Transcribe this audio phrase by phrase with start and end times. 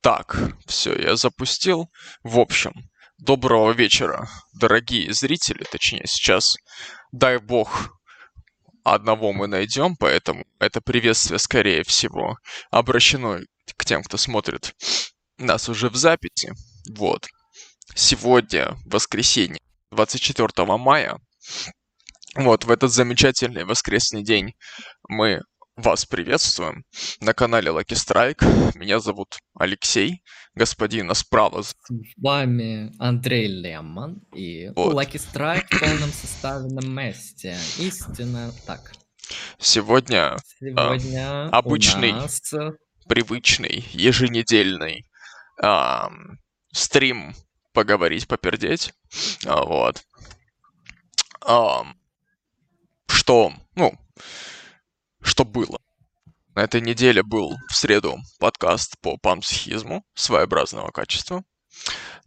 [0.00, 1.90] Так, все, я запустил.
[2.22, 2.72] В общем,
[3.18, 6.56] доброго вечера, дорогие зрители, точнее сейчас,
[7.12, 8.00] дай бог,
[8.82, 12.38] одного мы найдем, поэтому это приветствие, скорее всего,
[12.70, 13.40] обращено
[13.76, 14.74] к тем, кто смотрит
[15.36, 16.54] нас уже в записи.
[16.88, 17.26] Вот.
[17.94, 21.18] Сегодня, воскресенье, 24 мая,
[22.36, 24.54] вот, в этот замечательный воскресный день
[25.08, 25.42] мы
[25.80, 26.84] вас приветствуем
[27.20, 28.76] на канале Lucky Strike.
[28.78, 30.22] Меня зовут Алексей,
[30.54, 31.62] господина справа.
[31.62, 31.74] С
[32.18, 34.94] вами Андрей Лемон и вот.
[34.94, 37.56] Lucky Strike в полном составе на месте.
[37.78, 38.92] Истинно так.
[39.58, 42.52] Сегодня, Сегодня а, обычный, нас...
[43.08, 45.06] привычный, еженедельный
[45.62, 46.10] а,
[46.72, 47.34] стрим
[47.72, 48.92] поговорить, попердеть.
[49.46, 50.02] А, вот.
[51.40, 51.86] А,
[53.08, 53.94] что, ну,
[55.30, 55.78] что было.
[56.56, 61.44] На этой неделе был в среду подкаст по панпсихизму своеобразного качества.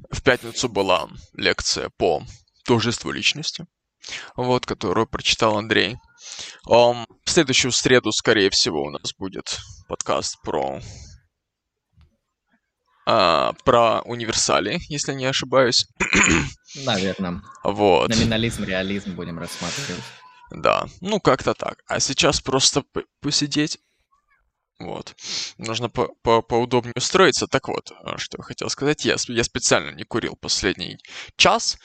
[0.09, 2.23] В пятницу была лекция по
[2.65, 3.65] тождеству личности,
[4.37, 5.97] вот, которую прочитал Андрей.
[6.69, 9.59] Um, в следующую среду, скорее всего, у нас будет
[9.89, 10.79] подкаст про
[13.05, 15.85] uh, про универсали, если не ошибаюсь.
[16.85, 17.41] Наверное.
[17.65, 18.07] Вот.
[18.07, 20.03] Номинализм, реализм будем рассматривать.
[20.53, 21.83] Да, ну как-то так.
[21.87, 22.83] А сейчас просто
[23.21, 23.79] посидеть.
[24.79, 25.15] Вот.
[25.57, 27.47] Нужно по -по поудобнее устроиться.
[27.47, 29.05] Так вот, а, что я хотел сказать.
[29.05, 30.97] Я, я специально не курил последний
[31.37, 31.77] час.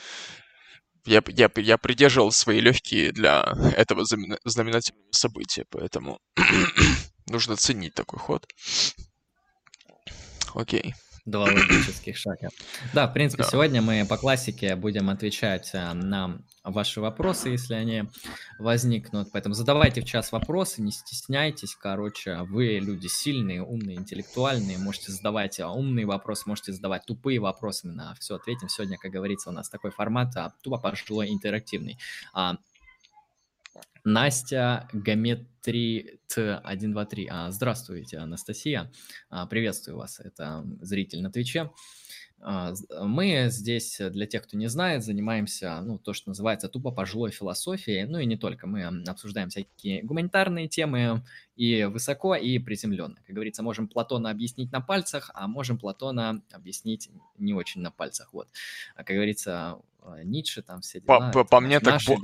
[1.07, 6.21] Я, я, я придерживал свои легкие для этого знаменательного события, поэтому
[7.27, 8.47] нужно ценить такой ход.
[10.55, 10.95] Окей.
[11.29, 12.49] Два логических шага.
[12.95, 13.51] Да, в принципе, да.
[13.51, 18.05] сегодня мы по классике будем отвечать э, на ваши вопросы, если они
[18.59, 19.29] возникнут.
[19.31, 21.75] Поэтому задавайте в час вопросы, не стесняйтесь.
[21.75, 24.79] Короче, вы люди сильные, умные, интеллектуальные.
[24.79, 27.89] Можете задавать умные вопросы, можете задавать тупые вопросы.
[27.89, 28.71] Мы на все ответим.
[28.71, 31.99] Сегодня, как говорится, у нас такой формат а, тупо пошло интерактивный.
[33.79, 37.27] А, Настя Гаметри Т123.
[37.31, 38.91] А, здравствуйте, Анастасия.
[39.31, 40.21] А, приветствую вас.
[40.21, 41.71] Это зритель на Твиче.
[42.41, 42.73] А,
[43.03, 48.05] мы здесь, для тех, кто не знает, занимаемся, ну, то, что называется тупо пожилой философией,
[48.05, 48.67] ну и не только.
[48.67, 51.25] Мы обсуждаем всякие гуманитарные темы
[51.57, 53.17] и высоко, и приземленно.
[53.27, 58.33] Как говорится, можем Платона объяснить на пальцах, а можем Платона объяснить не очень на пальцах.
[58.33, 58.49] Вот.
[58.95, 61.31] Как говорится, а, Ницше, там все дела.
[61.31, 62.17] По, по, по мне так бо...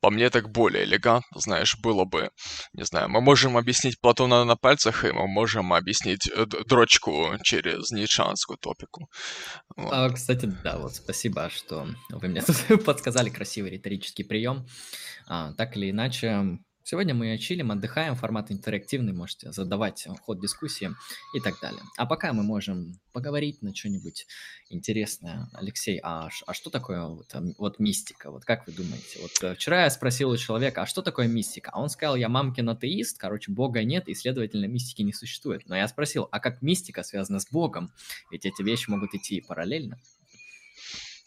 [0.00, 2.30] по мне так более элегантно, знаешь, было бы,
[2.72, 7.90] не знаю, мы можем объяснить Платона на пальцах, и мы можем объяснить э, дрочку через
[7.90, 9.10] ницшанскую топику.
[9.76, 9.92] Вот.
[9.92, 14.66] А, кстати, да, вот спасибо, что вы мне тут подсказали красивый риторический прием.
[15.26, 20.90] А, так или иначе, Сегодня мы чилим, отдыхаем, формат интерактивный, можете задавать ход дискуссии
[21.34, 21.82] и так далее.
[21.96, 24.26] А пока мы можем поговорить на что-нибудь
[24.70, 25.48] интересное.
[25.52, 28.30] Алексей, а, а что такое вот, вот мистика?
[28.30, 29.20] Вот как вы думаете?
[29.20, 31.70] Вот э, вчера я спросил у человека, а что такое мистика?
[31.72, 35.68] А он сказал, я мамкин атеист, короче, бога нет, и, следовательно, мистики не существует.
[35.68, 37.92] Но я спросил, а как мистика связана с богом?
[38.30, 39.98] Ведь эти вещи могут идти параллельно.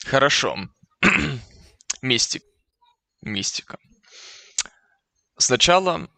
[0.06, 0.58] Хорошо.
[2.02, 2.44] Мистик.
[3.22, 3.78] Мистика.
[5.38, 6.10] Сначала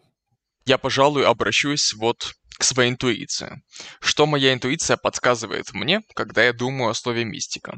[0.66, 3.62] я, пожалуй, обращусь вот к своей интуиции.
[4.00, 7.78] Что моя интуиция подсказывает мне, когда я думаю о слове мистика?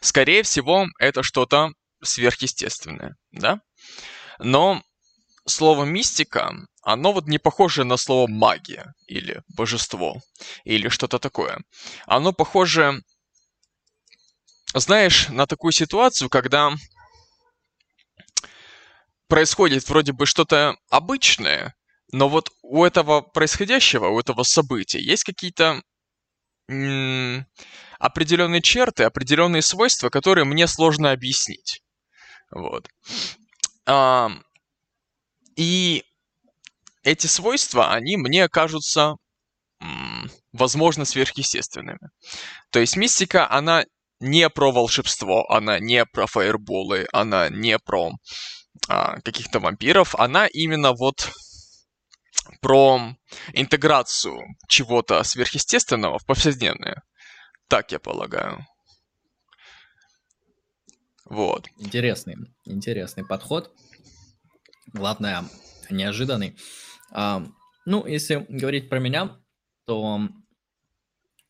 [0.00, 1.70] Скорее всего, это что-то
[2.02, 3.60] сверхъестественное, да?
[4.38, 4.82] Но
[5.46, 6.52] слово мистика,
[6.82, 10.20] оно вот не похоже на слово магия или божество
[10.64, 11.58] или что-то такое.
[12.06, 13.02] Оно похоже,
[14.74, 16.74] знаешь, на такую ситуацию, когда
[19.34, 21.74] происходит вроде бы что-то обычное,
[22.12, 25.82] но вот у этого происходящего, у этого события есть какие-то
[26.68, 27.44] м-
[27.98, 31.82] определенные черты, определенные свойства, которые мне сложно объяснить.
[32.52, 32.88] Вот.
[33.86, 34.30] А,
[35.56, 36.04] и
[37.02, 39.16] эти свойства, они мне кажутся,
[39.80, 42.08] м- возможно, сверхъестественными.
[42.70, 43.82] То есть мистика, она
[44.20, 48.12] не про волшебство, она не про фаерболы, она не про
[48.88, 51.30] а, каких-то вампиров, она именно вот
[52.60, 53.16] про
[53.52, 57.02] интеграцию чего-то сверхъестественного в повседневное.
[57.68, 58.66] Так я полагаю.
[61.24, 61.66] Вот.
[61.78, 63.74] Интересный, интересный подход.
[64.92, 65.44] Главное,
[65.90, 66.56] неожиданный.
[67.10, 67.44] А,
[67.86, 69.40] ну, если говорить про меня,
[69.86, 70.28] то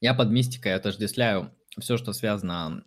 [0.01, 2.85] я под мистикой отождествляю все, что связано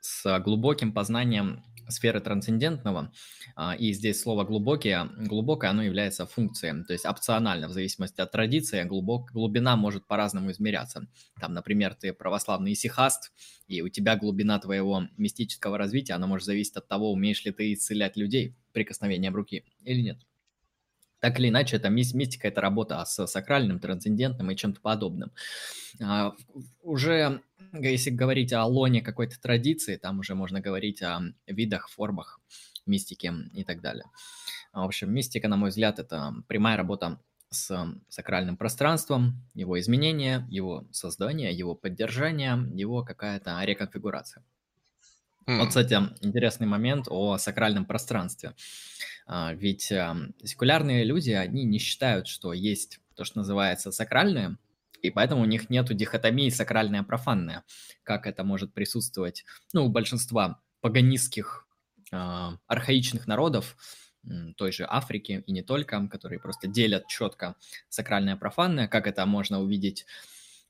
[0.00, 3.12] с глубоким познанием сферы трансцендентного,
[3.56, 8.30] а, и здесь слово глубокие, глубокое, оно является функцией, то есть опционально, в зависимости от
[8.30, 11.06] традиции, глубок, глубина может по-разному измеряться.
[11.40, 13.32] Там, например, ты православный исихаст,
[13.66, 17.72] и у тебя глубина твоего мистического развития, она может зависеть от того, умеешь ли ты
[17.72, 20.18] исцелять людей прикосновением руки или нет.
[21.20, 25.32] Так или иначе, это мистика, это работа с сакральным, трансцендентным и чем-то подобным.
[26.02, 26.34] А,
[26.82, 32.40] уже, если говорить о лоне какой-то традиции, там уже можно говорить о видах, формах
[32.86, 34.04] мистики и так далее.
[34.72, 37.20] В общем, мистика, на мой взгляд, это прямая работа
[37.50, 44.44] с сакральным пространством, его изменение, его создание, его поддержание, его какая-то реконфигурация.
[45.46, 45.58] Mm.
[45.58, 48.54] Вот, кстати, интересный момент о сакральном пространстве.
[49.26, 49.92] А, ведь
[50.44, 54.58] секулярные люди, они не считают, что есть то, что называется сакральное,
[55.02, 57.64] и поэтому у них нет дихотомии сакральное-профанное,
[58.02, 61.66] как это может присутствовать ну, у большинства паганистских
[62.12, 63.76] э, архаичных народов,
[64.56, 67.56] той же Африки и не только, которые просто делят четко
[67.88, 70.04] сакральное-профанное, как это можно увидеть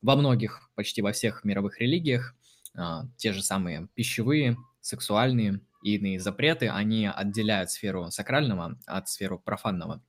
[0.03, 2.35] во многих, почти во всех мировых религиях,
[3.17, 10.03] те же самые пищевые, сексуальные и иные запреты, они отделяют сферу сакрального от сферы профанного.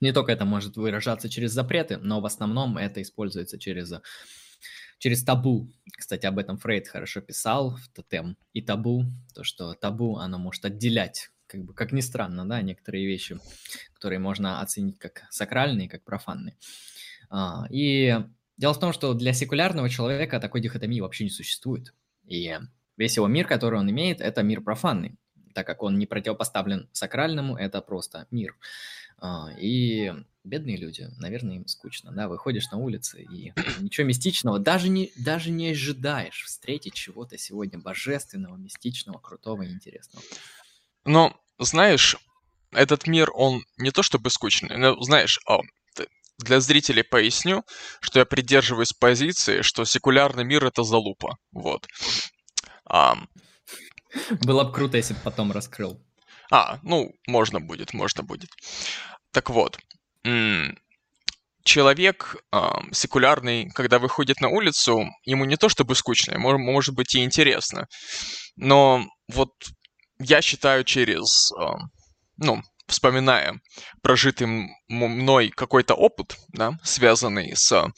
[0.00, 3.92] Не только это может выражаться через запреты, но в основном это используется через,
[4.98, 5.70] через табу.
[5.96, 9.04] Кстати, об этом Фрейд хорошо писал в «Тотем» и табу.
[9.34, 13.38] То, что табу, оно может отделять, как бы, как ни странно, да, некоторые вещи,
[13.92, 16.56] которые можно оценить как сакральные, как профанные.
[17.28, 18.18] А, и
[18.60, 21.92] дело в том, что для секулярного человека такой дихотомии вообще не существует.
[22.26, 22.56] И
[23.00, 25.16] Весь его мир, который он имеет, это мир профанный,
[25.54, 28.54] так как он не противопоставлен сакральному, это просто мир.
[29.16, 30.12] А, и
[30.44, 35.50] бедные люди, наверное, им скучно, да, выходишь на улицы и ничего мистичного, даже не, даже
[35.50, 40.22] не ожидаешь встретить чего-то сегодня божественного, мистичного, крутого и интересного.
[41.06, 42.18] Но, знаешь,
[42.70, 45.60] этот мир, он не то чтобы скучный, но, знаешь, а,
[46.40, 47.64] для зрителей поясню,
[48.00, 51.86] что я придерживаюсь позиции, что секулярный мир— это залупа, вот.
[52.88, 53.28] Um,
[54.42, 56.00] Было бы круто, если бы потом раскрыл.
[56.50, 58.50] А, ну, можно будет, можно будет.
[59.32, 59.78] Так вот,
[61.62, 62.58] человек э,
[62.92, 67.86] секулярный, когда выходит на улицу, ему не то чтобы скучно, ему может быть и интересно.
[68.56, 69.50] Но вот
[70.18, 71.64] я считаю через, э,
[72.38, 73.60] ну, вспоминая
[74.02, 74.46] прожитый
[74.88, 77.90] мной какой-то опыт, да, связанный с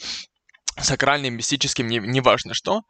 [0.79, 2.83] сакральным, мистическим, неважно не что,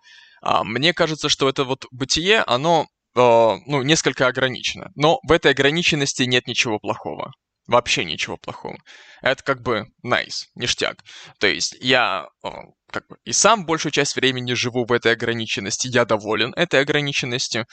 [0.43, 4.91] а, мне кажется, что это вот бытие, оно а, ну, несколько ограничено.
[4.95, 7.33] Но в этой ограниченности нет ничего плохого.
[7.69, 8.77] Вообще ничего плохого.
[9.23, 10.99] Это как бы nice, ништяк.
[11.39, 12.51] То есть я а,
[12.91, 17.67] как бы и сам большую часть времени живу в этой ограниченности, я доволен этой ограниченностью.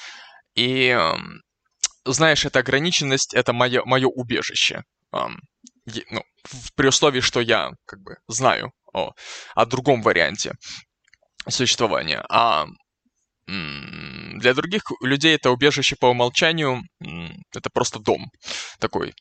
[0.56, 0.98] И
[2.06, 4.84] знаешь, эта ограниченность— это мое, мое убежище.
[5.12, 6.24] Ну,
[6.76, 9.12] при условии, что я как бы знаю о,
[9.56, 10.54] о другом варианте
[11.48, 12.24] существования.
[12.30, 12.68] А
[13.48, 16.84] для других людей это убежище по умолчанию,
[17.52, 18.30] это просто дом
[18.80, 19.14] такой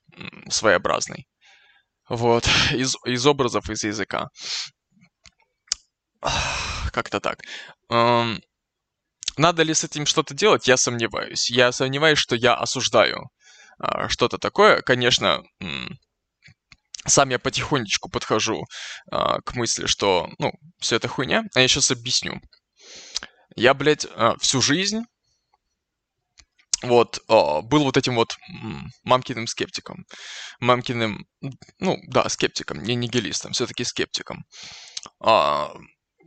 [0.51, 1.27] своеобразный.
[2.09, 4.29] Вот, из, из образов, из языка.
[6.93, 7.41] Как-то так.
[9.39, 11.49] Надо ли с этим что-то делать, я сомневаюсь.
[11.49, 13.31] Я сомневаюсь, что я осуждаю
[13.79, 14.83] а, что-то такое.
[14.83, 15.45] Конечно,
[17.07, 18.65] сам я потихонечку подхожу
[19.11, 21.45] а, к мысли, что, ну, все это хуйня.
[21.55, 22.41] А я сейчас объясню.
[23.55, 25.03] Я, блядь, а, всю жизнь
[26.83, 28.37] вот, был вот этим вот
[29.03, 30.05] мамкиным скептиком.
[30.61, 31.27] Мамкиным,
[31.81, 34.45] ну, да, скептиком, не нигилистом, все-таки скептиком.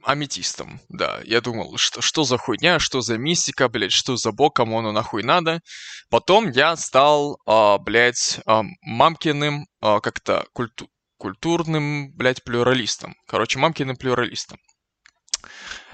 [0.03, 1.22] Аметистом, да.
[1.25, 4.91] Я думал, что, что за хуйня, что за мистика, блядь, что за бог, кому оно
[4.91, 5.62] нахуй надо.
[6.10, 13.13] Потом я стал, а, блядь, а, мамкиным а, как-то культу культурным, блядь, плюралистом.
[13.27, 14.58] Короче, мамкиным плюралистом.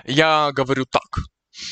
[0.06, 1.26] Я говорю так.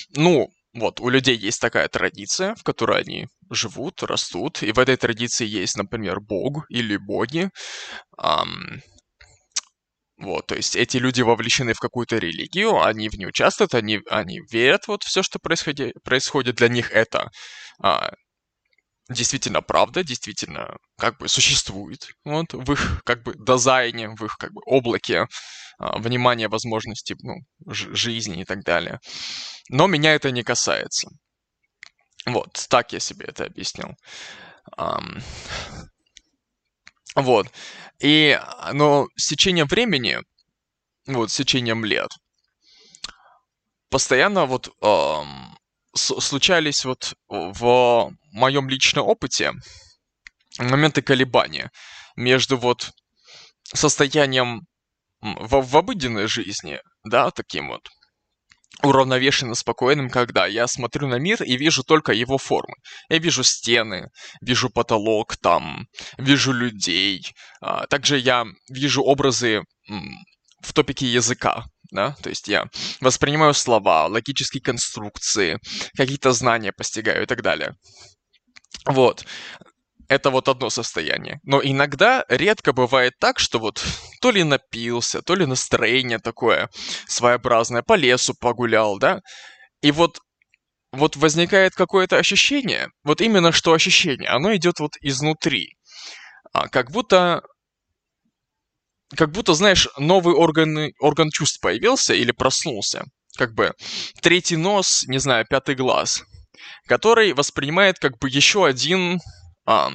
[0.10, 4.98] Ну, вот, у людей есть такая традиция, в которой они живут, растут, и в этой
[4.98, 7.50] традиции есть, например, бог или боги.
[8.18, 8.82] Ам,
[10.18, 14.40] вот, то есть эти люди вовлечены в какую-то религию, они в ней участвуют, они, они
[14.50, 17.30] верят вот все, что происходит, происходит для них это
[17.82, 18.12] а,
[19.10, 24.52] действительно правда, действительно как бы существует вот в их как бы дизайне, в их как
[24.54, 25.28] бы облаке
[25.78, 27.36] а, внимания, возможностей, ну,
[27.68, 29.00] жизни и так далее.
[29.70, 31.10] Но меня это не касается.
[32.26, 33.96] Вот, так я себе это объяснил.
[34.80, 35.22] Um,
[37.16, 37.48] вот.
[38.00, 38.40] И,
[38.74, 40.20] но с течением времени,
[41.08, 42.10] вот, с течением лет,
[43.90, 45.58] постоянно вот эм,
[45.96, 49.54] случались вот в моем личном опыте
[50.60, 51.72] моменты колебания
[52.16, 52.92] между вот
[53.64, 54.68] состоянием
[55.22, 57.90] в, в обыденной жизни, да, таким вот
[58.84, 62.76] уравновешенно спокойным, когда я смотрю на мир и вижу только его формы.
[63.10, 64.10] Я вижу стены,
[64.42, 67.26] вижу потолок там, вижу людей.
[67.62, 69.64] А, также я вижу образы
[70.62, 72.66] в топике языка, да, то есть я
[73.00, 75.60] воспринимаю слова, логические конструкции,
[75.96, 77.76] какие-то знания постигаю и так далее.
[78.86, 79.26] Вот
[80.08, 81.40] это вот одно состояние.
[81.44, 83.84] Но иногда, редко бывает так, что вот
[84.22, 86.70] то ли напился, то ли настроение такое
[87.08, 89.22] своеобразное, по лесу погулял, да?
[89.82, 90.20] И вот,
[90.92, 95.76] вот возникает какое-то ощущение, вот именно что ощущение, оно идет вот изнутри.
[96.54, 97.42] А, как будто
[99.16, 103.06] как будто, знаешь, новый орган, орган чувств появился или проснулся.
[103.38, 103.74] Как бы
[104.22, 106.24] третий нос, не знаю, пятый глаз,
[106.88, 109.20] который воспринимает как бы еще один
[109.66, 109.92] а,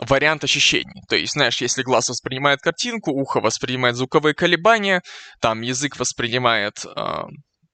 [0.00, 1.02] вариант ощущений.
[1.08, 5.02] То есть, знаешь, если глаз воспринимает картинку, ухо воспринимает звуковые колебания,
[5.40, 7.22] там язык воспринимает, э,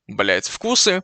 [0.08, 1.02] блядь, вкусы,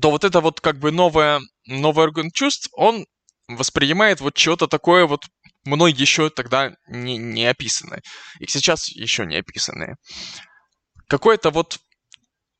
[0.00, 3.06] то вот это вот как бы новое, новый орган чувств, он
[3.48, 5.24] воспринимает вот что-то такое вот
[5.64, 8.00] мной еще тогда не, не описанное.
[8.38, 9.96] И сейчас еще не описанное.
[11.08, 11.78] Какое-то вот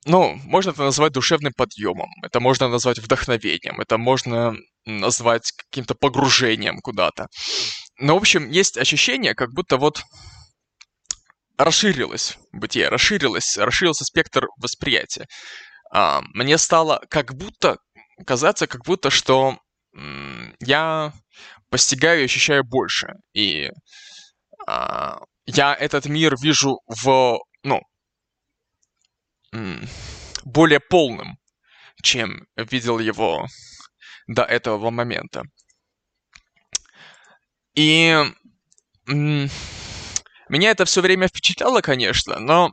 [0.06, 4.54] ну, можно это назвать душевным подъемом, это можно назвать вдохновением, это можно
[4.86, 7.26] назвать каким-то погружением куда-то.
[7.98, 10.02] Но, в общем, есть ощущение, как будто вот
[11.58, 15.26] расширилось бытие, расширилось, расширился спектр восприятия.
[15.92, 17.76] А, мне стало как будто
[18.26, 19.58] казаться, как будто что
[20.60, 21.12] я
[21.68, 23.14] постигаю и ощущаю больше.
[23.34, 23.70] И
[24.66, 27.38] а, я этот мир вижу в,
[30.44, 31.38] более полным,
[32.02, 33.46] чем видел его
[34.26, 35.42] до этого момента.
[37.74, 38.16] И
[39.06, 42.72] меня это все время впечатляло, конечно, но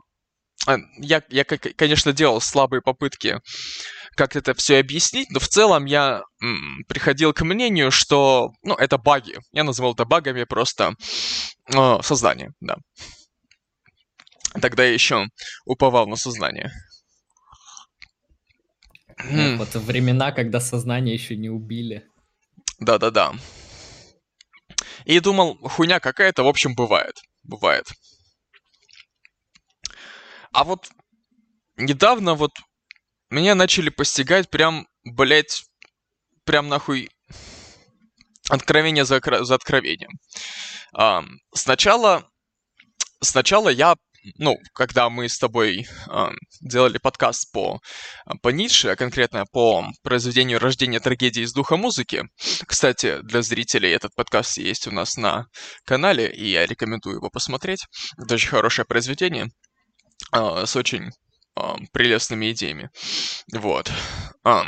[0.68, 3.40] э, я, я, конечно, делал слабые попытки
[4.18, 6.22] как это все объяснить, но в целом я
[6.88, 9.38] приходил к мнению, что, ну, это баги.
[9.52, 10.94] Я называл это багами просто
[11.72, 12.76] э, создание, да.
[14.60, 15.26] Тогда я еще
[15.64, 16.70] уповал на сознание.
[19.56, 22.08] Вот времена, когда сознание еще не убили.
[22.78, 23.34] Да-да-да.
[25.04, 27.16] И думал, хуйня какая-то, в общем, бывает.
[27.42, 27.86] Бывает.
[30.52, 30.88] А вот
[31.76, 32.52] недавно вот
[33.30, 35.64] меня начали постигать прям, блять,
[36.44, 37.10] прям нахуй
[38.48, 40.10] откровение за, за откровением.
[40.94, 42.30] А, сначала,
[43.20, 43.94] сначала я
[44.36, 46.28] ну, когда мы с тобой э,
[46.60, 47.80] делали подкаст по,
[48.42, 52.24] по Ницше, а конкретно по произведению рождения трагедии из духа музыки.
[52.66, 55.46] Кстати, для зрителей этот подкаст есть у нас на
[55.84, 57.86] канале, и я рекомендую его посмотреть.
[58.16, 59.48] Это очень хорошее произведение
[60.32, 61.10] э, с очень
[61.56, 62.90] э, прелестными идеями.
[63.52, 63.90] Вот.
[64.44, 64.62] Э,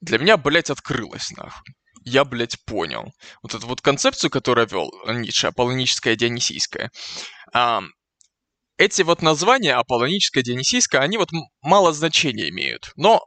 [0.00, 3.12] для меня, блядь, открылось, нахуй я, блядь, понял.
[3.42, 6.90] Вот эту вот концепцию, которую вел Ницше, аполлоническая, дионисийская,
[8.76, 11.30] эти вот названия, аполлоническое, дионисийское, они вот
[11.62, 12.92] мало значения имеют.
[12.96, 13.26] Но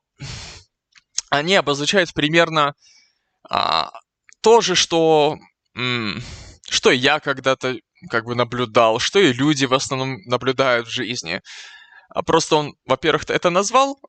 [1.29, 2.73] они обозначают примерно
[3.49, 3.91] а,
[4.41, 5.37] то же, что,
[6.69, 7.75] что я когда-то
[8.09, 11.41] как бы наблюдал, что и люди в основном наблюдают в жизни.
[12.09, 13.99] А просто он, во-первых, это назвал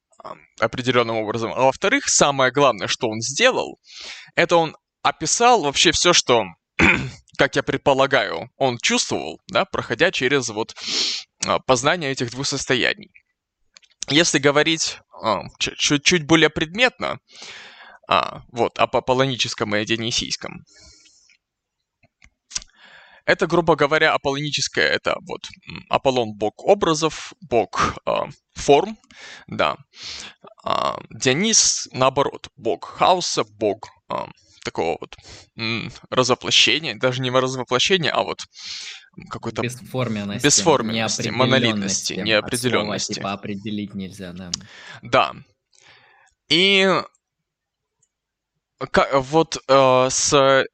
[0.61, 3.79] определенным образом, а во-вторых, самое главное, что он сделал,
[4.35, 6.45] это он описал вообще все, что
[7.39, 10.75] как я предполагаю, он чувствовал, да, проходя через вот
[11.47, 13.11] а, познание этих двух состояний.
[14.09, 17.19] Если говорить а, чуть-чуть более предметно,
[18.09, 20.65] а, вот, об аполлоническом и дионисийском,
[23.29, 25.43] это, грубо говоря, аполлоническое, это вот
[25.91, 28.11] Аполлон бог образов, бог э,
[28.55, 28.97] форм,
[29.47, 29.77] да.
[30.65, 34.15] А Дионис, наоборот, бог хаоса, бог э,
[34.71, 35.17] такого вот
[35.57, 38.41] м, развоплощения, даже не развоплощения, а вот
[39.31, 43.15] какой-то бесформенности, бесформенности монолитности, неопределенности.
[43.15, 44.51] Слова, типа определить нельзя, да.
[45.03, 45.33] Да.
[46.49, 46.87] И
[49.13, 50.65] вот э, с,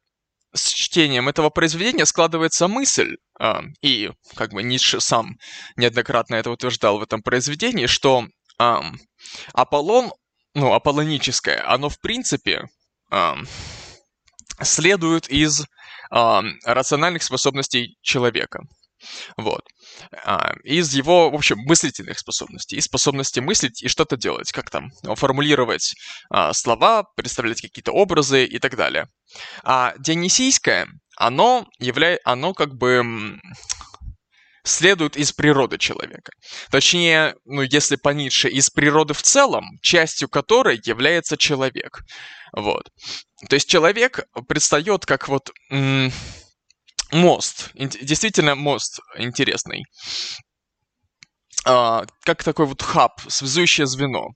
[0.53, 5.37] с чтением этого произведения складывается мысль, э, и как бы Ницше сам
[5.75, 8.27] неоднократно это утверждал в этом произведении, что
[8.59, 8.75] э,
[9.53, 10.11] Аполлон,
[10.53, 12.67] ну, аполлоническое, оно в принципе
[13.11, 13.33] э,
[14.61, 18.61] следуют из э, рациональных способностей человека.
[19.37, 19.61] Вот.
[20.23, 22.77] А, из его, в общем, мыслительных способностей.
[22.77, 24.51] И способности мыслить и что-то делать.
[24.51, 25.95] Как там, формулировать
[26.29, 29.07] а, слова, представлять какие-то образы и так далее.
[29.63, 33.39] А дионисийское, оно является, оно как бы
[34.65, 36.31] следует из природы человека.
[36.69, 42.01] Точнее, ну, если по Ницше, из природы в целом, частью которой является человек.
[42.51, 42.89] Вот.
[43.47, 45.51] То есть человек предстает как вот
[47.11, 47.69] мост.
[47.75, 49.83] Действительно мост интересный.
[51.65, 54.29] А, как такой вот хаб, связующее звено.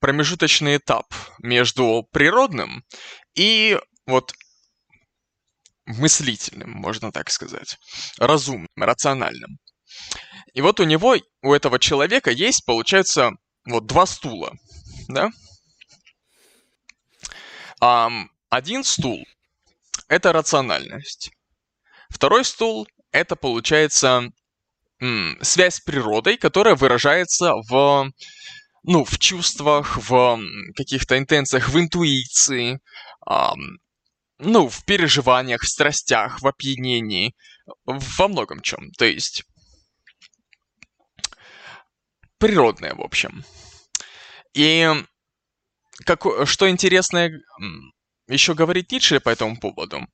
[0.00, 1.06] Промежуточный этап
[1.38, 2.84] между природным
[3.34, 4.32] и вот
[5.86, 7.76] мыслительным, можно так сказать,
[8.18, 9.58] разумным, рациональным.
[10.52, 13.32] И вот у него, у этого человека есть, получается,
[13.66, 14.52] вот два стула,
[15.08, 15.30] да?
[17.82, 19.24] Um, один стул–
[20.08, 21.30] это рациональность.
[22.08, 24.30] Второй стул– это, получается,
[25.42, 28.10] связь с природой, которая выражается в,
[28.84, 30.40] ну, в чувствах, в
[30.76, 32.80] каких-то интенциях, в интуиции,
[33.26, 33.78] ам,
[34.38, 37.34] ну, в переживаниях, в страстях, в опьянении,
[37.84, 38.90] во многом чем.
[38.92, 39.44] То есть
[42.44, 43.42] природное, в общем.
[44.54, 44.90] И
[46.04, 47.40] как, что интересное
[48.28, 50.06] еще говорит Ницше по этому поводу,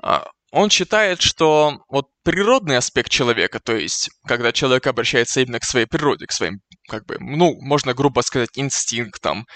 [0.00, 5.64] а, он считает, что вот природный аспект человека, то есть когда человек обращается именно к
[5.64, 9.46] своей природе, к своим, как бы, ну, можно грубо сказать, инстинктам,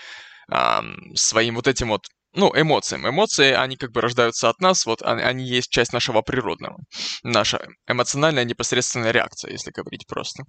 [1.15, 3.09] своим вот этим вот ну, эмоциям.
[3.09, 6.79] Эмоции, они как бы рождаются от нас, вот они, они есть часть нашего природного.
[7.23, 10.45] Наша эмоциональная непосредственная реакция, если говорить просто.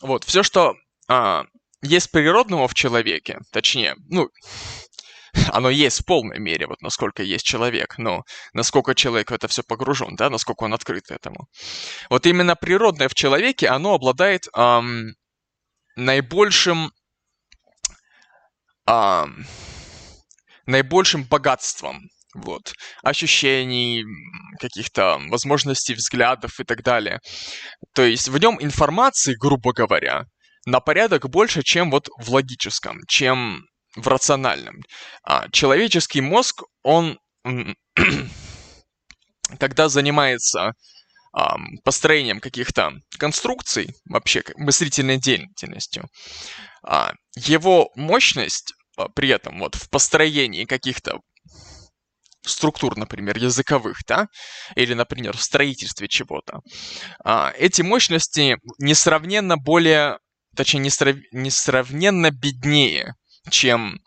[0.00, 0.74] Вот, все, что
[1.08, 1.44] а,
[1.82, 4.28] есть природного в человеке, точнее, ну,
[5.52, 9.62] оно есть в полной мере, вот насколько есть человек, но насколько человек в это все
[9.62, 11.48] погружен, да, насколько он открыт этому.
[12.10, 15.14] Вот именно природное в человеке, оно обладает эм,
[15.96, 16.92] наибольшим,
[18.86, 19.46] эм,
[20.66, 24.04] наибольшим богатством, вот, ощущений,
[24.60, 27.20] каких-то возможностей взглядов и так далее.
[27.94, 30.26] То есть в нем информации, грубо говоря,
[30.66, 33.64] на порядок больше, чем вот в логическом, чем
[33.96, 34.76] в рациональном.
[35.24, 37.18] А человеческий мозг, он,
[39.58, 40.72] когда занимается
[41.82, 46.04] построением каких-то конструкций, вообще мыслительной деятельностью,
[46.86, 51.20] а, его мощность а, при этом вот в построении каких-то
[52.44, 54.26] структур, например, языковых, да,
[54.74, 56.58] или, например, в строительстве чего-то,
[57.56, 60.18] эти мощности несравненно более
[60.54, 61.16] точнее, несрав...
[61.32, 63.14] несравненно беднее,
[63.50, 64.00] чем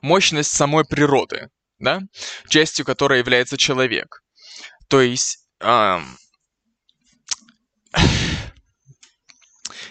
[0.00, 2.00] мощность самой природы, да,
[2.48, 4.22] частью которой является человек.
[4.88, 5.46] То есть,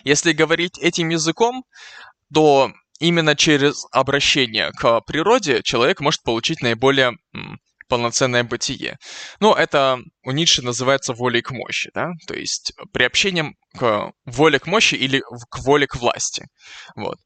[0.04, 1.65] если говорить этим языком,
[2.34, 7.17] то именно через обращение к природе человек может получить наиболее
[7.91, 8.97] полноценное бытие.
[9.41, 12.12] Но это у Ницше называется волей к мощи, да?
[12.25, 16.45] То есть приобщением к воле к мощи или к воле к власти.
[16.95, 17.17] Вот.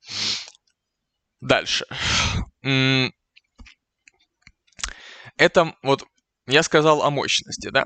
[1.39, 1.85] Дальше.
[5.37, 6.03] Это вот
[6.47, 7.85] я сказал о мощности, да?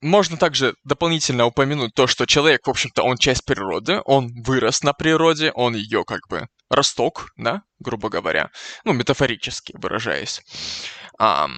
[0.00, 4.94] Можно также дополнительно упомянуть то, что человек, в общем-то, он часть природы, он вырос на
[4.94, 8.50] природе, он ее как бы росток, да, грубо говоря,
[8.84, 10.40] ну, метафорически выражаясь.
[11.18, 11.48] А,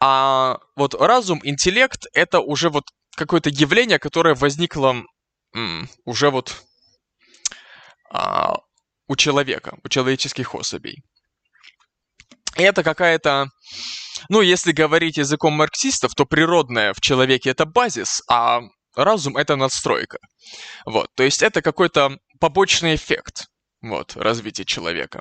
[0.00, 2.84] а вот разум, интеллект— это уже вот
[3.16, 5.02] какое-то явление, которое возникло
[5.54, 6.62] м, уже вот
[8.10, 8.58] а,
[9.08, 11.02] у человека, у человеческих особей.
[12.56, 13.48] И это какая-то
[14.28, 18.60] ну, если говорить языком марксистов, то природное в человеке это базис, а
[18.94, 20.18] разум это надстройка.
[20.86, 23.46] Вот, то есть это какой-то побочный эффект
[23.84, 25.20] вот, развития человека.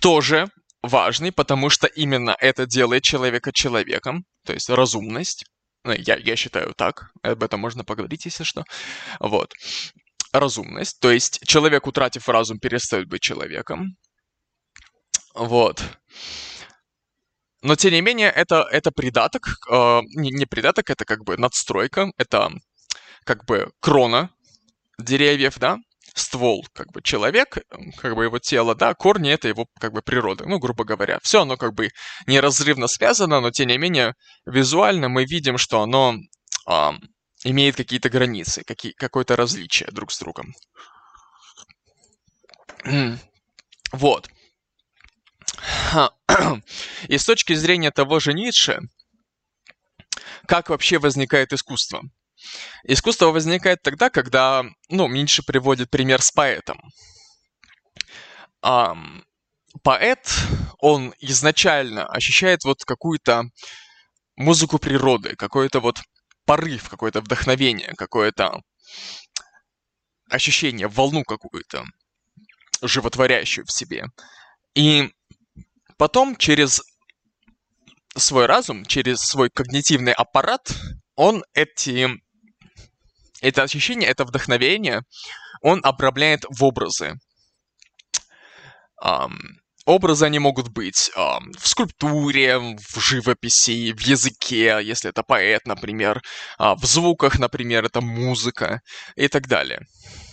[0.00, 0.48] Тоже
[0.82, 5.44] важный, потому что именно это делает человека человеком, то есть разумность.
[5.84, 8.64] Ну, я, я считаю так, об этом можно поговорить, если что.
[9.20, 9.52] Вот.
[10.32, 13.96] Разумность, то есть человек, утратив разум, перестает быть человеком.
[15.34, 15.82] Вот.
[17.62, 22.12] Но тем не менее, это, это придаток, э, не, не придаток, это как бы надстройка,
[22.16, 22.50] это
[23.24, 24.30] как бы крона
[24.98, 25.78] деревьев, да,
[26.14, 27.58] ствол, как бы человек,
[27.96, 31.18] как бы его тело, да, корни это его как бы природа, ну, грубо говоря.
[31.22, 31.90] Все оно как бы
[32.26, 34.14] неразрывно связано, но тем не менее
[34.46, 36.16] визуально мы видим, что оно
[36.68, 36.90] э,
[37.44, 40.54] имеет какие-то границы, какие, какое-то различие друг с другом.
[43.92, 44.28] Вот.
[47.08, 48.80] И с точки зрения того же Ницше,
[50.46, 52.02] как вообще возникает искусство?
[52.84, 56.80] Искусство возникает тогда, когда, ну, Меньше приводит пример с поэтом.
[58.64, 59.22] Um,
[59.82, 60.28] поэт,
[60.78, 63.44] он изначально ощущает вот какую-то
[64.36, 66.00] музыку природы, какой-то вот
[66.44, 68.62] порыв, какое-то вдохновение, какое-то
[70.30, 71.84] ощущение, волну какую-то
[72.82, 74.06] животворящую в себе.
[74.74, 75.12] И
[75.98, 76.80] потом через
[78.16, 80.72] свой разум, через свой когнитивный аппарат,
[81.14, 82.08] он эти,
[83.40, 85.02] это ощущение, это вдохновение,
[85.60, 87.14] он обрамляет в образы.
[89.04, 89.36] Um,
[89.84, 96.22] образы они могут быть um, в скульптуре, в живописи, в языке, если это поэт, например,
[96.58, 98.80] uh, в звуках, например, это музыка
[99.14, 99.80] и так далее.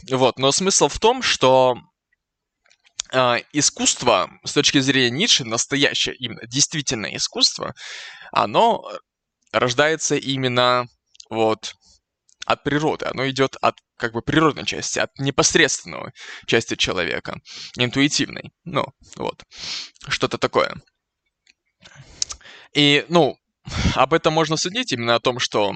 [0.09, 1.75] Вот, но смысл в том, что
[3.53, 7.73] искусство, с точки зрения Ницше, настоящее, именно действительное искусство,
[8.31, 8.83] оно
[9.51, 10.87] рождается именно
[11.29, 11.73] вот
[12.45, 13.05] от природы.
[13.05, 16.11] Оно идет от как бы природной части, от непосредственного
[16.45, 17.39] части человека,
[17.77, 18.51] интуитивной.
[18.63, 19.43] Ну, вот,
[20.07, 20.75] что-то такое.
[22.73, 23.37] И, ну,
[23.95, 25.73] об этом можно судить именно о том, что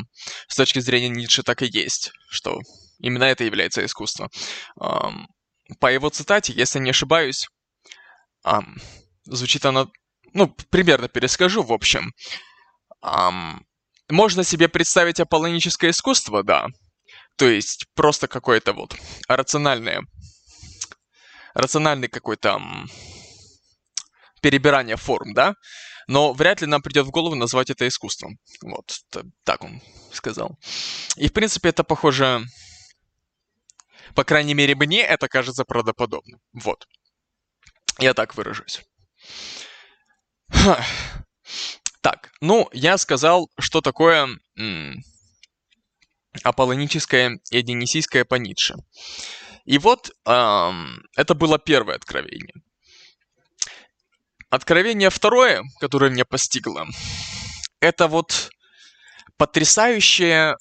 [0.48, 2.60] с точки зрения Ницше так и есть, что
[3.00, 4.30] именно это является искусством.
[5.80, 7.48] По его цитате, если не ошибаюсь,
[9.24, 9.88] звучит она,
[10.34, 12.14] ну, примерно перескажу, в общем.
[14.10, 16.68] Можно себе представить аполлоническое искусство, да,
[17.36, 18.96] то есть просто какое-то вот
[19.28, 20.02] рациональное,
[21.54, 22.60] рациональный какой-то
[24.42, 25.54] перебирание форм, да,
[26.08, 28.40] но вряд ли нам придет в голову назвать это искусством.
[28.64, 28.92] Вот,
[29.44, 30.58] так он сказал.
[31.16, 32.44] И, в принципе, это похоже...
[34.16, 36.40] По крайней мере, мне это кажется правдоподобным.
[36.54, 36.88] Вот.
[38.00, 38.82] Я так выражусь.
[40.50, 40.84] Ха.
[42.02, 45.04] Так, ну, я сказал, что такое м-
[46.44, 48.76] аполлоническое и дионисийское по Ницше.
[49.66, 52.54] И вот эм, это было первое откровение.
[54.50, 56.88] Откровение второе, которое меня постигло,
[57.80, 58.50] это вот
[59.38, 60.58] потрясающая,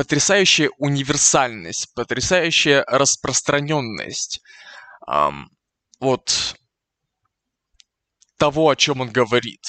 [0.00, 4.40] потрясающая универсальность, потрясающая распространенность
[5.06, 5.50] эм,
[6.00, 6.56] вот
[8.38, 9.60] того, о чем он говорит.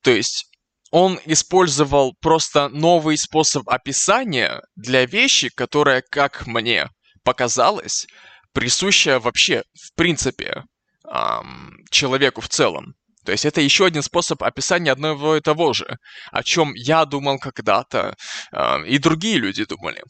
[0.00, 0.50] То есть
[0.90, 6.88] он использовал просто новый способ описания для вещи, которая, как мне
[7.22, 8.06] показалось,
[8.54, 10.64] присуща вообще, в принципе,
[11.06, 12.94] эм, человеку в целом.
[13.24, 15.98] То есть это еще один способ описания одного и того же,
[16.30, 18.16] о чем я думал когда-то,
[18.52, 20.02] э, и другие люди думали.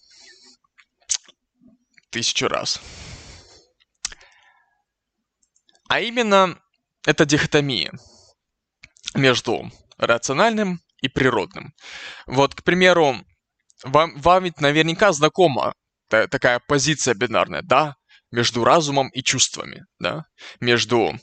[2.10, 2.80] Тысячу раз.
[5.88, 6.58] А именно,
[7.06, 7.92] это дихотомия
[9.14, 11.72] между рациональным и природным.
[12.26, 13.16] Вот, к примеру,
[13.84, 15.74] вам, вам ведь наверняка знакома
[16.08, 17.96] такая позиция бинарная, да?
[18.34, 20.24] Между разумом и чувствами, да,
[20.60, 21.16] между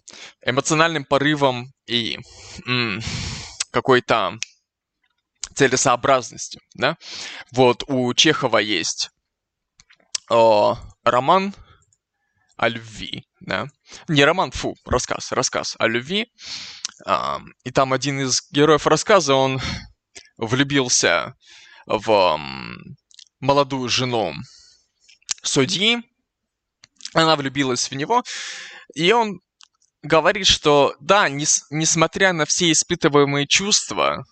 [0.45, 2.17] эмоциональным порывом и
[3.71, 4.39] какой-то
[5.53, 6.97] целесообразностью, да.
[7.51, 9.09] Вот у Чехова есть
[10.29, 11.53] о, роман
[12.55, 13.67] о любви, да.
[14.07, 16.31] Не роман, фу, рассказ, рассказ о любви.
[17.05, 19.59] А, и там один из героев рассказа, он
[20.37, 21.35] влюбился
[21.85, 22.39] в
[23.41, 24.33] молодую жену
[25.43, 26.10] судьи,
[27.13, 28.23] она влюбилась в него,
[28.93, 29.39] и он
[30.03, 34.23] говорит, что да, нес, несмотря на все испытываемые чувства,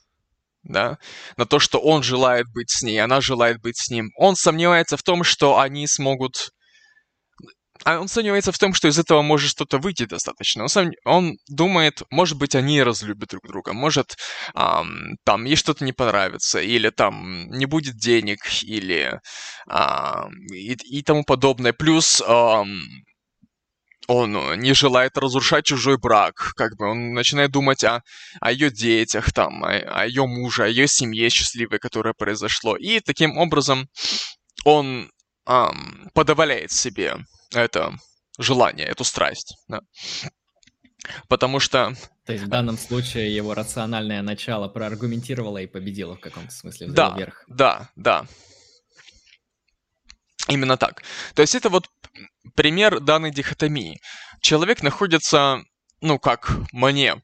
[0.64, 0.98] да,
[1.38, 4.98] на то, что он желает быть с ней, она желает быть с ним, он сомневается
[4.98, 6.52] в том, что они смогут...
[7.86, 10.64] А он сомневается в том, что из этого может что-то выйти достаточно.
[10.64, 10.92] Он, сом...
[11.06, 14.18] он думает, может быть, они разлюбят друг друга, может,
[14.56, 19.20] эм, там ей что-то не понравится, или там не будет денег, или
[19.70, 21.72] эм, и, и тому подобное.
[21.72, 22.82] Плюс эм,
[24.08, 28.02] он не желает разрушать чужой брак, как бы он начинает думать о,
[28.42, 32.76] о ее детях, там, о, о ее муже, о ее семье счастливой, которая произошло.
[32.76, 33.88] И таким образом
[34.66, 35.10] он
[35.48, 37.16] эм, подавляет себе
[37.52, 37.94] это
[38.38, 39.56] желание, эту страсть.
[39.68, 39.82] Да.
[41.28, 41.94] Потому что...
[42.26, 47.16] То есть в данном случае его рациональное начало проаргументировало и победило в каком-то смысле, да,
[47.16, 47.44] вверх.
[47.48, 48.26] Да, да.
[50.48, 51.04] Именно так.
[51.36, 51.90] То есть это вот
[52.56, 54.00] пример данной дихотомии.
[54.42, 55.62] Человек находится,
[56.02, 57.22] ну, как мне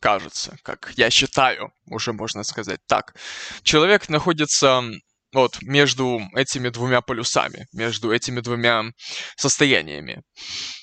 [0.00, 3.14] кажется, как я считаю, уже можно сказать так.
[3.62, 4.82] Человек находится
[5.34, 8.84] вот между этими двумя полюсами, между этими двумя
[9.36, 10.22] состояниями.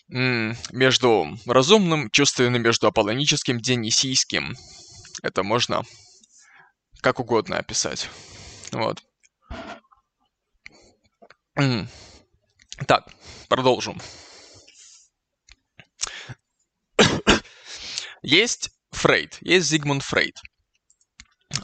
[0.10, 4.56] Между разумным, чувственным, между аполлоническим, дионисийским.
[5.24, 5.84] Это можно
[7.02, 8.10] как угодно описать.
[8.74, 9.02] Вот.
[12.88, 13.08] Так,
[13.48, 14.02] продолжим.
[18.22, 20.38] Есть Фрейд, есть Зигмунд Фрейд.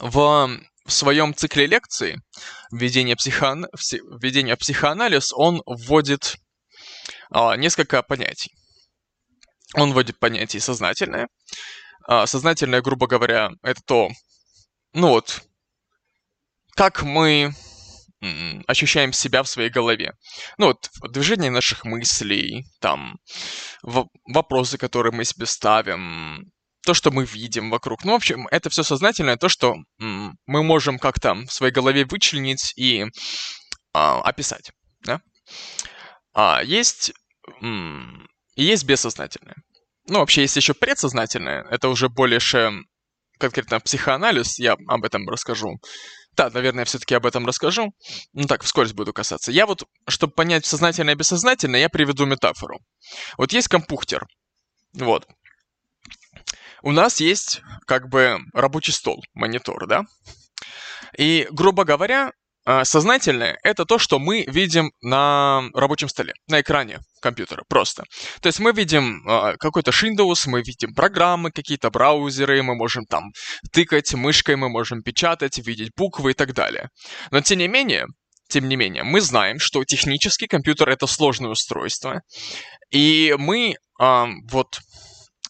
[0.00, 0.58] В
[0.92, 2.16] своем цикле лекций
[2.72, 3.66] «Введение, психоан...
[4.20, 6.36] Введение в психоанализ» он вводит
[7.30, 8.52] а, несколько понятий.
[9.74, 11.28] Он вводит понятие сознательное.
[12.06, 14.08] А, сознательное, грубо говоря, это то,
[14.92, 15.42] ну вот,
[16.74, 17.52] как мы
[18.66, 20.14] ощущаем себя в своей голове.
[20.56, 23.18] Ну вот, движение наших мыслей, там,
[23.82, 26.50] вопросы, которые мы себе ставим,
[26.88, 28.02] то, что мы видим вокруг.
[28.02, 32.72] Ну, в общем, это все сознательное, то, что мы можем как-то в своей голове вычленить
[32.76, 33.04] и
[33.92, 34.70] а, описать.
[35.02, 35.20] Да?
[36.32, 37.12] А, есть,
[38.56, 39.56] есть бессознательное.
[40.06, 41.66] Ну, вообще, есть еще предсознательное.
[41.70, 42.72] Это уже больше
[43.38, 45.78] конкретно психоанализ, я об этом расскажу.
[46.32, 47.92] Да, наверное, все-таки об этом расскажу.
[48.32, 49.52] Ну так, вскользь буду касаться.
[49.52, 52.78] Я вот, чтобы понять сознательное и бессознательное, я приведу метафору.
[53.36, 54.24] Вот есть компьютер.
[54.94, 55.26] Вот.
[56.82, 60.04] У нас есть как бы рабочий стол, монитор, да?
[61.16, 62.32] И, грубо говоря,
[62.70, 68.04] а, сознательное— это то, что мы видим на рабочем столе, на экране компьютера, просто.
[68.42, 73.30] То есть мы видим э, какой-то Windows, мы видим программы, какие-то браузеры, мы можем там
[73.72, 76.90] тыкать мышкой, мы можем печатать, видеть буквы и так далее.
[77.30, 78.04] Но тем не менее,
[78.50, 82.20] тем не менее, мы знаем, что технический компьютер— это сложное устройство,
[82.90, 84.78] и мы вот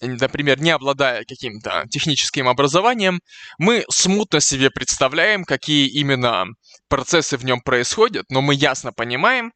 [0.00, 3.20] например, не обладая каким-то техническим образованием,
[3.58, 6.46] мы смутно себе представляем, какие именно
[6.88, 9.52] процессы в нем происходят, но мы ясно понимаем,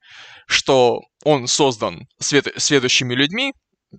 [0.47, 3.53] что он создан свет, следующими людьми,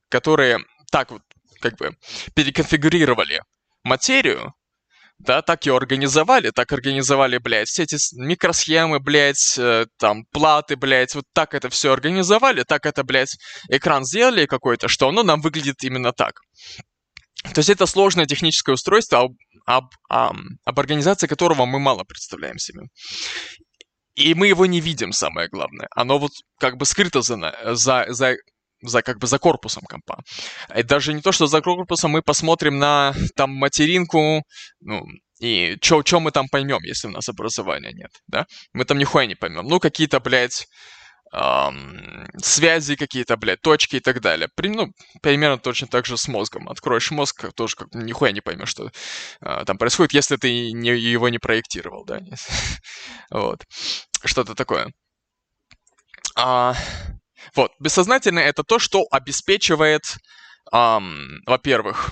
[0.10, 0.60] которые
[0.92, 1.22] так вот
[1.62, 1.96] как бы
[2.36, 3.42] переконфигурировали
[3.84, 4.54] материю,
[5.26, 11.16] да, так ее организовали, так организовали, блядь, все эти микросхемы, блядь, э, там, платы, блядь,
[11.16, 13.38] вот так это все организовали, так это, блядь,
[13.70, 16.42] экран сделали какой-то, что оно нам выглядит именно так.
[17.54, 19.34] То есть это сложное техническое устройство, об,
[19.66, 22.84] об, об, об организации которого мы мало представляем себе.
[24.16, 25.88] И мы его не видим, самое главное.
[25.96, 27.36] Оно вот как бы скрыто за,
[27.74, 28.36] за, за
[28.84, 30.24] за как бы за корпусом компа.
[30.76, 34.44] И даже не то, что за корпусом, мы посмотрим на там материнку,
[34.82, 35.04] ну,
[35.40, 38.46] и что мы там поймем, если у нас образования нет, да?
[38.74, 39.68] Мы там нихуя не поймем.
[39.68, 40.68] Ну, какие-то, блядь,
[41.34, 44.48] эм, связи какие-то, блядь, точки и так далее.
[44.56, 46.70] При, ну, примерно точно так же с мозгом.
[46.70, 48.92] Откроешь мозг, тоже как нихуя не поймешь, что
[49.42, 52.22] э, там происходит, если ты не, его не проектировал, да?
[53.32, 53.66] вот.
[54.24, 54.94] Что-то такое.
[56.36, 56.76] А,
[57.56, 60.04] вот, бессознательное это то, что обеспечивает,
[60.72, 62.12] эм, во-первых,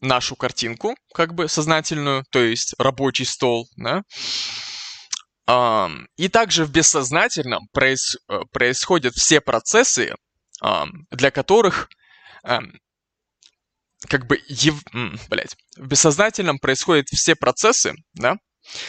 [0.00, 4.02] нашу картинку, как бы сознательную, то есть рабочий стол, да.
[5.46, 10.14] Эм, и также в бессознательном проис, э, происходят все процессы,
[10.62, 11.88] эм, для которых
[12.44, 12.78] эм,
[14.08, 14.82] как бы, ев...
[15.28, 18.36] блядь, в бессознательном происходят все процессы, да,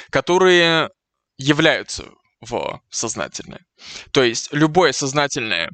[0.10, 0.89] которые
[1.38, 2.06] являются
[2.41, 3.65] в сознательное.
[4.12, 5.69] То есть любое сознательное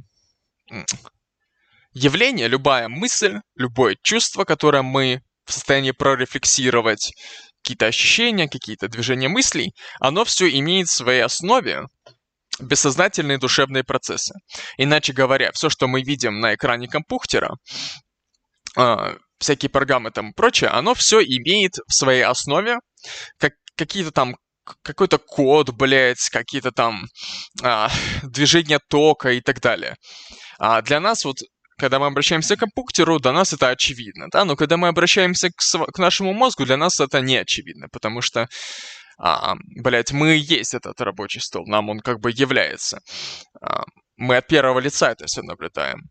[1.93, 7.13] явление, любая мысль, любое чувство, которое мы в состоянии прорефлексировать,
[7.61, 11.87] какие-то ощущения, какие-то движения мыслей, оно все имеет в своей основе
[12.59, 14.35] бессознательные душевные процессы.
[14.77, 17.55] Иначе говоря, все, что мы видим на экране компьютера,
[18.77, 22.79] э, всякие программы там и прочее, оно все имеет в своей основе
[23.37, 24.35] как, какие-то там
[24.81, 27.05] какой-то код, блядь, какие-то там
[27.63, 27.89] а,
[28.23, 29.95] движения тока и так далее.
[30.59, 31.37] А для нас вот
[31.77, 35.61] когда мы обращаемся к компьютеру, для нас это очевидно, да, но когда мы обращаемся к,
[35.93, 38.47] к нашему мозгу, для нас это не очевидно, потому что,
[39.19, 43.01] а, блядь, мы есть этот рабочий стол, нам он как бы является.
[43.61, 43.83] А,
[44.15, 46.01] мы от первого лица это все наблюдаем.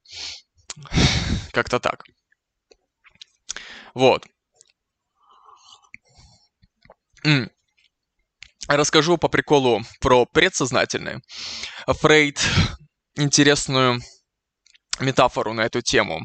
[1.53, 2.05] Как-то так.
[3.95, 4.25] Вот.
[8.69, 11.21] Расскажу по приколу про предсознательное.
[11.87, 12.41] Фрейд
[13.17, 14.01] интересную
[14.99, 16.21] метафору на эту тему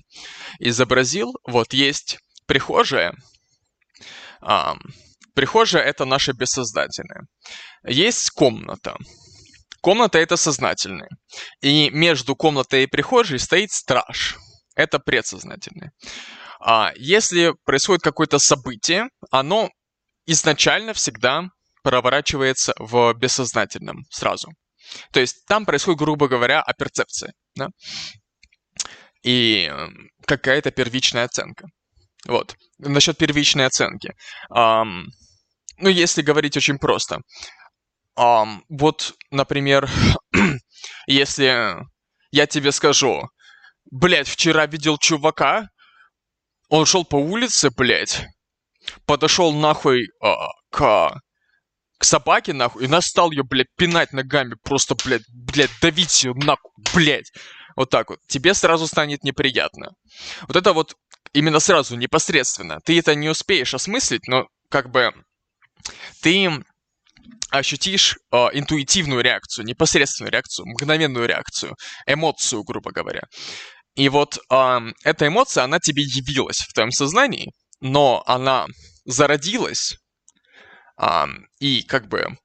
[0.60, 1.34] изобразил.
[1.46, 3.14] Вот есть прихожая.
[4.42, 4.76] А,
[5.36, 7.28] прихожая— это наше бессознательное.
[7.86, 8.98] Есть комната.
[9.82, 11.10] Комната— это сознательное.
[11.62, 14.38] И между комнатой и прихожей стоит страж.
[14.76, 15.92] Это предсознательное.
[16.60, 19.70] А если происходит какое-то событие, оно
[20.26, 21.50] изначально всегда
[21.82, 24.50] проворачивается в бессознательном сразу.
[25.12, 27.34] То есть там происходит, грубо говоря, о перцепции.
[27.56, 27.70] Да?
[29.24, 29.72] И
[30.26, 31.68] какая-то первичная оценка.
[32.28, 32.56] Вот.
[32.80, 34.14] Насчет первичной оценки.
[34.52, 35.06] Um,
[35.78, 37.22] ну, если говорить очень просто.
[38.16, 39.90] ам, вот, например,
[41.08, 41.76] если
[42.32, 43.28] я тебе скажу,
[43.90, 45.68] блядь, вчера видел чувака,
[46.70, 48.26] он шел по улице, блядь,
[49.06, 51.20] подошел нахуй а, к,
[52.02, 56.72] к собаке, нахуй, и нас ее, блядь, пинать ногами, просто, блядь, блядь, давить ее нахуй,
[56.96, 57.32] блядь.
[57.76, 58.20] Вот так вот.
[58.28, 59.92] Тебе сразу станет неприятно.
[60.48, 60.96] Вот это вот
[61.32, 62.80] именно сразу, непосредственно.
[62.84, 65.14] Ты это не успеешь осмыслить, но как бы
[66.24, 66.50] ты
[67.52, 71.76] ощутишь э, интуитивную реакцию, непосредственную реакцию, мгновенную реакцию,
[72.08, 73.22] эмоцию, грубо говоря.
[73.94, 78.66] И вот э, эта эмоция, она тебе явилась в твоем сознании, но она
[79.06, 79.98] зародилась
[81.60, 82.38] и как бы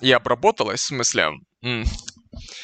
[0.00, 1.32] и обработалась, в смысле,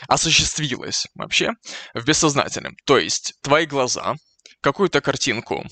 [0.09, 1.51] осуществилась вообще
[1.95, 2.77] в бессознательном.
[2.85, 4.15] То есть твои глаза
[4.61, 5.65] какую-то картинку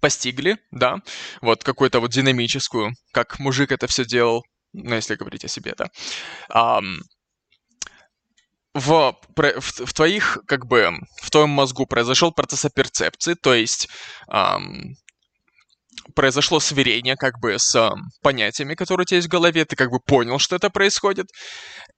[0.00, 0.96] постигли, да,
[1.40, 5.90] вот какую-то вот динамическую, как мужик это все делал, ну, если говорить о себе, да,
[6.50, 6.98] um,
[8.74, 13.88] в, в, в твоих, как бы, в твоем мозгу произошел процесс перцепции, то есть
[14.28, 14.94] um,
[16.14, 19.90] произошло сверение как бы с um, понятиями, которые у тебя есть в голове, ты как
[19.90, 21.26] бы понял, что это происходит,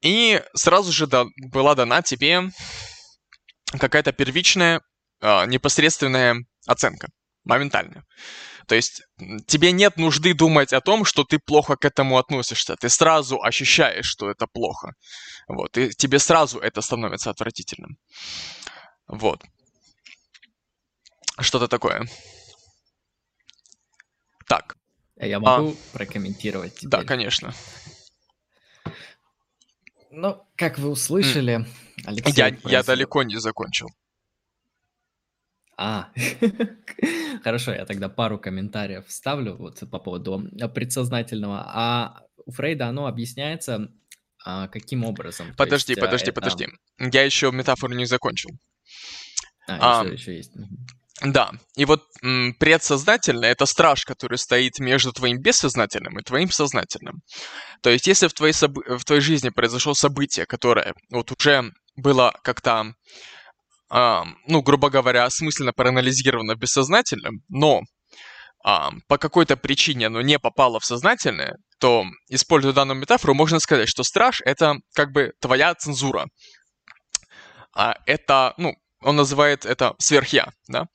[0.02, 2.42] и сразу же да, была дана тебе
[3.78, 4.80] какая-то первичная
[5.22, 6.36] uh, непосредственная
[6.66, 7.08] оценка
[7.44, 8.04] моментально.
[8.66, 9.02] То есть
[9.46, 12.76] тебе нет нужды думать о том, что ты плохо к этому относишься.
[12.76, 14.92] Ты сразу ощущаешь, что это плохо.
[15.48, 15.76] Вот.
[15.76, 17.98] И тебе сразу это становится отвратительным.
[19.06, 19.42] Вот.
[21.38, 22.06] Что-то такое.
[24.46, 24.76] Так.
[25.18, 26.90] А я могу а, прокомментировать теперь?
[26.90, 27.54] Да, конечно.
[30.10, 31.66] Ну, как вы услышали,
[32.04, 32.32] Алексей...
[32.36, 33.88] Я, я далеко не закончил.
[35.76, 36.10] А,
[37.42, 41.64] хорошо, я тогда пару комментариев вставлю вот по поводу предсознательного.
[41.66, 43.90] А у Фрейда оно объясняется
[44.44, 45.54] а, каким образом?
[45.56, 46.40] Подожди, есть, подожди, это...
[46.40, 46.68] подожди.
[46.98, 48.50] Я еще метафору не закончил.
[49.66, 50.52] А, а еще, еще есть.
[51.22, 57.22] Да, и вот м, предсознательное— это страж, который стоит между твоим бессознательным и твоим сознательным.
[57.82, 62.34] То есть если в твоей, собы- в твоей жизни произошло событие, которое вот уже было
[62.42, 62.94] как-то
[63.90, 67.82] а, ну, грубо говоря, осмысленно проанализировано бессознательным, но
[68.64, 73.88] а, по какой-то причине оно не попало в сознательное, то, используя данную метафору, можно сказать,
[73.88, 76.26] что страж— это как бы твоя цензура.
[77.76, 78.74] А это, ну,
[79.04, 80.86] он называет это сверхя, да,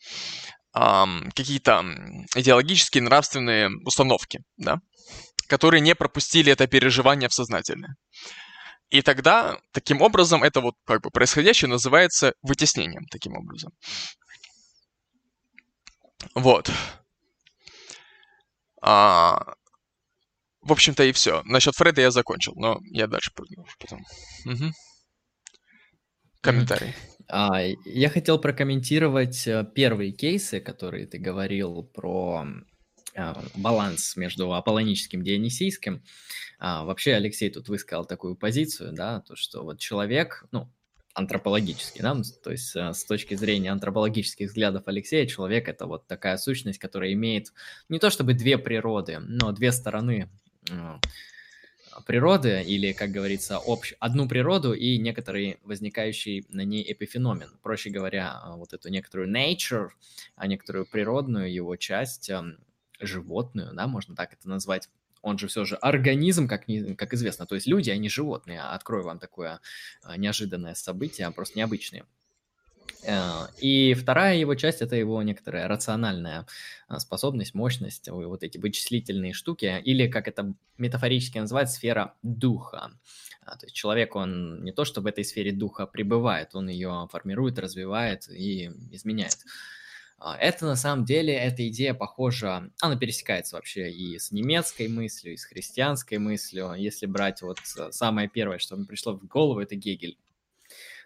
[0.73, 1.83] а, какие-то
[2.35, 4.79] идеологические, нравственные установки, да,
[5.47, 7.95] которые не пропустили это переживание в сознательное.
[8.89, 13.71] И тогда, таким образом, это вот как бы происходящее называется вытеснением, таким образом.
[16.33, 16.71] Вот.
[18.81, 19.53] А,
[20.61, 21.43] в общем-то и все.
[21.45, 24.03] Насчет Фреда я закончил, но я дальше продолжу потом.
[24.45, 24.73] Угу.
[26.41, 26.95] Комментарий.
[27.29, 32.45] А, я хотел прокомментировать э, первые кейсы, которые ты говорил про
[33.15, 36.03] а, баланс между аполлоническим и дионисийским.
[36.59, 40.71] А, вообще Алексей тут высказал такую позицию, да, то, что вот человек, ну,
[41.13, 46.37] антропологически, да, то есть э, с точки зрения антропологических взглядов Алексея, человек это вот такая
[46.37, 47.53] сущность, которая имеет
[47.89, 50.29] не то чтобы две природы, но две стороны
[52.05, 53.93] природы, или, как говорится, общ...
[53.99, 57.49] одну природу и некоторый возникающий на ней эпифеномен.
[57.61, 59.89] Проще говоря, вот эту некоторую nature,
[60.35, 62.31] а некоторую природную его часть
[62.99, 64.89] животную, да, можно так это назвать.
[65.21, 67.45] Он же все же организм, как, не, как известно.
[67.45, 68.61] То есть люди, они животные.
[68.61, 69.59] Открою вам такое
[70.01, 72.05] а, неожиданное событие, просто необычное.
[73.03, 76.45] Э, и вторая его часть– это его некоторая рациональная
[76.87, 82.91] а, способность, мощность, вот эти вычислительные штуки, или, как это метафорически называют, сфера духа.
[83.41, 87.07] А, то есть человек, он не то, что в этой сфере духа пребывает, он ее
[87.11, 89.37] формирует, развивает и изменяет.
[90.19, 95.33] А, это на самом деле, эта идея похожа, она пересекается вообще и с немецкой мыслью,
[95.33, 96.73] и с христианской мыслью.
[96.73, 100.17] Если брать вот э, самое первое, что мне пришло в голову, это Гегель.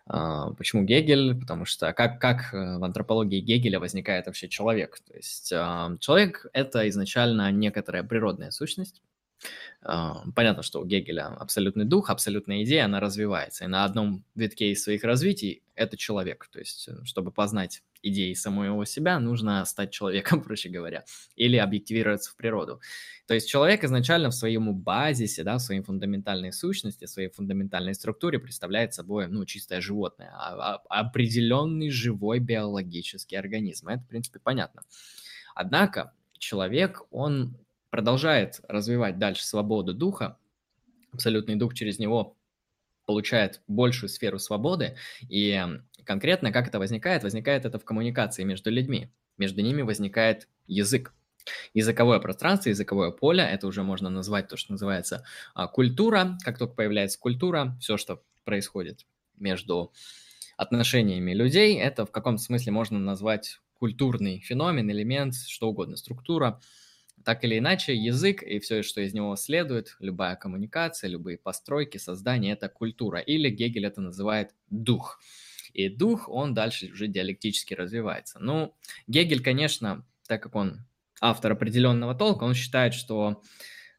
[0.06, 1.40] А, почему Гегель?
[1.40, 5.00] Потому что как, как э, в антропологии Гегеля возникает вообще человек?
[5.08, 9.02] То есть а, человек– это изначально некоторая природная сущность,
[9.82, 13.66] Понятно, что у Гегеля абсолютный дух, абсолютная идея, она развивается.
[13.66, 16.48] И на одном витке из своих развитий это человек.
[16.52, 22.32] То есть, э, чтобы познать идеи самого себя, нужно стать человеком, проще говоря, или объективироваться
[22.32, 22.80] в природу.
[23.26, 27.96] То есть человек изначально в своем базисе, да, в своей фундаментальной сущности, в своей фундаментальной
[27.96, 33.88] структуре представляет собой, ну, чистое животное, а, а, определенный живой биологический организм.
[33.88, 34.84] Это, в принципе, понятно.
[35.56, 37.58] Однако человек, он
[37.90, 40.38] продолжает развивать дальше свободу духа,
[41.12, 42.36] абсолютный дух через него
[43.06, 44.96] получает большую сферу свободы.
[45.30, 45.62] И
[46.06, 47.24] конкретно как это возникает?
[47.24, 49.10] Возникает это в коммуникации между людьми.
[49.38, 51.14] Между ними возникает язык.
[51.74, 56.38] Языковое пространство, языковое поле, это уже можно назвать то, что называется а, культура.
[56.46, 59.06] Как только появляется культура, все, что происходит
[59.38, 59.92] между
[60.56, 66.62] отношениями людей, это в каком-то смысле можно назвать культурный феномен, элемент, что угодно, структура.
[67.26, 72.54] Так или иначе, язык и все, что из него следует, любая коммуникация, любые постройки, создание–
[72.54, 73.20] это культура.
[73.20, 75.20] Или Гегель это называет дух.
[75.74, 78.40] И дух, он дальше уже диалектически развивается.
[78.40, 78.76] Ну,
[79.08, 80.86] Гегель, конечно, так как он
[81.20, 83.42] автор определенного толка, он считает, что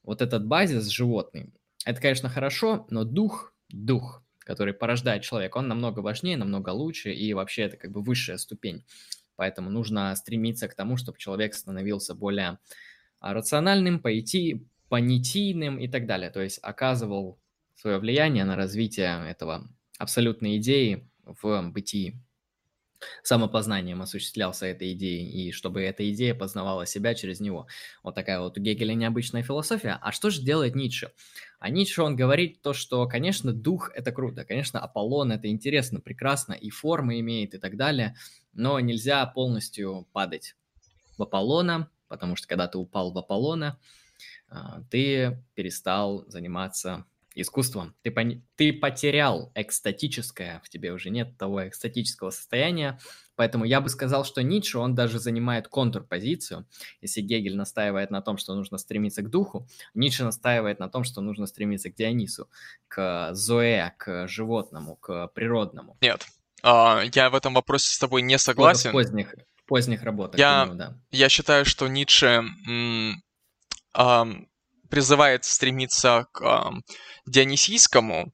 [0.02, 1.52] вот этот базис животный,
[1.84, 7.32] это, конечно, хорошо, но дух, дух, который порождает человека, он намного важнее, намного лучше, и
[7.34, 8.84] вообще это как бы высшая ступень.
[9.36, 12.58] Поэтому нужно стремиться к тому, чтобы человек становился более
[13.18, 16.30] а, рациональным, поэти, понятийным и так далее.
[16.30, 17.38] То есть оказывал
[17.74, 19.68] свое влияние на развитие этого
[19.98, 22.20] абсолютной идеи в бытии.
[23.22, 27.66] Самопознанием осуществлялся этой идеей, и чтобы эта идея познавала себя через него.
[28.02, 29.98] Вот такая вот у Гегеля необычная философия.
[30.00, 31.12] А что же делает Ницше?
[31.58, 36.52] А Ницше, он говорит то, что, конечно, дух– это круто, конечно, Аполлон– это интересно, прекрасно,
[36.52, 38.16] и формы имеет, и так далее,
[38.52, 40.56] но нельзя полностью падать
[41.16, 43.78] в Аполлона, потому что когда ты упал в Аполлона,
[44.48, 47.94] а, ты перестал заниматься искусством.
[48.02, 48.42] Ты, пон...
[48.56, 52.98] ты потерял экстатическое, в тебе уже нет того экстатического состояния,
[53.36, 56.66] поэтому я бы сказал, что Ницше, он даже занимает контрпозицию.
[57.00, 61.20] Если Гегель настаивает на том, что нужно стремиться к духу, Ницше настаивает на том, что
[61.20, 62.48] нужно стремиться к Дионису,
[62.88, 65.96] к Зоэ, к животному, к природному.
[66.00, 66.26] Нет,
[66.62, 68.90] а, я в этом вопросе с тобой не согласен.
[68.90, 69.34] В поздних,
[69.66, 70.38] поздних работах.
[70.38, 70.98] Я, думаю, да.
[71.10, 73.22] я считаю, что Ницше м,
[73.92, 74.26] а,
[74.90, 76.72] призывает стремиться к а,
[77.26, 78.32] Дионисийскому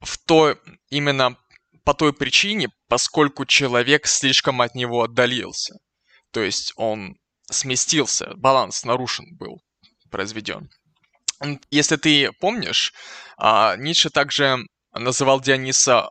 [0.00, 0.56] в то
[0.88, 1.36] именно
[1.84, 5.74] по той причине, поскольку человек слишком от него отдалился.
[6.30, 7.16] То есть он
[7.50, 9.60] сместился, баланс нарушен был,
[10.10, 10.70] произведен.
[11.70, 12.92] Если ты помнишь,
[13.36, 14.58] а, Ницше также
[14.92, 16.10] называл Диониса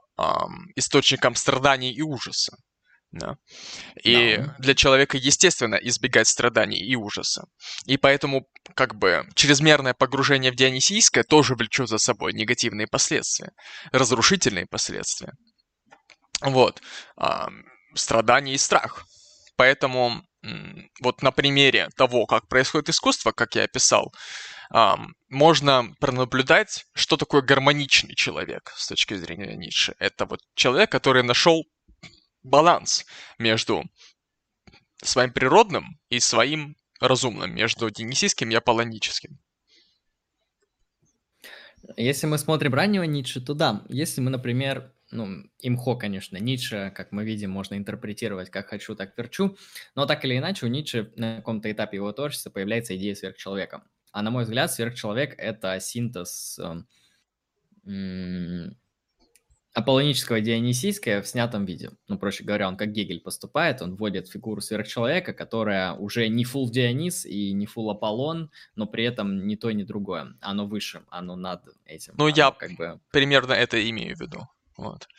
[0.75, 2.57] источником страданий и ужаса.
[3.11, 3.37] Да.
[4.03, 4.55] И да.
[4.59, 7.45] для человека естественно избегать страданий и ужаса.
[7.85, 8.45] И поэтому
[8.75, 13.51] как бы чрезмерное погружение в Дионисийское тоже влечет за собой негативные последствия,
[13.91, 15.33] разрушительные последствия.
[16.41, 16.81] Вот.
[17.17, 17.49] А,
[17.95, 19.05] страдания и страх.
[19.55, 20.23] Поэтому
[21.01, 24.13] вот на примере того, как происходит искусство, как я описал,
[25.27, 29.95] можно пронаблюдать, что такое гармоничный человек с точки зрения Ницше.
[29.99, 31.63] Это вот человек, который нашел
[32.43, 33.05] баланс
[33.37, 33.83] между
[35.01, 39.39] своим природным и своим разумным, между денисийским и аполлоническим.
[41.95, 43.85] Если мы смотрим раннего Ницше, то да.
[43.89, 49.17] Если мы, например, ну, имхо, конечно, Ницше, как мы видим, можно интерпретировать как хочу, так
[49.17, 49.57] верчу,
[49.95, 53.83] но так или иначе у Ницше на каком-то этапе его творчества появляется идея сверхчеловека.
[54.11, 56.59] А на мой взгляд, сверхчеловек— это синтез
[57.85, 58.71] э,
[59.79, 61.91] аполлонического и дионисийского в снятом виде.
[62.07, 66.69] Ну, проще говоря, он как Гегель поступает, он вводит фигуру сверхчеловека, которая уже не фул
[66.69, 70.35] Дионис и не фул Аполлон, но при этом ни то, ни другое.
[70.41, 72.13] Оно выше, оно над этим.
[72.17, 72.99] Ну, я как бы...
[73.11, 74.47] примерно это имею в виду.
[74.77, 75.09] Вот.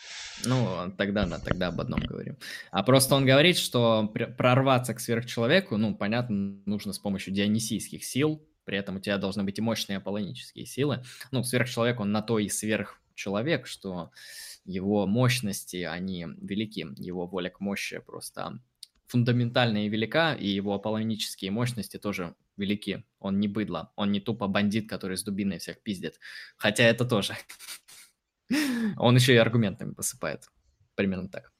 [0.46, 2.38] Ну, тогда да, тогда об одном говорим.
[2.70, 8.42] А просто он говорит, что прорваться к сверхчеловеку, ну, понятно, нужно с помощью дионисийских сил,
[8.64, 11.02] при этом у тебя должны быть и мощные аполлонические силы.
[11.30, 12.48] Ну, сверхчеловек, он на то и
[13.20, 14.10] сверхчеловек, что
[14.64, 18.60] его мощности, они велики, его воля к мощи просто
[19.06, 23.04] фундаментальная и велика, и его аполлонические мощности тоже велики.
[23.18, 26.20] Он не быдло, он не тупо бандит, который с дубиной всех пиздит.
[26.56, 27.34] Хотя это тоже.
[28.98, 30.48] Он еще и аргументами посыпает.
[30.96, 31.52] Примерно так.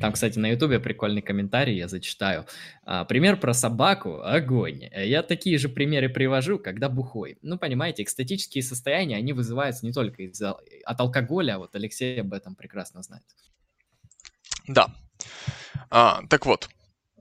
[0.00, 2.46] Там, кстати, на Ютубе прикольный комментарий, я зачитаю.
[2.84, 4.88] А, пример про собаку– огонь.
[4.94, 7.38] Я такие же примеры привожу, когда бухой.
[7.42, 12.32] Ну, понимаете, экстатические состояния, они вызываются не только из от алкоголя, а вот Алексей об
[12.32, 13.24] этом прекрасно знает.
[14.66, 14.88] Да.
[15.90, 16.68] А, так вот,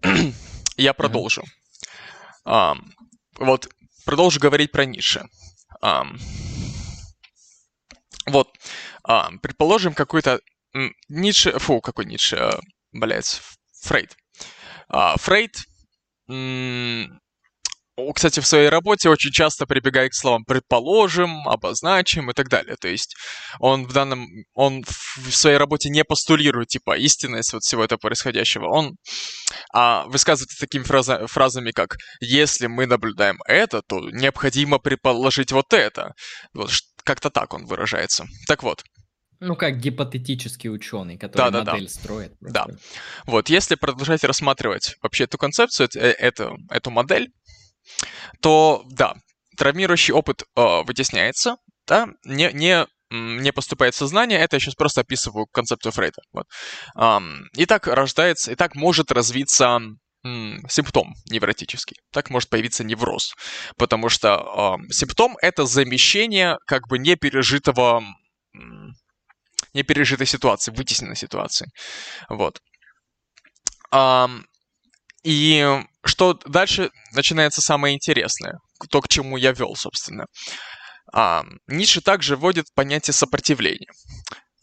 [0.77, 1.43] я продолжу.
[2.45, 2.75] А,
[3.37, 3.69] вот,
[4.05, 5.25] продолжу говорить про Ницше.
[5.81, 6.05] А,
[8.25, 8.49] вот,
[9.03, 10.39] а, предположим, какой-то
[11.09, 12.59] Ницше, фу, какой Ницше, а,
[12.91, 13.41] блядь,
[13.83, 14.15] Фрейд.
[14.87, 15.55] А, Фрейд,
[18.15, 22.75] кстати, в своей работе очень часто прибегает к словам «предположим», «обозначим» и так далее.
[22.79, 23.15] То есть
[23.59, 28.67] он в данном, он в своей работе не постулирует, типа, истинность вот всего этого происходящего.
[28.67, 28.95] Он
[29.73, 36.13] а, высказывается такими фраза, фразами, как «если мы наблюдаем это, то необходимо предположить вот это».
[36.53, 36.71] Вот,
[37.03, 38.25] как-то так он выражается.
[38.47, 38.83] Так вот.
[39.39, 41.89] Ну, как гипотетический ученый, который да, модель да.
[41.89, 42.33] строит.
[42.39, 42.67] Да.
[43.25, 47.29] Вот, если продолжать рассматривать вообще эту концепцию, э, эту, эту модель,
[48.41, 49.15] то да,
[49.57, 51.57] травмирующий опыт э, вытесняется,
[51.87, 56.21] да, не, не, не поступает в сознание, это я сейчас просто описываю концепцию Фрейда.
[56.31, 56.45] Вот.
[56.97, 59.79] Um, и так рождается, и так может развиться
[60.69, 61.97] симптом невротический.
[62.11, 63.33] Так может появиться невроз.
[63.77, 68.03] Потому что э, симптом— это замещение как бы непережитого,
[69.73, 71.67] непережитой ситуации, вытесненной ситуации.
[72.29, 72.59] Вот.
[75.23, 78.59] И что дальше начинается самое интересное,
[78.89, 80.25] то, к чему я вел, собственно.
[81.67, 83.91] Ницше также вводит понятие сопротивления.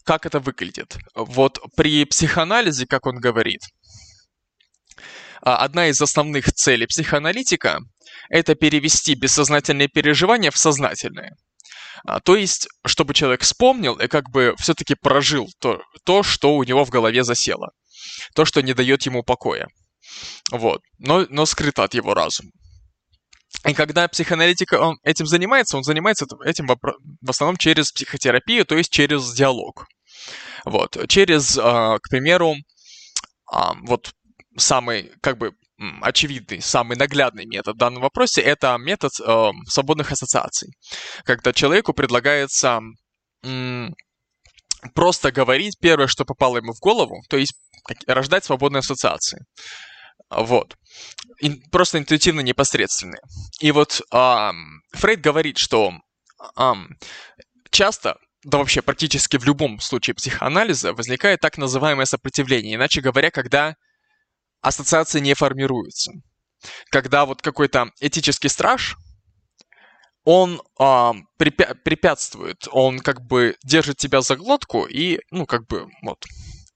[0.03, 0.97] Как это выглядит?
[1.15, 3.61] Вот при психоанализе, как он говорит,
[5.43, 7.79] а, одна из основных целей психоаналитика–
[8.29, 11.31] это перевести бессознательные переживания в сознательные.
[12.05, 16.63] А, то есть, чтобы человек вспомнил и как бы все-таки прожил то, то, что у
[16.63, 17.71] него в голове засело.
[18.35, 19.67] То, что не дает ему покоя.
[20.51, 20.81] Вот.
[20.97, 22.51] Но, но скрыто от его разума.
[23.67, 28.91] И когда психоаналитик он этим занимается, он занимается этим в основном через психотерапию, то есть
[28.91, 29.85] через диалог.
[30.65, 30.97] Вот.
[31.07, 32.55] Через, а, к примеру,
[33.83, 34.11] вот
[34.57, 35.53] самый, как бы,
[36.01, 40.69] очевидный, самый наглядный метод в данном вопросе– это метод э, свободных ассоциаций.
[41.23, 42.81] Когда человеку предлагается
[43.43, 43.87] э,
[44.93, 47.53] просто говорить первое, что попало ему в голову, то есть
[48.07, 49.39] рождать свободные ассоциации.
[50.29, 50.75] Вот.
[51.39, 53.21] И просто интуитивно непосредственные.
[53.59, 54.51] И вот э,
[54.93, 55.93] Фрейд говорит, что
[56.57, 56.73] э,
[57.71, 62.75] часто да вообще практически в любом случае психоанализа возникает так называемое сопротивление.
[62.75, 63.75] Иначе говоря, когда
[64.61, 66.11] ассоциации не формируются.
[66.89, 68.95] Когда вот какой-то этический страж,
[70.23, 70.83] он э,
[71.39, 76.23] препя- препятствует, он как бы держит тебя за глотку и, ну, как бы, вот,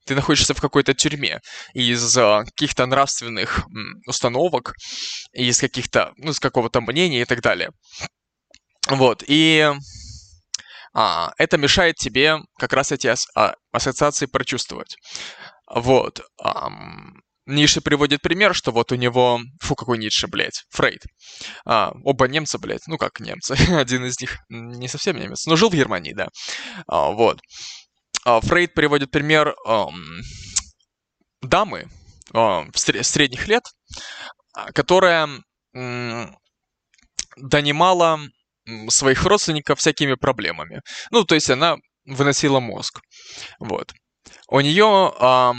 [0.04, 1.40] ты находишься в какой-то тюрьме
[1.74, 4.74] из э, каких-то нравственных м, установок,
[5.32, 7.70] из каких-то, ну, из какого-то мнения и так далее.
[8.88, 9.72] Вот, и
[10.94, 14.96] а, это мешает тебе как раз эти ас- а, ассоциации прочувствовать.
[15.68, 16.20] Вот.
[16.42, 17.14] Ам,
[17.46, 19.40] Ницше приводит пример, что вот у него...
[19.60, 20.64] Фу, какой Ницше, блядь.
[20.70, 21.04] Фрейд.
[21.64, 22.86] А, оба немца, блядь.
[22.88, 23.54] Ну, как немцы.
[23.70, 26.28] Один из них не совсем немец, но жил в Германии, да.
[26.88, 27.40] А, вот.
[28.24, 30.20] А, Фрейд приводит пример эм,
[31.40, 31.88] дамы
[32.34, 33.62] э, средних лет,
[34.52, 35.28] а, которая
[35.74, 36.26] э,
[37.36, 38.18] донимала
[38.88, 40.80] своих родственников всякими проблемами.
[41.12, 43.00] Ну, то есть она выносила мозг.
[43.60, 43.92] Вот.
[44.48, 45.56] У нее эм,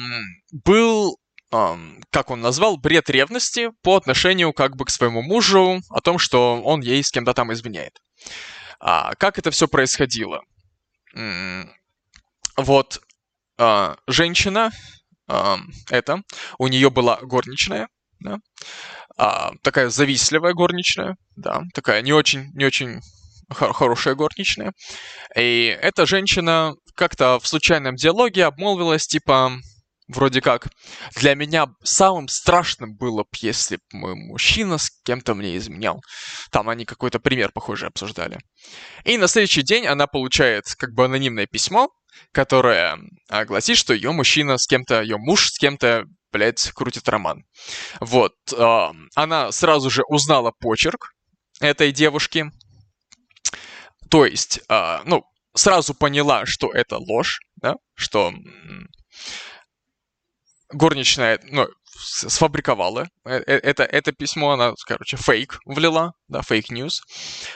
[0.51, 1.17] был
[1.49, 6.61] как он назвал, бред ревности по отношению как бы к своему мужу о том, что
[6.61, 8.01] он ей с кем-то там изменяет.
[8.79, 10.41] А, как это все происходило?
[12.57, 13.01] Вот
[13.57, 14.71] а, женщина,
[15.27, 15.57] а,
[15.89, 16.21] это,
[16.57, 17.87] у нее была горничная,
[18.19, 18.39] да,
[19.17, 22.99] а, такая завистливая горничная, да, такая не очень, не очень
[23.49, 24.73] хорошая горничная.
[25.35, 29.53] И эта женщина как-то в случайном диалоге обмолвилась, типа,
[30.07, 30.67] вроде как,
[31.15, 36.01] для меня самым страшным было бы, если бы мой мужчина с кем-то мне изменял.
[36.51, 38.39] Там они какой-то пример, похоже, обсуждали.
[39.03, 41.89] И на следующий день она получает как бы анонимное письмо,
[42.31, 42.97] которое
[43.29, 47.43] а, гласит, что ее мужчина с кем-то, ее муж с кем-то, блядь, крутит роман.
[47.99, 48.33] Вот.
[49.15, 51.13] Она сразу же узнала почерк
[51.59, 52.45] этой девушки.
[54.09, 58.33] То есть, э, ну, сразу поняла, что это ложь, да, что
[60.69, 67.01] горничная, ну, сфабриковала э, э, это, это письмо, она, короче, фейк влила, да, fake news.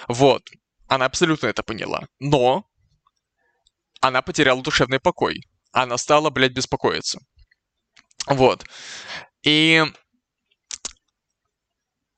[0.08, 0.44] Вот.
[0.88, 2.08] Она абсолютно это поняла.
[2.20, 2.66] Но
[4.02, 5.44] она потеряла душевный покой.
[5.72, 7.20] Она стала, блядь, беспокоиться.
[8.28, 8.66] Вот.
[9.44, 9.84] И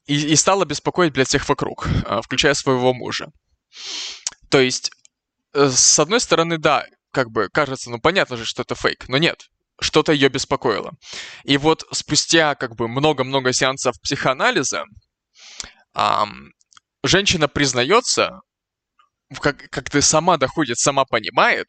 [0.06, 3.28] и, и стала беспокоить, блядь, всех вокруг, а, включая своего мужа.
[4.50, 4.92] То есть,
[5.54, 9.18] э, с одной стороны, да, как бы кажется, ну понятно же, что это фейк, но
[9.18, 9.50] нет
[9.80, 10.92] что-то ее беспокоило.
[11.44, 14.86] И вот спустя как бы много-много сеансов психоанализа
[15.96, 16.52] эм,
[17.04, 18.42] женщина признается,
[19.40, 21.68] как, как ты сама доходит, сама понимает,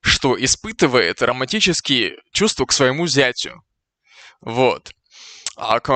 [0.00, 3.62] что испытывает романтические чувства к своему зятю.
[4.40, 4.92] Вот.
[5.56, 5.86] А к,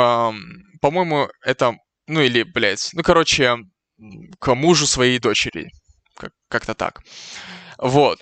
[0.81, 1.75] по-моему, это,
[2.07, 3.57] ну или, блядь, ну, короче,
[4.39, 5.71] к мужу своей дочери.
[6.17, 7.01] Как- как-то так.
[7.79, 8.21] Вот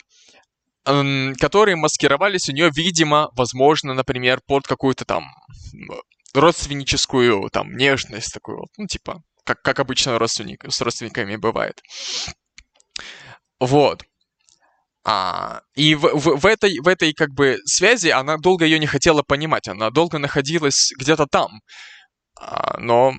[0.84, 5.24] которые маскировались у нее, видимо, возможно, например, под какую-то там
[6.34, 11.80] родственническую там нежность такую, ну, типа, как, как обычно родственник, с родственниками бывает.
[13.60, 14.02] Вот.
[15.06, 18.86] А, и в, в, в, этой, в этой как бы связи она долго ее не
[18.86, 21.60] хотела понимать, она долго находилась где-то там,
[22.40, 23.14] а, но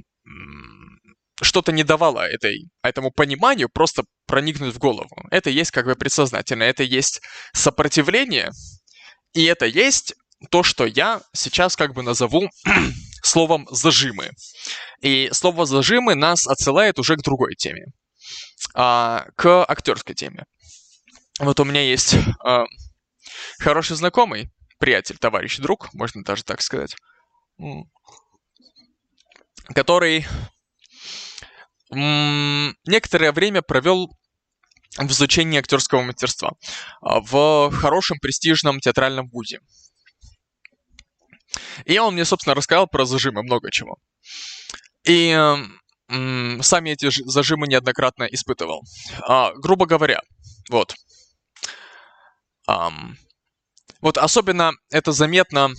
[1.41, 5.15] что-то не давало этой, этому пониманию просто проникнуть в голову.
[5.31, 7.21] Это есть как бы предсознательно, это есть
[7.53, 8.51] сопротивление,
[9.33, 10.15] и это есть
[10.49, 12.49] то, что я сейчас как бы назову
[13.23, 14.31] словом «зажимы».
[15.01, 17.87] И слово «зажимы» нас отсылает уже к другой теме,
[18.73, 20.45] а, к актерской теме.
[21.39, 22.63] Вот у меня есть э,
[23.59, 26.95] хороший знакомый, приятель, товарищ, друг, можно даже так сказать,
[29.73, 30.25] который
[31.95, 34.15] некоторое время провел
[34.97, 36.53] в изучении актерского мастерства
[37.01, 39.59] а, в хорошем престижном театральном вузе.
[41.85, 43.97] И он мне, собственно, рассказал про зажимы, много чего.
[45.03, 45.37] И
[46.07, 48.83] сами эти зажимы неоднократно испытывал.
[49.21, 50.21] А, грубо говоря,
[50.69, 50.95] вот,
[52.67, 53.13] Um,
[54.01, 55.69] вот особенно это заметно,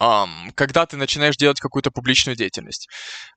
[0.00, 2.88] um, когда ты начинаешь делать какую-то публичную деятельность.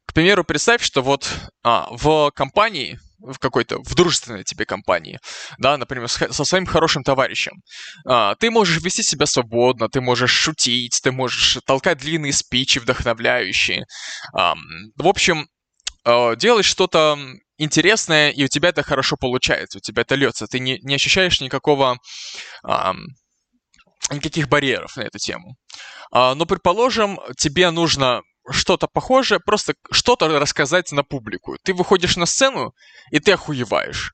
[0.06, 1.30] К примеру, представь, что вот
[1.64, 5.20] а, в компании, в какой-то, в дружественной тебе компании,
[5.58, 7.54] да, например, с, со своим хорошим товарищем,
[8.06, 13.86] а, ты можешь вести себя свободно, ты можешь шутить, ты можешь толкать длинные спичи вдохновляющие.
[14.34, 14.56] А,
[14.96, 15.48] в общем,
[16.04, 17.18] а, делать что-то
[17.58, 20.48] интересное, и у тебя это хорошо получается, у тебя это льется.
[20.48, 21.98] Ты не, не ощущаешь никакого,
[22.64, 22.96] а,
[24.10, 25.56] никаких барьеров на эту тему.
[26.12, 31.58] А, но, предположим, тебе нужно что-то похожее, просто что-то рассказать на публику.
[31.64, 32.74] Ты выходишь на сцену,
[33.12, 34.14] и ты охуеваешь.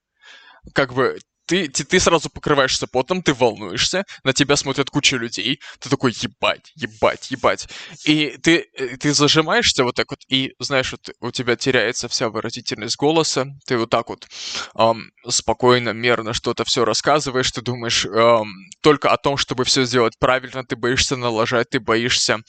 [0.73, 1.17] Как бы
[1.47, 6.11] ты, ты, ты сразу покрываешься потом, ты волнуешься, на тебя смотрят куча людей, ты такой
[6.11, 7.67] ебать, ебать, ебать.
[8.05, 12.29] И ты, э, ты зажимаешься вот так вот, и знаешь, вот у тебя теряется вся
[12.29, 14.27] выразительность голоса, ты вот так вот
[14.75, 20.19] эм, спокойно, мерно что-то все рассказываешь, ты думаешь эм, только о том, чтобы все сделать
[20.19, 22.41] правильно, ты боишься налажать, ты боишься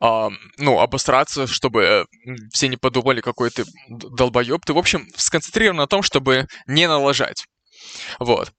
[0.00, 2.06] а, ну, обосраться, чтобы
[2.52, 4.64] все не подумали, какой ты долбоеб.
[4.64, 7.46] Ты, в общем, сконцентрирован на том, чтобы не налажать.
[8.18, 8.52] Вот.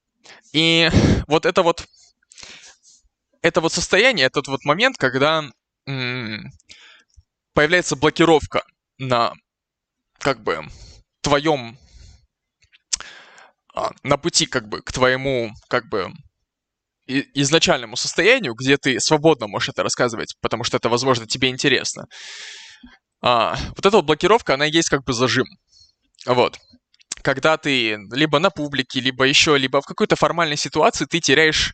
[0.54, 0.90] И
[1.28, 1.86] вот это вот,
[3.42, 5.44] это вот состояние, этот вот момент, когда
[5.86, 6.52] м-
[7.54, 8.64] появляется блокировка
[8.98, 9.34] на,
[10.20, 10.66] как бы,
[11.22, 11.78] твоем,
[13.74, 16.12] а, на пути, как бы, к твоему, как бы,
[17.10, 22.06] изначальному состоянию, где ты свободно можешь это рассказывать, потому что это, возможно, тебе интересно.
[23.22, 25.48] А, вот эта вот блокировка, она есть как бы зажим.
[26.26, 26.58] Вот.
[27.22, 31.74] Когда ты либо на публике, либо еще, либо в какой-то формальной ситуации ты теряешь...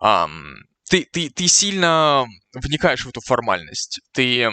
[0.00, 0.56] Ам,
[0.88, 4.00] ты, ты, ты сильно вникаешь в эту формальность.
[4.12, 4.50] Ты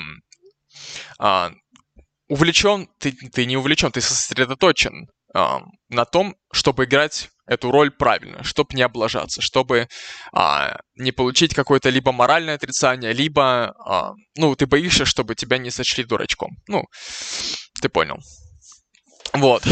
[1.17, 1.51] а,
[2.27, 8.75] увлечен, ты, ты не увлечен, ты сосредоточен на том, чтобы играть эту роль правильно, чтобы
[8.75, 9.87] не облажаться, чтобы
[10.33, 15.71] а, не получить какое-то либо моральное отрицание, либо, а, ну, ты боишься, чтобы тебя не
[15.71, 16.57] сочли дурачком.
[16.67, 16.83] Ну,
[17.81, 18.17] ты понял.
[19.33, 19.63] Вот.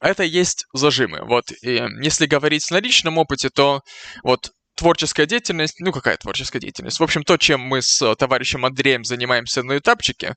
[0.00, 1.20] Это есть зажимы.
[1.26, 3.82] Вот, и если говорить на личном опыте, то
[4.22, 7.00] вот творческая деятельность, ну какая творческая деятельность?
[7.00, 10.34] В общем, то, чем мы с товарищем Андреем занимаемся на этапчике,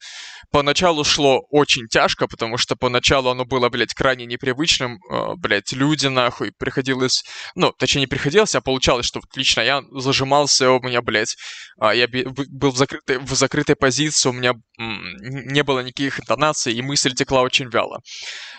[0.51, 6.07] поначалу шло очень тяжко, потому что поначалу оно было, блядь, крайне непривычным, э, блядь, люди
[6.07, 7.23] нахуй, приходилось,
[7.55, 11.35] ну, точнее не приходилось, а получалось, что лично я зажимался, у меня, блядь,
[11.79, 16.81] а, я был в закрытой, в закрытой позиции, у меня не было никаких интонаций, и
[16.81, 18.01] мысль текла очень вяло.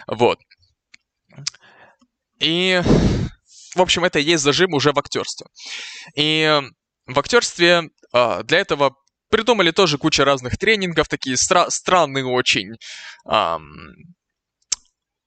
[0.07, 0.39] Вот.
[2.41, 2.81] И
[3.79, 5.47] в общем, это и есть зажим уже в актерстве.
[6.17, 6.61] И
[7.07, 8.95] в актерстве а, для этого
[9.31, 12.77] придумали тоже куча разных тренингов, такие стра- странные очень
[13.27, 13.59] а,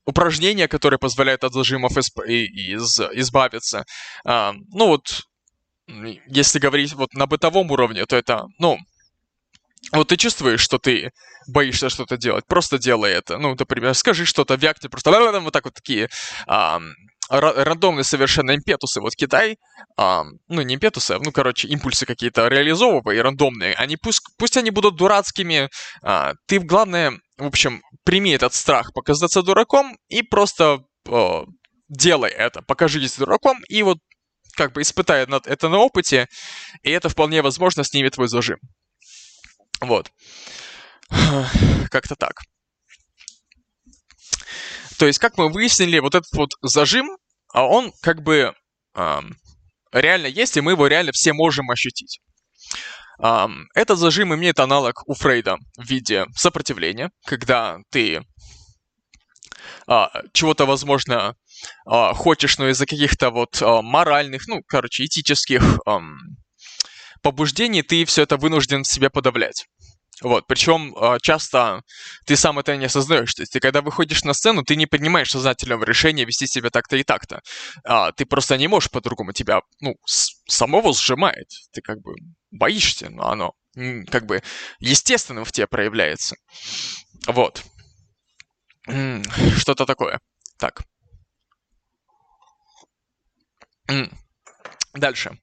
[0.06, 3.86] упражнения, которые позволяют от зажимов исп- из- избавиться.
[4.26, 5.24] А, ну вот,
[6.28, 8.78] если говорить вот на бытовом уровне, то это, ну,
[9.91, 11.12] вот ты чувствуешь, что ты
[11.47, 13.38] боишься что-то делать, просто делай это.
[13.38, 16.10] Ну, например, скажи что-то, вякни, просто вот так вот такие
[16.47, 16.80] а,
[17.39, 18.99] рандомные совершенно импетусы.
[18.99, 19.57] Вот Китай,
[19.97, 24.97] а, ну не импетусы, ну короче, импульсы какие-то реализовывая, рандомные, они пусть, пусть они будут
[24.97, 25.69] дурацкими,
[26.03, 31.45] а, ты главное, в общем, прими этот страх показаться дураком и просто а,
[31.88, 33.99] делай это, покажитесь дураком и вот
[34.55, 36.27] как бы испытай это на опыте,
[36.84, 38.57] и это вполне возможно снимет твой зажим.
[39.79, 40.11] Вот.
[41.89, 42.41] Как-то так.
[45.01, 47.17] То есть, как мы выяснили, вот этот вот зажим,
[47.54, 48.54] а он как бы
[48.95, 49.20] э,
[49.91, 52.20] реально есть, и мы его реально все можем ощутить.
[53.22, 58.22] Э, этот зажим имеет аналог у Фрейда в виде сопротивления, когда ты
[59.88, 61.36] а, чего-то, возможно,
[61.86, 65.80] а, хочешь, но из-за каких-то вот а, моральных, ну, короче, этических
[67.22, 69.68] побуждений ты все это вынужден себе подавлять.
[70.22, 71.82] Вот, причем а, часто
[72.26, 73.34] ты сам это не осознаешь.
[73.34, 76.95] То есть ты когда выходишь на сцену, ты не принимаешь сознательного решения вести себя так-то
[76.95, 77.41] и так-то.
[77.84, 79.34] А, ты просто не можешь по-другому.
[79.34, 81.47] Тебя, ну, самого сжимает.
[81.72, 82.13] Ты как бы
[82.51, 83.53] боишься, но оно
[84.09, 84.43] как бы
[84.80, 86.36] естественно в тебе проявляется.
[87.26, 87.63] Вот.
[89.57, 90.19] Что-то такое.
[90.57, 90.82] Так.
[94.93, 95.39] Дальше.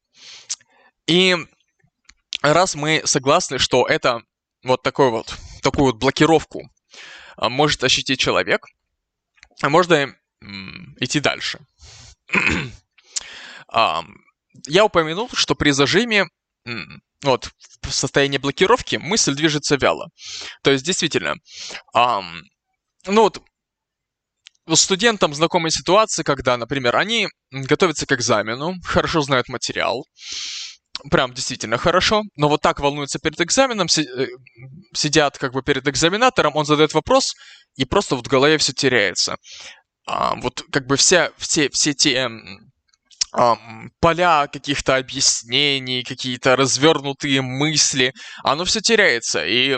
[1.07, 1.37] И
[2.43, 4.22] раз мы согласны, что это
[4.63, 6.71] вот такой вот, такую вот блокировку
[7.37, 8.67] а, может ощутить человек,
[9.63, 10.15] можно
[11.01, 11.59] идти дальше.
[14.67, 16.27] Я упомянул, что при зажиме,
[17.23, 17.51] вот,
[17.83, 20.09] в состоянии блокировки мысль движется вяло.
[20.63, 21.37] То есть, действительно,
[21.95, 22.43] ну
[23.07, 23.43] вот,
[24.75, 30.05] студентам знакомы ситуации, когда, например, они готовятся к экзамену, хорошо знают материал,
[31.11, 34.26] прям действительно хорошо, но вот так волнуются перед экзаменом, э,
[34.94, 37.34] сидят как бы перед экзаменатором, он задает вопрос,
[37.76, 39.36] и просто вот в голове все теряется.
[40.07, 42.28] А, вот как бы вся, все, все те
[43.32, 43.57] а,
[44.01, 49.76] поля каких-то объяснений, какие-то развернутые мысли, оно все теряется, и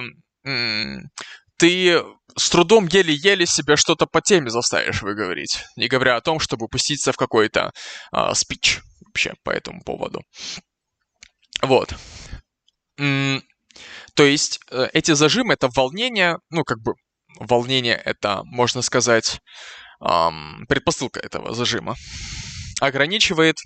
[1.59, 2.03] ты
[2.37, 7.13] с трудом еле-еле себя что-то по теме заставишь выговорить, не говоря о том, чтобы пуститься
[7.13, 7.73] в какой-то
[8.13, 10.23] а, спич вообще по этому поводу.
[11.63, 11.95] Вот.
[12.97, 16.95] То есть э, эти зажимы— это волнение, ну, как бы
[17.39, 19.41] волнение— это, можно сказать,
[20.69, 21.95] предпосылка этого зажима,
[22.81, 23.57] ограничивает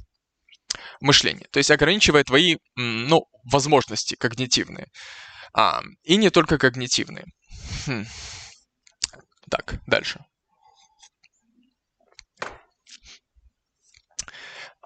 [1.01, 4.89] мышление, то есть ограничивает твои, ну, возможности когнитивные.
[5.53, 7.25] А, и не только когнитивные.
[7.87, 8.05] Хм.
[9.49, 10.25] Так, дальше.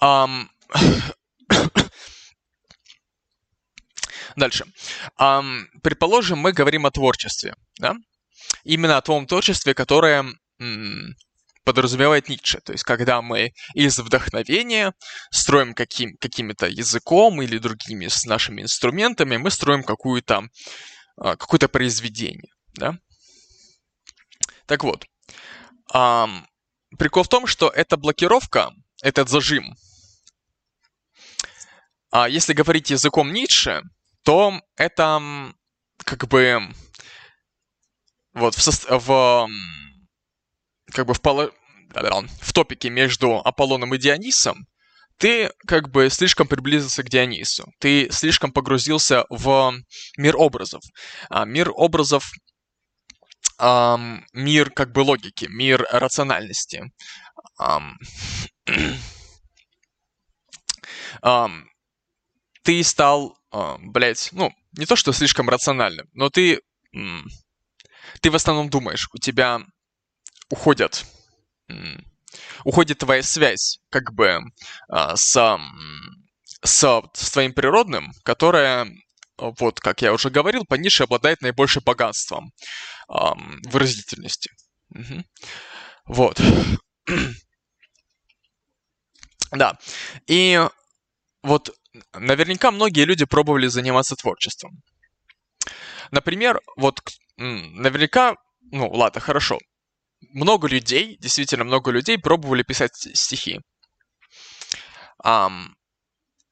[0.01, 0.49] Um,
[4.39, 4.67] Дальше.
[5.83, 7.97] Предположим, мы говорим о творчестве, да?
[8.65, 10.25] Именно о том творчестве, которое
[11.65, 12.61] подразумевает Ницше.
[12.61, 14.95] То есть, когда мы из вдохновения
[15.31, 20.49] строим каким, каким-то языком или другими с нашими инструментами, мы строим какую-то,
[21.19, 22.97] а, какое-то произведение, да?
[24.67, 25.05] Так вот,
[25.93, 26.43] um,
[26.99, 28.71] прикол в том, что эта блокировка,
[29.03, 29.75] этот зажим,
[32.11, 33.83] а если говорить языком Ницше,
[34.29, 35.23] то это
[36.05, 36.61] как бы
[38.35, 39.49] вот в, в
[40.93, 41.51] как бы в, поло...
[42.43, 44.67] в топике между Аполлоном и Дионисом
[45.17, 47.73] ты как бы слишком приблизился к Дионису.
[47.79, 49.73] Ты слишком погрузился в
[50.19, 50.83] мир образов.
[51.31, 52.31] А мир образов
[54.35, 56.93] мир как бы логики, мир рациональности.
[62.69, 66.61] ты стал э, блядь, ну, не то, что слишком рациональным, но ты,
[68.21, 69.63] ты в основном думаешь, у тебя
[70.51, 71.07] уходят,
[72.65, 74.41] уходит твоя связь, как бы,
[74.93, 75.59] э, с,
[76.63, 78.87] с, с твоим природным, которая,
[79.39, 82.53] вот, как я уже говорил, по нише обладает наибольшим богатством
[83.09, 83.15] э,
[83.65, 84.51] выразительности.
[84.91, 85.25] Угу.
[86.05, 86.39] Вот.
[89.53, 89.79] да.
[90.27, 90.63] И
[91.43, 91.71] вот
[92.13, 94.83] наверняка многие люди пробовали заниматься творчеством.
[96.11, 97.01] Например, вот
[97.37, 98.37] наверняка,
[98.71, 99.59] ну ладно, хорошо.
[100.33, 103.61] Много людей, действительно много людей пробовали писать стихи.
[105.25, 105.69] Um,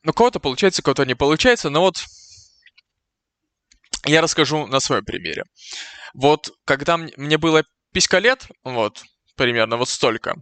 [0.02, 1.96] ну, кого-то получается, кого-то не получается, но вот
[4.04, 5.44] я расскажу на своем примере.
[6.14, 9.02] Вот когда мне было писька лет, вот,
[9.36, 10.36] примерно вот столько,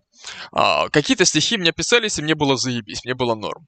[0.53, 3.67] а, какие-то стихи мне писались, и мне было заебись, мне было норм.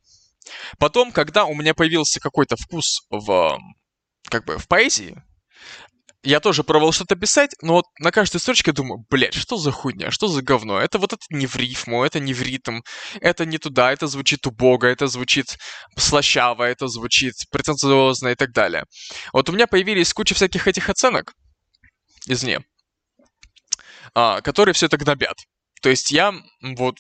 [0.79, 3.59] Потом, когда у меня появился какой-то вкус в,
[4.29, 5.23] как бы, в поэзии,
[6.27, 10.11] я тоже пробовал что-то писать, но вот на каждой строчке думаю, блядь, что за хуйня,
[10.11, 10.81] что за говно?
[10.81, 12.81] Это вот это не в рифму, это не в ритм,
[13.21, 15.57] это не туда, это звучит убого, это звучит
[15.97, 18.85] слащаво, это звучит претенциозно и так далее.
[19.33, 21.33] Вот у меня появились куча всяких этих оценок
[22.27, 22.61] извне,
[24.15, 25.37] а, которые все это гнобят.
[25.81, 26.97] То есть я вот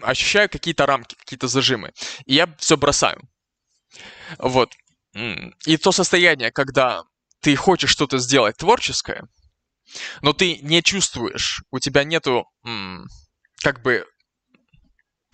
[0.00, 1.92] ощущаю какие-то рамки, какие-то зажимы.
[2.26, 3.20] И я все бросаю.
[4.38, 4.74] Вот.
[5.66, 7.02] И то состояние, когда
[7.40, 9.28] ты хочешь что-то сделать творческое,
[10.22, 12.46] но ты не чувствуешь, у тебя нету
[13.62, 14.06] как бы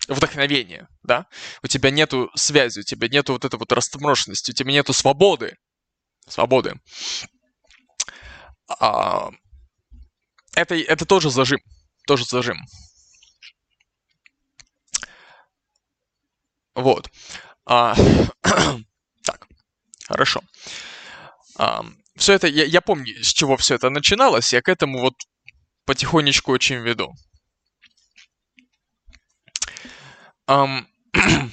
[0.07, 1.27] вдохновения, да?
[1.63, 5.55] У тебя нету связи, у тебя нету вот этой вот растворенности, у тебя нету свободы.
[6.27, 6.75] Свободы.
[8.67, 9.29] А,
[10.55, 11.59] это, это тоже зажим.
[12.05, 12.57] тоже зажим.
[16.75, 17.09] Вот.
[17.65, 17.95] А,
[19.23, 19.47] так,
[20.07, 20.41] хорошо.
[21.57, 21.83] А,
[22.15, 25.15] все это, я, я помню, с чего все это начиналось, я к этому вот
[25.85, 27.13] потихонечку очень веду.
[30.49, 30.85] Um,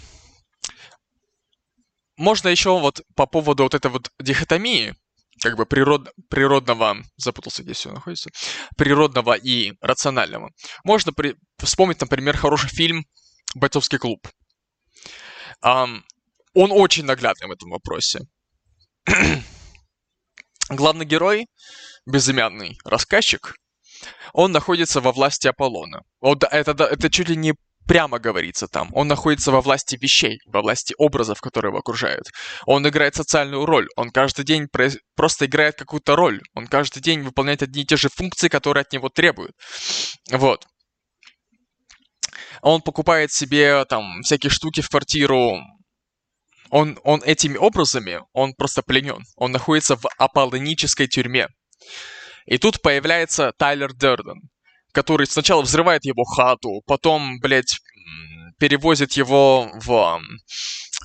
[2.16, 4.94] можно еще вот по поводу вот этой вот дихотомии,
[5.42, 8.30] как бы природ, природного, запутался, где все находится,
[8.76, 10.50] природного и рационального.
[10.82, 13.04] Можно при, вспомнить, например, хороший фильм
[13.54, 14.26] «Бойцовский клуб».
[15.62, 16.02] Он
[16.54, 18.20] очень наглядный в этом вопросе.
[20.68, 21.46] Главный герой,
[22.06, 23.54] безымянный рассказчик,
[24.32, 26.02] он находится во власти Аполлона.
[26.20, 27.54] Вот это, это чуть ли не
[27.86, 28.90] прямо говорится там.
[28.92, 32.24] Он находится во власти вещей, во власти образов, которые его окружают.
[32.66, 33.86] Он играет социальную роль.
[33.96, 34.66] Он каждый день
[35.14, 36.42] просто играет какую-то роль.
[36.54, 39.52] Он каждый день выполняет одни и те же функции, которые от него требуют.
[40.30, 40.66] Вот.
[42.62, 45.60] Он покупает себе там всякие штуки в квартиру.
[46.70, 49.22] Он, он этими образами, он просто пленен.
[49.36, 51.48] Он находится в аполлонической тюрьме.
[52.46, 54.40] И тут появляется Тайлер Дерден,
[54.92, 57.78] который сначала взрывает его хату, потом, блядь,
[58.58, 60.20] перевозит его в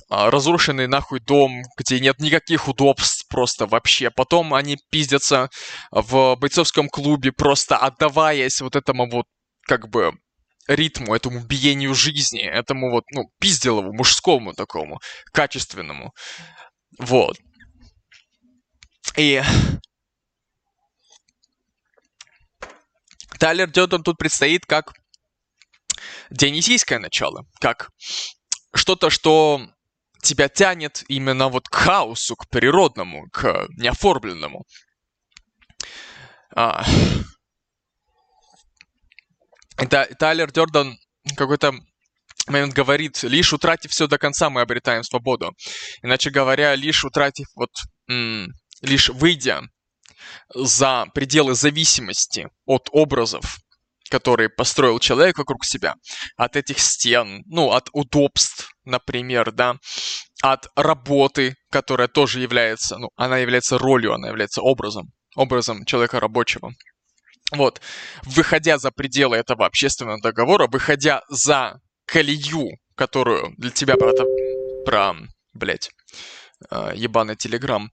[0.08, 4.10] а, разрушенный нахуй дом, где нет никаких удобств просто вообще.
[4.10, 5.50] Потом они пиздятся
[5.90, 9.26] в бойцовском клубе, просто отдаваясь вот этому вот,
[9.66, 10.12] как бы,
[10.66, 15.00] ритму, этому биению жизни, этому вот, ну, пизделову, мужскому такому,
[15.32, 16.14] качественному.
[16.98, 17.36] Вот.
[19.16, 19.42] И
[23.38, 24.92] Тайлер Дёрден тут предстоит как
[26.30, 27.90] дионисийское начало, как
[28.74, 29.60] что-то, что
[30.22, 34.64] тебя тянет именно вот к хаосу, к природному, к неоформленному.
[36.54, 36.84] А...
[39.82, 40.96] Это Тайлер Дёрден
[41.36, 41.74] какой-то
[42.46, 45.52] момент говорит, лишь утратив все до конца, мы обретаем свободу.
[46.02, 47.70] Иначе говоря, лишь утратив вот,
[48.80, 49.62] лишь выйдя
[50.54, 53.58] за пределы зависимости от образов,
[54.08, 55.96] которые построил человек вокруг себя,
[56.36, 59.78] от этих стен, ну, от удобств, например, да,
[60.42, 66.72] от работы, которая тоже является, ну, она является ролью, она является образом, образом человека рабочего.
[67.52, 67.80] Вот,
[68.24, 74.12] выходя за пределы этого общественного договора, выходя за колею, которую для тебя про,
[74.86, 75.14] про
[75.52, 75.90] блядь,
[76.70, 77.90] э, ебаный телеграм,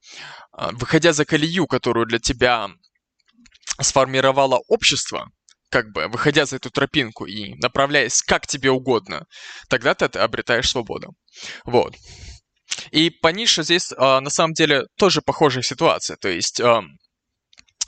[0.57, 2.69] э, выходя за колею, которую для тебя
[3.81, 5.29] сформировало общество,
[5.69, 9.25] как бы выходя за эту тропинку и направляясь как тебе угодно,
[9.67, 11.15] тогда ты обретаешь свободу.
[11.65, 11.95] Вот.
[12.91, 16.15] И по нише здесь э, на самом деле тоже похожая ситуация.
[16.17, 16.81] То есть э,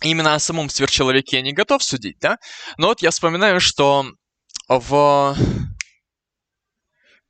[0.01, 2.37] именно о самом сверхчеловеке я не готов судить, да?
[2.77, 4.05] Но вот я вспоминаю, что
[4.67, 5.35] в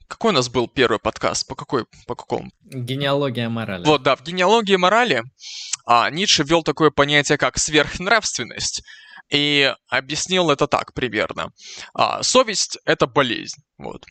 [0.07, 1.47] какой у нас был первый подкаст?
[1.47, 1.86] По какой?
[2.05, 2.51] По какому?
[2.63, 3.86] Генеалогия морали.
[3.86, 5.24] Вот, да, в генеалогии морали
[5.86, 8.84] а, Ницше ввел такое понятие, как сверхнравственность.
[9.30, 11.51] И объяснил это так примерно.
[11.93, 13.61] А, совесть— это болезнь.
[13.78, 14.05] Вот.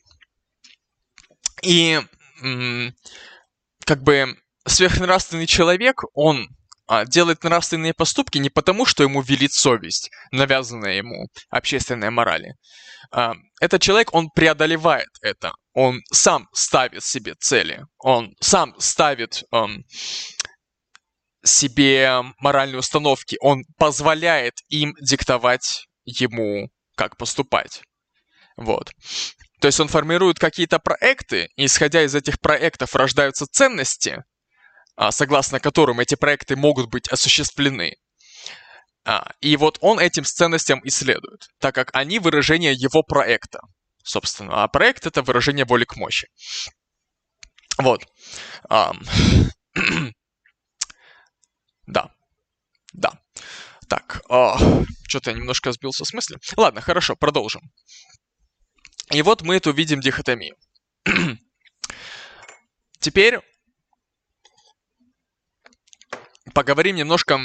[1.62, 2.00] И
[3.84, 4.34] как бы
[4.66, 6.48] сверхнравственный человек, он
[7.07, 12.55] делает нравственные поступки не потому, что ему велит совесть, навязанная ему общественной морали.
[13.12, 19.84] А, этот человек, он преодолевает это он сам ставит себе цели, он сам ставит эм,
[21.45, 27.82] себе моральные установки, он позволяет им диктовать ему, как поступать.
[28.57, 28.93] Вот.
[29.61, 34.22] То есть он формирует какие-то проекты, и исходя из этих проектов рождаются ценности, а,
[35.11, 37.96] согласно которым эти проекты могут быть осуществлены.
[39.05, 43.61] А, и вот он этим ценностям исследует, так как они выражение его проекта
[44.03, 44.62] собственно.
[44.62, 46.28] А проект— это выражение воли к мощи.
[47.78, 48.05] Вот.
[51.86, 52.11] да.
[52.92, 53.12] Да.
[53.88, 54.22] Так,
[55.09, 56.38] что-то я немножко сбился с мысли.
[56.57, 57.62] Ладно, хорошо, продолжим.
[59.11, 60.57] И вот мы эту видим дихотомию.
[63.01, 63.40] Теперь
[66.51, 67.40] поговорим немножко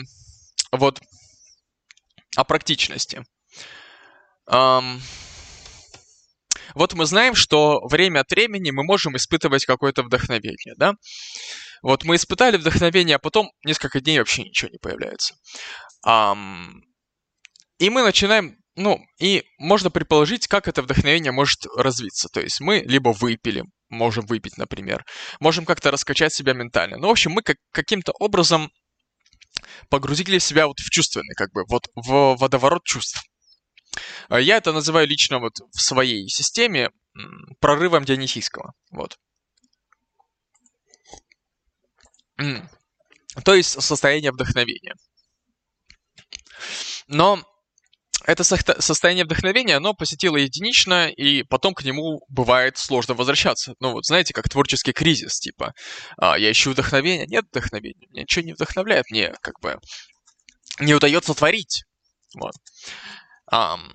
[0.71, 1.01] вот
[2.35, 3.23] о практичности.
[4.49, 4.99] Um,
[6.75, 10.93] вот мы знаем, что время от времени мы можем испытывать какое-то вдохновение, да?
[11.81, 15.35] Вот мы испытали вдохновение, а потом несколько дней вообще ничего не появляется.
[16.05, 16.81] Um,
[17.79, 22.27] и мы начинаем, ну, и можно предположить, как это вдохновение может развиться.
[22.29, 25.05] То есть мы либо выпили, можем выпить, например,
[25.39, 26.97] можем как-то раскачать себя ментально.
[26.97, 28.71] Ну, в общем, мы как, каким-то образом
[29.89, 33.23] погрузили себя вот в чувственный, как бы, вот в водоворот чувств.
[34.29, 36.91] А я это называю лично вот в своей системе
[37.59, 38.73] прорывом Дионисийского.
[38.91, 39.17] Вот.
[43.43, 44.95] То есть состояние вдохновения.
[47.07, 47.43] Но
[48.25, 53.75] это состояние вдохновения, оно посетило единично, и потом к нему бывает сложно возвращаться.
[53.79, 55.73] Ну вот, знаете, как творческий кризис, типа,
[56.17, 59.79] а, я ищу вдохновения, нет вдохновения, меня ничего не вдохновляет, мне как бы
[60.79, 61.83] не удается творить.
[62.35, 62.55] Вот.
[63.51, 63.93] Um,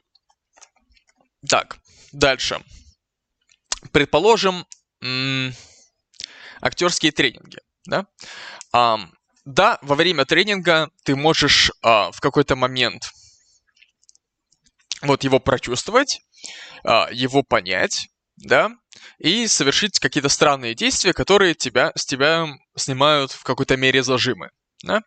[1.47, 1.79] так,
[2.13, 2.61] дальше.
[3.93, 4.65] Предположим,
[6.61, 8.07] актерские тренинги, да?
[8.75, 9.09] Um,
[9.45, 13.11] да, во время тренинга ты можешь uh, в какой-то момент
[15.03, 16.21] вот его прочувствовать,
[16.85, 18.71] uh, его понять, да,
[19.19, 22.47] и совершить какие-то странные действия, которые тебя, с тебя
[22.77, 24.51] снимают в какой-то мере зажимы,
[24.83, 25.03] да.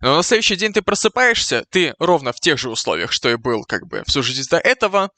[0.00, 3.64] Но на следующий день ты просыпаешься, ты ровно в тех же условиях, что и был
[3.64, 5.10] как бы всю жизнь до этого,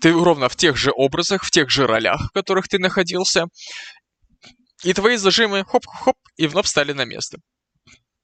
[0.00, 3.46] ты ровно в тех же образах, в тех же ролях, в которых ты находился,
[4.84, 7.38] и твои зажимы хоп-хоп и вновь стали на место.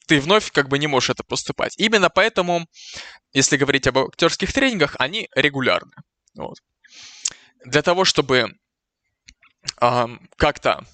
[0.06, 1.74] Ты вновь как бы не можешь это поступать.
[1.78, 2.66] Именно поэтому,
[3.32, 5.92] если говорить об актерских тренингах, они регулярны.
[6.34, 6.58] Вот.
[7.64, 8.52] Для того, чтобы
[9.80, 10.84] э, как-то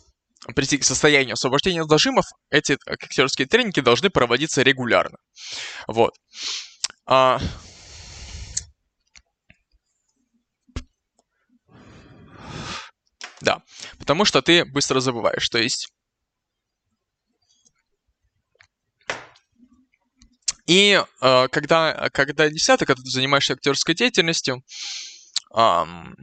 [0.55, 5.19] прийти к состоянию освобождения от зажимов, эти актерские тренинги должны проводиться регулярно.
[5.87, 6.15] Вот.
[7.07, 7.39] А...
[13.41, 13.63] Да,
[13.99, 15.93] потому что ты быстро забываешь, то есть...
[20.67, 24.63] И э, когда, когда десятый, когда ты занимаешься актерской деятельностью,
[25.55, 26.17] эм,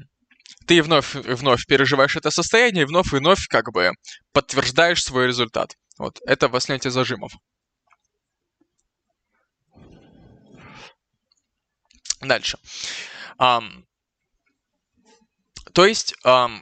[0.66, 3.92] ты вновь вновь переживаешь это состояние, и вновь и вновь как бы
[4.32, 5.76] подтверждаешь свой результат.
[5.98, 7.34] Вот, это во снятии зажимов.
[12.22, 12.58] Дальше.
[13.40, 13.86] Um,
[15.74, 16.62] то есть, um,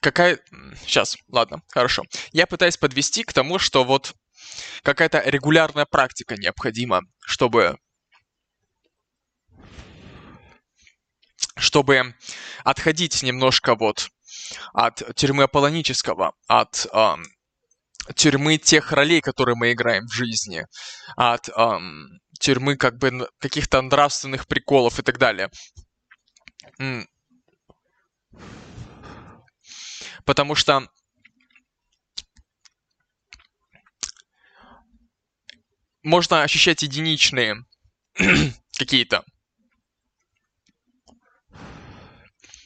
[0.00, 0.38] какая...
[0.80, 2.04] Сейчас, ладно, хорошо.
[2.32, 4.14] Я пытаюсь подвести к тому, что вот
[4.82, 7.78] какая-то регулярная практика необходима, чтобы
[11.56, 12.14] чтобы
[12.64, 14.08] отходить немножко вот
[14.72, 17.14] от тюрьмы аполлонического, от э,
[18.14, 20.64] тюрьмы тех ролей, которые мы играем в жизни,
[21.16, 21.78] от э,
[22.38, 25.50] тюрьмы как бы каких-то нравственных приколов и так далее.
[30.24, 30.88] Потому что
[36.08, 37.64] можно ощущать единичные
[38.78, 39.24] какие-то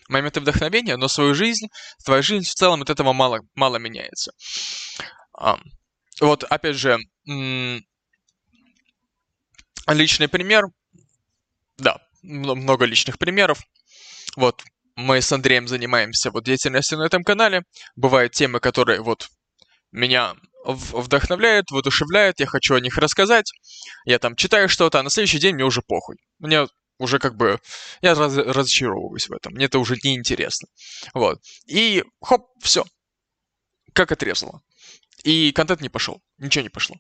[0.09, 1.67] моменты вдохновения, но свою жизнь,
[2.05, 4.33] твоя жизнь в целом от этого мало, мало меняется.
[5.37, 5.59] А,
[6.21, 6.99] вот, опять же,
[9.87, 10.67] личный пример.
[11.79, 13.61] Да, много личных примеров.
[14.37, 14.63] Вот,
[14.95, 17.65] мы с Андреем занимаемся вот деятельностью на этом канале.
[17.97, 19.31] Бывают темы, которые вот
[19.91, 23.53] меня вдохновляют, воодушевляют, я хочу о них рассказать.
[24.05, 26.17] Я там читаю что-то, а на следующий день мне уже похуй.
[26.39, 26.67] Мне
[26.99, 27.61] уже как бы
[28.01, 29.55] я раз, разочаровываюсь в этом.
[29.55, 30.69] Мне это уже не интересно.
[31.15, 31.41] Вот.
[31.67, 32.85] И хоп, все.
[33.93, 34.63] Как отрезало.
[35.25, 36.23] И контент не пошел.
[36.39, 36.97] Ничего не пошло.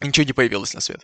[0.00, 1.02] Ничего не появилось на свет.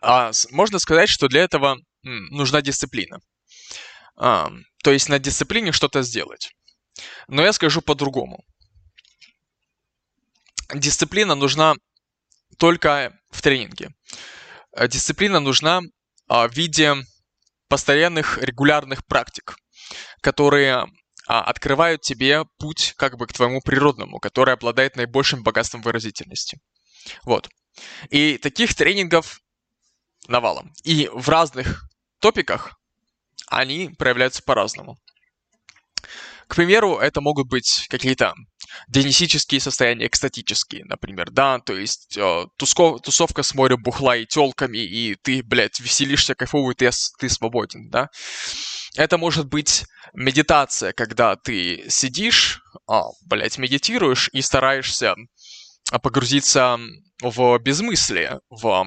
[0.00, 3.20] А, можно сказать, что для этого нужна дисциплина.
[4.16, 4.50] А,
[4.82, 6.50] то есть на дисциплине что-то сделать.
[7.28, 8.44] Но я скажу по-другому.
[10.74, 11.74] Дисциплина нужна
[12.58, 13.90] только в тренинге.
[14.76, 15.80] Э, дисциплина нужна
[16.28, 16.94] а, в виде
[17.68, 19.56] постоянных регулярных практик,
[20.20, 20.86] которые
[21.26, 26.58] а, открывают тебе путь как бы к твоему природному, который обладает наибольшим богатством выразительности.
[27.22, 27.48] Вот.
[28.10, 29.40] И таких тренингов
[30.28, 30.72] навалом.
[30.84, 31.84] И в разных
[32.20, 32.78] топиках
[33.52, 34.96] они проявляются по-разному.
[36.48, 38.34] К примеру, это могут быть какие-то
[38.88, 44.78] дионисические состояния, экстатические, например, да, то есть э, туско, тусовка с морем бухла и телками,
[44.78, 48.08] и ты, блядь, веселишься, кайфовый, ты, ты свободен, да.
[48.96, 55.14] Это может быть медитация, когда ты сидишь, а, блядь, медитируешь и стараешься
[56.02, 56.78] погрузиться
[57.22, 58.86] в безмыслие, в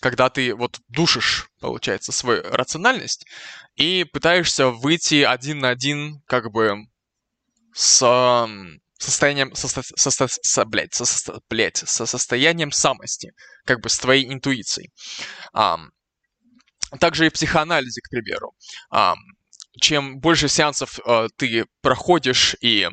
[0.00, 3.26] когда ты вот душишь, получается, свою рациональность
[3.74, 6.86] и пытаешься выйти один на один, как бы,
[7.74, 8.48] с
[8.98, 13.32] состоянием, со, со, со, со, блядь, со, со, блядь, со состоянием самости,
[13.64, 14.92] как бы с твоей интуицией.
[15.52, 15.78] А,
[17.00, 18.54] также и в психоанализе, к примеру.
[18.90, 19.14] А,
[19.80, 22.88] чем больше сеансов а, ты проходишь и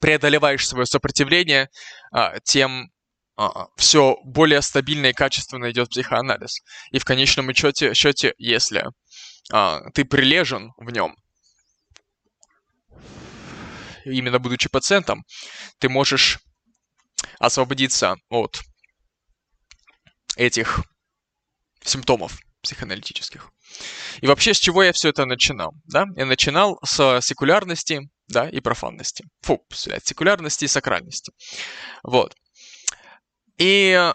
[0.00, 1.68] преодолеваешь свое сопротивление,
[2.12, 2.90] а, тем
[3.76, 6.62] все более стабильно и качественно идет психоанализ.
[6.90, 8.84] И в конечном счете, счете если
[9.52, 11.14] а, ты прилежен в нем,
[14.04, 15.24] именно будучи пациентом,
[15.78, 16.38] ты можешь
[17.38, 18.60] освободиться от
[20.36, 20.80] этих
[21.84, 23.50] симптомов психоаналитических.
[24.20, 25.72] И вообще, с чего я все это начинал?
[25.84, 26.06] Да?
[26.16, 29.24] Я начинал с секулярности да, и профанности.
[29.42, 31.32] Фу, секулярности и сакральности.
[32.02, 32.34] Вот.
[33.58, 34.12] И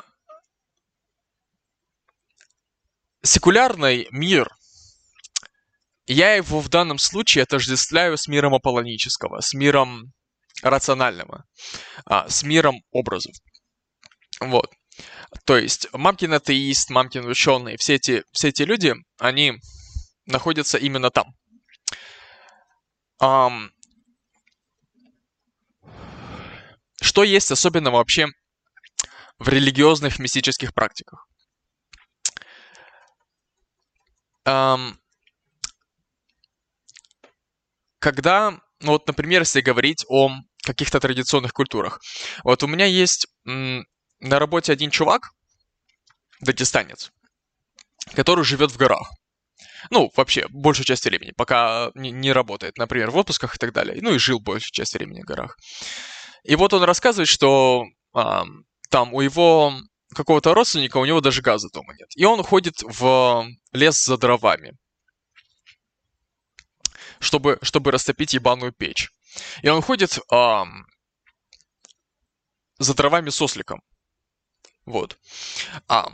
[3.24, 4.50] секулярный мир,
[6.06, 10.14] я его в данном случае отождествляю с миром аполлонического, с миром
[10.62, 11.46] рационального,
[12.06, 13.36] а, с миром образов.
[14.40, 14.72] Вот.
[15.46, 19.54] То есть мамкин атеист, мамкин ученый, все эти, все эти люди, они
[20.26, 21.34] находятся именно там.
[23.22, 23.70] Um,
[27.02, 28.28] что есть особенно вообще
[29.42, 31.28] в религиозных мистических практиках?
[38.00, 40.30] Когда, ну вот, например, если говорить о
[40.64, 42.00] каких-то традиционных культурах.
[42.44, 43.84] Вот у меня есть на
[44.22, 45.32] работе один чувак,
[46.40, 47.12] дагестанец,
[48.14, 49.10] который живет в горах.
[49.90, 53.98] Ну, вообще, большую часть времени, пока не, работает, например, в отпусках и так далее.
[54.02, 55.58] Ну и жил большую часть времени в горах.
[56.44, 57.86] И вот он рассказывает, что
[58.92, 59.74] там у его
[60.14, 62.10] какого-то родственника, у него даже газа дома нет.
[62.16, 64.78] И он ходит в лес за дровами,
[67.20, 69.10] чтобы, чтобы растопить ебаную печь.
[69.64, 70.66] И он ходит а,
[72.78, 73.82] за дровами с осликом.
[74.86, 75.18] Вот.
[75.88, 76.12] А,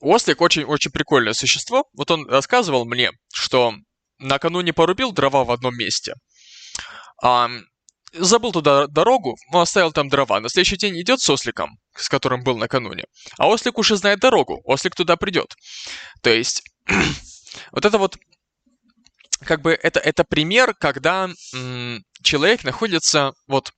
[0.00, 1.88] ослик очень-очень прикольное существо.
[1.92, 3.74] Вот он рассказывал мне, что
[4.18, 6.14] накануне порубил дрова в одном месте.
[7.22, 7.48] А,
[8.14, 10.40] забыл туда дорогу, но оставил там дрова.
[10.40, 13.04] На следующий день идет с осликом, с которым был накануне.
[13.38, 15.54] А ослик уже знает дорогу, ослик туда придет.
[16.22, 16.62] То есть,
[17.72, 18.16] вот это вот,
[19.40, 23.72] как бы, это, это пример, когда м- человек находится вот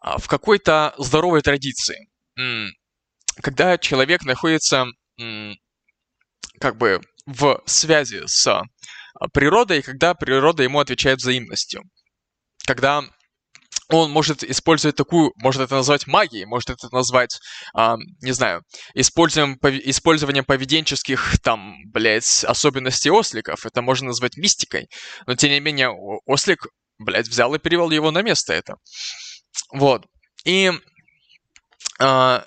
[0.00, 2.08] а, в какой-то здоровой традиции.
[2.36, 2.70] М-
[3.42, 4.86] когда человек находится
[6.60, 8.64] как бы в связи с а,
[9.32, 11.82] природой, когда природа ему отвечает взаимностью.
[12.66, 13.04] Когда
[13.90, 17.38] он может использовать такую, может это назвать магией, может это назвать,
[17.76, 18.62] э, не знаю,
[18.94, 23.66] использованием, использованием поведенческих, там, блядь, особенностей осликов.
[23.66, 24.88] Это можно назвать мистикой.
[25.26, 25.90] Но, тем не менее,
[26.26, 26.66] ослик,
[26.98, 28.76] блядь, взял и перевел его на место это.
[29.72, 30.06] Вот.
[30.44, 30.72] И
[32.00, 32.40] э,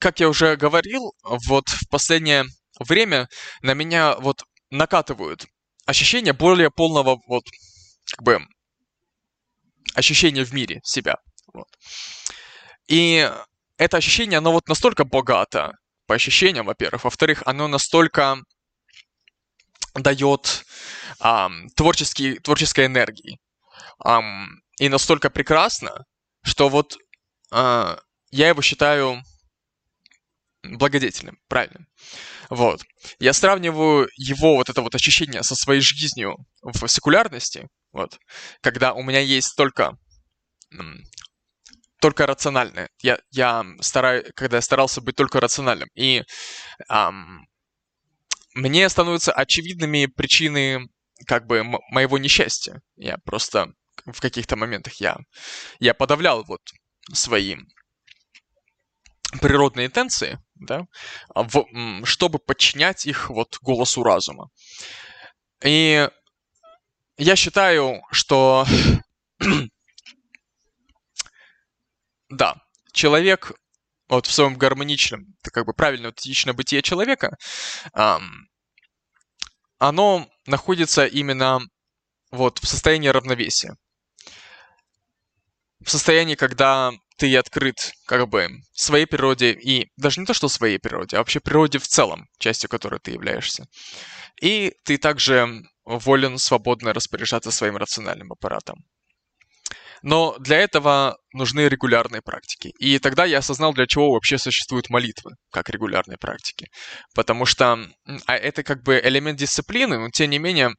[0.00, 2.44] как я уже говорил, вот в последнее
[2.78, 3.28] время
[3.62, 5.46] на меня вот накатывают
[5.86, 7.44] ощущения более полного вот
[8.10, 8.40] как бы
[9.96, 11.16] ощущения в мире себя.
[11.52, 11.68] Вот.
[12.86, 13.30] И
[13.78, 15.72] это ощущение, оно вот настолько богато
[16.06, 17.04] по ощущениям, во-первых.
[17.04, 18.36] Во-вторых, оно настолько
[19.94, 20.64] дает
[21.20, 23.38] um, творческий, творческой энергии.
[24.04, 24.46] Um,
[24.78, 26.04] и настолько прекрасно,
[26.42, 26.96] что вот
[27.52, 27.98] uh,
[28.30, 29.22] я его считаю
[30.62, 31.86] благодетельным, правильно.
[32.50, 32.82] Вот.
[33.18, 38.18] Я сравниваю его вот это вот ощущение со своей жизнью в секулярности, вот,
[38.60, 39.98] когда у меня есть только
[42.00, 42.90] только рациональное.
[43.00, 45.88] Я, я стараюсь, когда я старался быть только рациональным.
[45.94, 46.22] И
[46.88, 47.46] ам,
[48.54, 50.88] мне становятся очевидными причины
[51.26, 52.82] как бы моего несчастья.
[52.96, 53.72] Я просто
[54.04, 55.16] в каких-то моментах я,
[55.80, 56.60] я подавлял вот
[57.12, 57.56] свои
[59.40, 60.86] природные интенции, да,
[61.34, 61.64] в,
[62.04, 64.50] чтобы подчинять их вот голосу разума.
[65.64, 66.08] И
[67.16, 68.66] я считаю, что
[72.28, 72.56] да,
[72.92, 73.52] человек
[74.08, 77.36] вот в своем гармоничном, как бы правильно этичное бытие человека,
[79.78, 81.60] оно находится именно
[82.30, 83.76] вот в состоянии равновесия.
[85.84, 90.78] В состоянии, когда ты открыт как бы своей природе и даже не то, что своей
[90.78, 93.66] природе, а вообще природе в целом, частью которой ты являешься.
[94.40, 98.84] И ты также волен свободно распоряжаться своим рациональным аппаратом.
[100.02, 102.68] Но для этого нужны регулярные практики.
[102.78, 106.68] И тогда я осознал, для чего вообще существуют молитвы, как регулярные практики.
[107.14, 107.78] Потому что
[108.26, 110.74] а это как бы элемент дисциплины, но тем не менее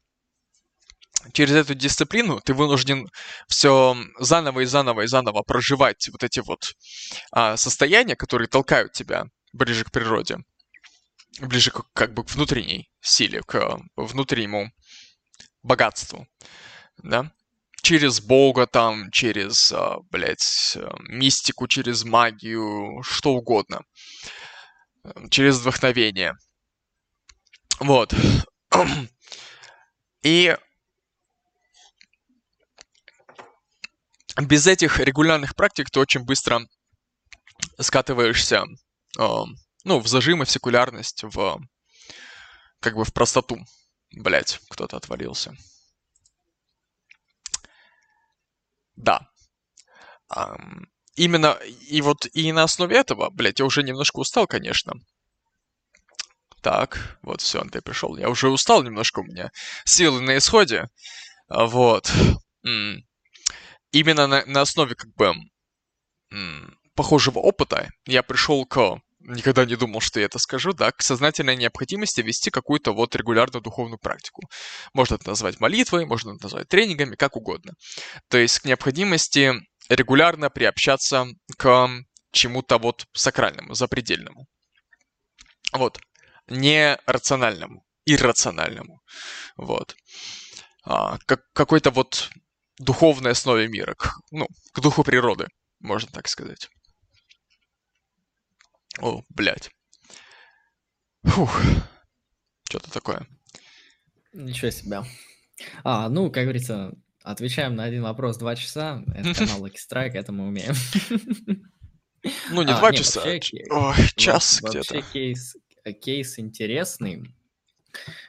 [1.34, 3.07] через эту дисциплину ты вынужден
[3.47, 6.59] все заново и заново и заново проживать вот эти вот
[7.31, 10.38] а, состояния, которые толкают тебя ближе к природе,
[11.41, 14.71] ближе к, как бы к внутренней силе, к внутреннему
[15.68, 16.27] богатству,
[16.98, 17.31] да,
[17.81, 23.81] через бога там, через, а, блядь, э, мистику, через магию, что угодно.
[25.30, 26.34] Через вдохновение.
[27.80, 28.14] Вот.
[30.22, 30.57] И
[34.41, 36.61] без этих регулярных практик ты очень быстро
[37.80, 38.65] скатываешься,
[39.18, 39.27] э,
[39.84, 41.61] ну, в зажимы, в секулярность, в
[42.80, 43.57] как бы в простоту.
[44.11, 45.55] Блять, кто-то отвалился.
[48.95, 49.29] Да.
[51.15, 51.51] Именно,
[51.89, 54.93] и вот и на основе этого, блять, я уже немножко устал, конечно.
[56.61, 58.17] Так, вот все, ты пришел.
[58.17, 59.51] Я уже устал немножко, у меня
[59.85, 60.89] силы на исходе.
[61.47, 62.11] А, вот.
[63.91, 65.34] Именно на, на основе, как бы,
[66.95, 71.55] похожего опыта я пришел к никогда не думал, что я это скажу, да, к сознательной
[71.55, 74.41] необходимости вести какую-то вот регулярную духовную практику.
[74.93, 77.73] Можно это назвать молитвой, можно это назвать тренингами, как угодно.
[78.29, 79.53] То есть к необходимости
[79.89, 81.27] регулярно приобщаться
[81.57, 81.89] к
[82.31, 84.47] чему-то вот сакральному, запредельному.
[85.73, 85.99] Вот.
[86.47, 89.01] Не рациональному, иррациональному.
[89.57, 89.95] Вот.
[90.83, 92.29] А, как какой-то вот
[92.79, 95.47] духовной основе мира, к, ну, к духу природы,
[95.79, 96.69] можно так сказать.
[99.01, 99.69] О, блядь.
[101.23, 101.61] Фух.
[102.69, 103.27] Что-то такое.
[104.33, 105.03] Ничего себе.
[105.83, 106.93] А, ну, как говорится,
[107.23, 109.03] отвечаем на один вопрос два часа.
[109.13, 110.75] Это канал Lucky Strike, это мы умеем.
[112.49, 113.21] Ну, не а, два часа.
[113.21, 114.95] Ой, час где-то.
[114.95, 115.55] Вообще кейс,
[116.01, 117.33] кейс интересный.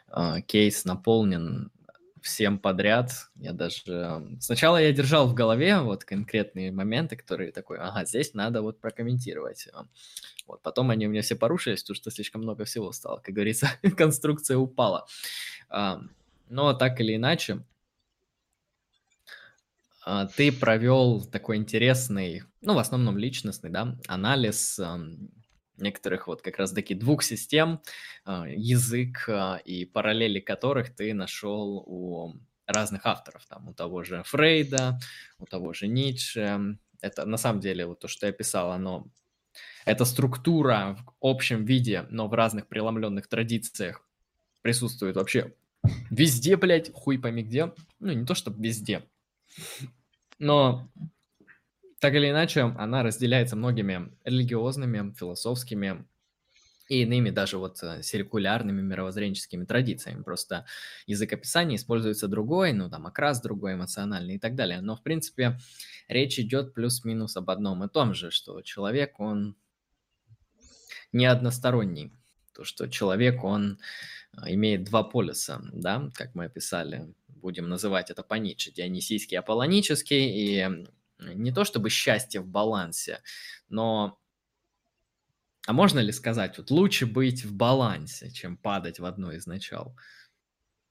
[0.09, 1.73] А, кейс наполнен
[2.23, 3.11] всем подряд.
[3.37, 4.23] Я даже...
[4.41, 9.67] Сначала я держал в голове вот конкретные моменты, которые такой, ага, здесь надо вот прокомментировать.
[10.49, 13.19] Вот, потом они у меня все порушились, потому что слишком много всего стало.
[13.19, 15.07] Как говорится, конструкция упала.
[15.69, 16.01] А,
[16.49, 17.63] но так или иначе,
[20.07, 24.81] а, ты провел такой интересный, ну, в основном личностный, да, анализ
[25.77, 27.83] некоторых вот как раз-таки двух систем,
[28.25, 29.29] а, язык
[29.67, 32.33] и параллели которых ты нашел у
[32.67, 34.99] разных авторов, там, у того же Фрейда,
[35.39, 36.79] у того же Ницше.
[37.03, 39.07] Это на самом деле вот то, что я писал, оно
[39.89, 44.07] эта структура в общем виде, но в разных преломленных традициях
[44.61, 45.55] присутствует вообще
[46.11, 47.73] везде, блядь, хуй пойми где.
[47.99, 49.09] Ну, не то, чтобы везде.
[50.39, 50.91] Но
[52.01, 56.05] так или иначе, она разделяется многими религиозными, философскими
[56.91, 60.23] и иными даже вот э, циркулярными мировоззренческими традициями.
[60.23, 60.67] Просто
[61.07, 64.83] язык описания используется другой, ну там окрас другой, эмоциональный и так далее.
[64.83, 65.59] Но в принципе
[66.09, 69.57] речь идет плюс-минус об одном и том же, что человек, он
[71.13, 72.13] не односторонний.
[72.53, 73.79] То, что человек, он
[74.37, 79.39] а, имеет два полюса, да, как мы описали, будем называть это по Ницше, дионисийский и
[79.39, 80.87] аполлонический, и
[81.19, 83.23] не то чтобы счастье в балансе,
[83.69, 84.19] но
[85.67, 89.95] а можно ли сказать, вот лучше быть в балансе, чем падать в одно из начал?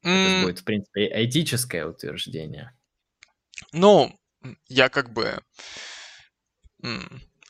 [0.04, 2.78] Это будет, в принципе, этическое утверждение.
[3.72, 4.16] Ну,
[4.68, 5.42] я как бы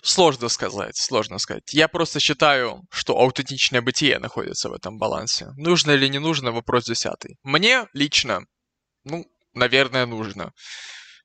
[0.07, 1.73] Сложно сказать, сложно сказать.
[1.73, 5.47] Я просто считаю, что аутентичное бытие находится в этом балансе.
[5.57, 7.35] Нужно или не нужно, вопрос десятый.
[7.43, 8.39] Мне лично,
[9.03, 10.53] ну, наверное, нужно.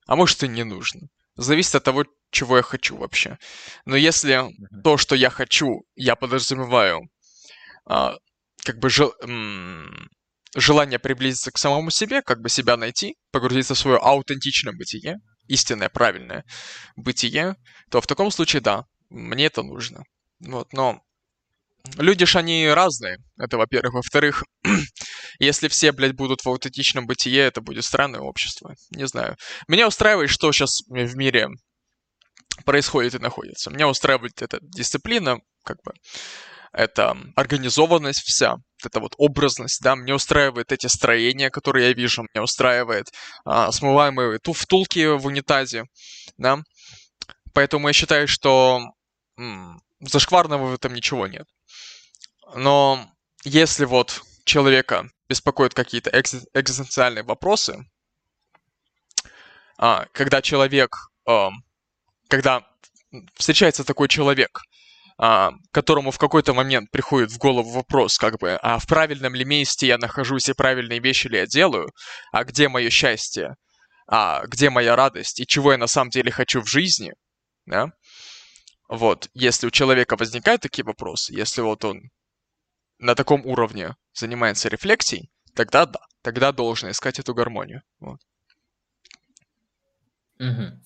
[0.09, 1.03] А может и не нужно.
[1.37, 3.39] Зависит от того, чего я хочу вообще.
[3.85, 4.51] Но если
[4.83, 7.03] то, что я хочу, я подразумеваю,
[7.87, 8.17] а,
[8.65, 10.09] как бы жел, м-
[10.57, 15.19] желание приблизиться к самому себе, как бы себя найти, погрузиться в свое аутентичное бытие,
[15.49, 16.45] истинное, правильное
[16.97, 17.57] бытие,
[17.91, 20.05] то в таком случае да, мне это нужно.
[20.41, 21.03] Вот, но
[21.97, 23.95] люди ж они разные, это во-первых.
[23.95, 24.45] Во-вторых,
[25.39, 28.75] если все, блядь, будут в аутентичном бытие, это будет странное общество.
[28.91, 29.37] Не знаю.
[29.69, 31.49] Меня устраивает, что сейчас в мире
[32.65, 33.71] происходит и находится.
[33.71, 35.93] Меня устраивает эта дисциплина, как бы,
[36.73, 38.57] это организованность вся,
[38.87, 43.13] эта вот образность, да, мне устраивает эти строения, которые я вижу, мне устраивает
[43.45, 45.85] а, смываемые ту втулки в унитазе,
[46.39, 46.59] да,
[47.55, 48.83] поэтому я считаю, что
[49.39, 51.47] м- зашкварного в этом ничего нет.
[52.55, 53.11] Но
[53.45, 57.85] если вот человека беспокоят какие-то экз- экзистенциальные вопросы,
[59.79, 60.95] а, когда человек,
[61.27, 61.51] а,
[62.29, 62.67] когда
[63.35, 64.61] встречается такой человек,
[65.71, 69.87] которому в какой-то момент приходит в голову вопрос, как бы, а в правильном ли месте
[69.87, 71.91] я нахожусь и правильные вещи ли я делаю,
[72.33, 73.55] а где мое счастье,
[74.09, 77.13] а где моя радость и чего я на самом деле хочу в жизни,
[77.67, 77.93] да?
[78.89, 82.01] Вот, если у человека возникают такие вопросы, если вот он
[82.99, 87.83] на таком уровне занимается рефлексией, тогда да, тогда должен искать эту гармонию.
[88.01, 88.19] Вот.
[90.39, 90.83] Мгм.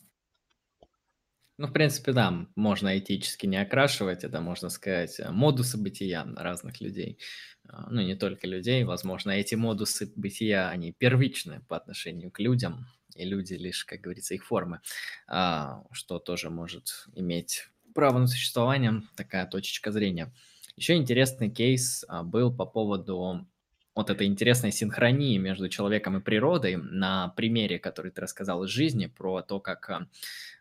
[1.59, 6.81] Ну, в принципе, да, можно этически не окрашивать, это, можно сказать, э, модусы бытия разных
[6.83, 7.19] людей.
[7.67, 12.87] А, ну, не только людей, возможно, эти модусы бытия, они первичны по отношению к людям,
[13.15, 14.81] и люди лишь, как говорится, их формы,
[15.27, 20.35] а, что тоже может иметь право на существование, такая точечка зрения.
[20.77, 23.49] Еще интересный кейс а, был по поводу
[23.97, 29.07] вот этой интересной синхронии между человеком и природой на примере, который ты рассказал из жизни,
[29.07, 30.07] про то, как а,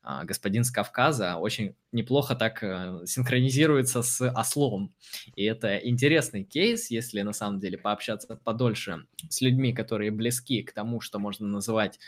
[0.01, 4.95] а, господин с Кавказа очень неплохо так а, синхронизируется с ослом.
[5.35, 10.71] И это интересный кейс, если на самом деле пообщаться подольше с людьми, которые близки к
[10.71, 11.99] тому, что можно называть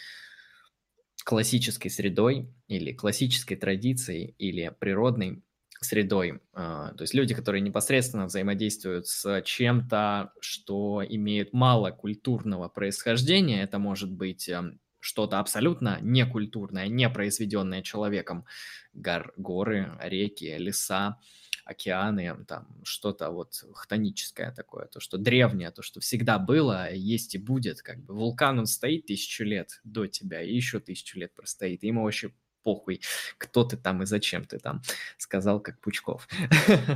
[1.25, 5.43] классической средой или классической традицией или природной
[5.81, 6.41] средой.
[6.53, 13.79] А, то есть люди, которые непосредственно взаимодействуют с чем-то, что имеет мало культурного происхождения, это
[13.79, 18.45] может быть эм, что-то абсолютно некультурное, не произведенное человеком.
[18.93, 21.19] Гор, горы, реки, леса,
[21.67, 27.37] океаны, там что-то вот хтоническое такое, то, что древнее, то, что всегда было, есть и
[27.37, 27.81] будет.
[27.81, 31.83] Как бы вулкан, он стоит тысячу лет до тебя, и еще тысячу лет простоит.
[31.83, 32.31] И ему вообще
[32.67, 32.99] похуй,
[33.37, 34.81] кто ты там и зачем ты там,
[35.17, 36.27] сказал как Пучков.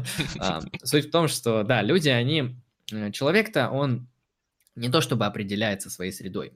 [0.83, 2.57] Суть в том, что, да, люди, они...
[2.91, 4.09] Э, человек-то, он
[4.75, 6.51] не то чтобы определяется своей средой.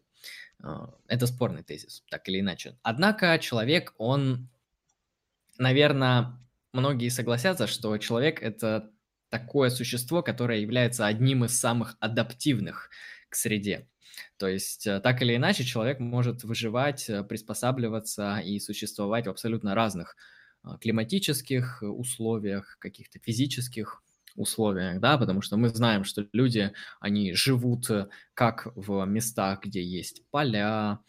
[0.61, 2.77] А, это спорный тезис, так или иначе.
[2.83, 4.49] Однако человек, он,
[5.57, 6.37] наверное,
[6.73, 8.91] многие согласятся, что человек– это
[9.29, 12.89] такое существо, которое является одним из самых адаптивных
[13.29, 13.87] к среде.
[14.37, 19.75] То есть, э, так или иначе, человек может выживать, э, приспосабливаться и существовать в абсолютно
[19.75, 20.15] разных
[20.63, 24.03] а, климатических условиях, каких-то физических
[24.35, 29.83] условиях, да, потому что мы знаем, что люди, они живут э, как в местах, где
[29.83, 30.99] есть поля,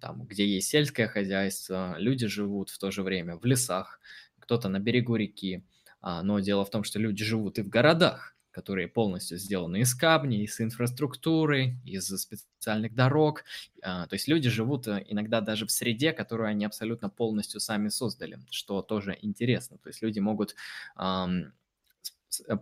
[0.00, 4.00] там, где есть сельское хозяйство, люди живут в то же время в лесах,
[4.40, 5.64] кто-то на берегу реки,
[6.00, 9.94] а, но дело в том, что люди живут и в городах, которые полностью сделаны из
[9.94, 13.44] камней, из инфраструктуры, из специальных дорог.
[13.82, 17.90] А, то есть люди живут э, иногда даже в среде, которую они абсолютно полностью сами
[17.90, 19.76] создали, что тоже интересно.
[19.76, 20.56] То есть люди могут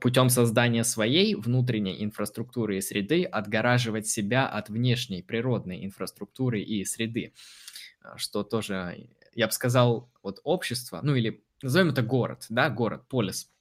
[0.00, 7.34] путем создания своей внутренней инфраструктуры и среды отгораживать себя от внешней природной инфраструктуры и среды,
[8.02, 13.06] а, что тоже, я бы сказал, вот общество, ну или назовем это город, да, город,
[13.06, 13.48] полис–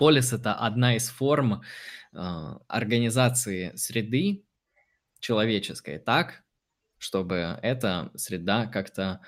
[0.00, 1.60] Полис– это одна из форм
[2.14, 2.16] э,
[2.68, 4.46] организации среды
[5.18, 6.42] человеческой так,
[6.96, 9.20] чтобы эта среда как-то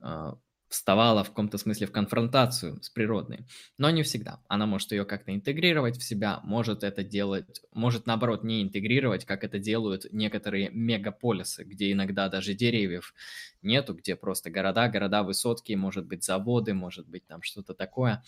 [0.00, 0.32] э,
[0.68, 3.48] вставала в каком-то смысле в конфронтацию с природной.
[3.76, 4.40] Но не всегда.
[4.46, 9.42] Она может ее как-то интегрировать в себя, может это делать, может наоборот не интегрировать, как
[9.42, 13.14] это делают некоторые мегаполисы, где иногда даже деревьев
[13.62, 18.22] нету, где просто города, города высотки, может быть заводы, может быть там что-то такое.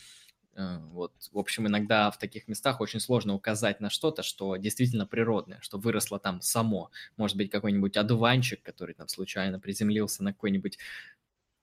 [0.55, 5.07] Э, вот, в общем, иногда в таких местах очень сложно указать на что-то, что действительно
[5.07, 6.91] природное, что выросло там само.
[7.17, 10.79] Может быть, какой-нибудь одуванчик, который там случайно приземлился на какой-нибудь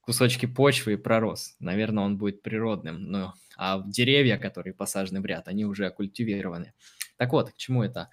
[0.01, 1.55] кусочки почвы и пророс.
[1.59, 3.11] Наверное, он будет природным.
[3.11, 6.73] Ну, а деревья, которые посажены в ряд, они уже культивированы.
[7.17, 8.09] Так вот, к чему это?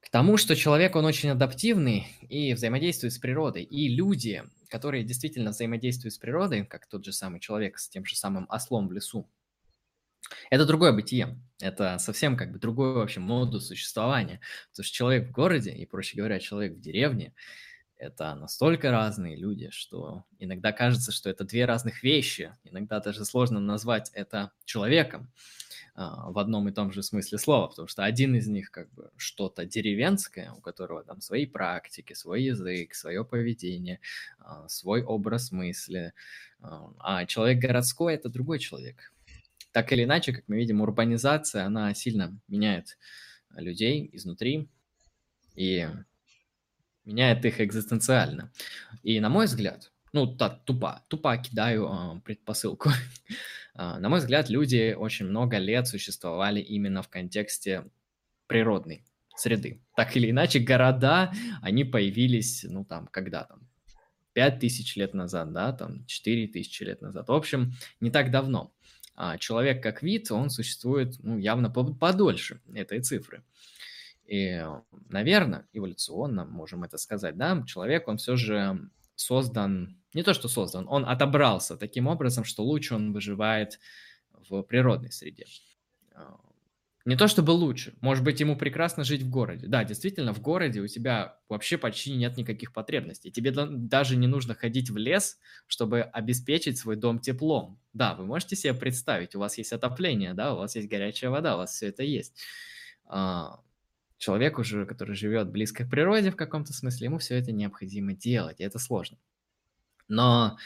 [0.00, 3.62] К тому, что человек, он очень адаптивный и взаимодействует с природой.
[3.62, 8.16] И люди, которые действительно взаимодействуют с природой, как тот же самый человек с тем же
[8.16, 9.28] самым ослом в лесу,
[10.50, 11.38] это другое бытие.
[11.60, 14.40] Это совсем как бы другой вообще модус существования.
[14.70, 17.34] Потому что человек в городе и, проще говоря, человек в деревне–
[18.00, 22.56] это настолько разные люди, что иногда кажется, что это две разных вещи.
[22.64, 25.30] Иногда даже сложно назвать это человеком
[25.94, 29.10] а, в одном и том же смысле слова, потому что один из них как бы
[29.18, 34.00] что-то деревенское, у которого там свои практики, свой язык, свое поведение,
[34.38, 36.14] а, свой образ мысли,
[36.60, 39.12] а, а человек городской– это другой человек–
[39.72, 42.98] так или иначе, как мы видим, урбанизация, она сильно меняет
[43.54, 44.68] людей изнутри
[45.54, 45.88] и
[47.04, 48.52] меняет их экзистенциально.
[49.02, 52.90] И на мой взгляд, ну, так, тупо, тупо кидаю э, предпосылку.
[53.74, 57.84] э, на мой взгляд, люди очень много лет существовали именно в контексте
[58.46, 59.04] природной
[59.36, 59.82] среды.
[59.96, 61.32] Так или иначе, города,
[61.62, 63.68] они появились, ну, там, когда там,
[64.32, 67.28] 5 тысяч лет назад, да, там, 4 тысячи лет назад.
[67.28, 68.72] В общем, не так давно
[69.14, 73.42] а человек как вид, он существует ну, явно подольше этой цифры.
[74.26, 74.64] И,
[75.08, 80.86] наверное, эволюционно, можем это сказать, да, человек, он все же создан, не то что создан,
[80.88, 83.80] он отобрался таким образом, что лучше он выживает
[84.48, 85.46] в природной среде.
[87.06, 89.66] Не то чтобы лучше, может быть, ему прекрасно жить в городе.
[89.68, 93.30] Да, действительно, в городе у тебя вообще почти нет никаких потребностей.
[93.30, 97.80] Тебе даже не нужно ходить в лес, чтобы обеспечить свой дом теплом.
[97.94, 101.54] Да, вы можете себе представить, у вас есть отопление, да, у вас есть горячая вода,
[101.54, 102.38] у вас все это есть.
[103.06, 103.60] А,
[104.18, 108.60] человек уже, который живет близко к природе в каком-то смысле, ему все это необходимо делать,
[108.60, 109.18] и это сложно.
[110.08, 110.58] Но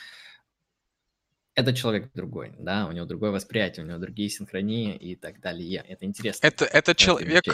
[1.54, 5.84] этот человек другой, да, у него другое восприятие, у него другие синхронии и так далее.
[5.88, 6.46] Это интересно.
[6.46, 7.44] Это, это человек,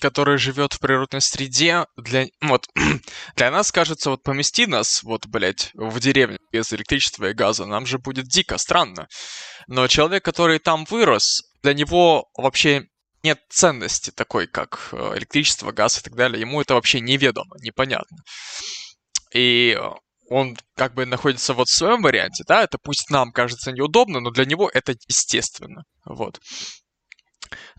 [0.00, 2.68] который живет в природной среде, для, вот,
[3.36, 7.86] для нас, кажется, вот помести нас, вот, блядь, в деревню без электричества и газа, нам
[7.86, 9.08] же будет дико, странно.
[9.66, 12.88] Но человек, который там вырос, для него вообще
[13.22, 16.40] нет ценности такой, как э, электричество, газ и так далее.
[16.40, 18.18] Ему это вообще неведомо, непонятно.
[19.34, 19.78] И
[20.30, 24.30] он как бы находится вот в своем варианте, да, это пусть нам кажется неудобно, но
[24.30, 26.40] для него это естественно, вот.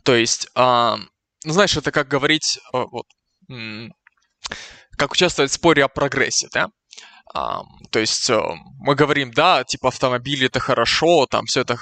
[0.03, 0.97] То есть, а,
[1.45, 3.05] ну, знаешь, это как говорить, а, вот,
[4.97, 6.67] как участвовать в споре о прогрессе, да,
[7.33, 8.41] а, то есть а,
[8.79, 11.77] мы говорим, да, типа автомобили это хорошо, там все это,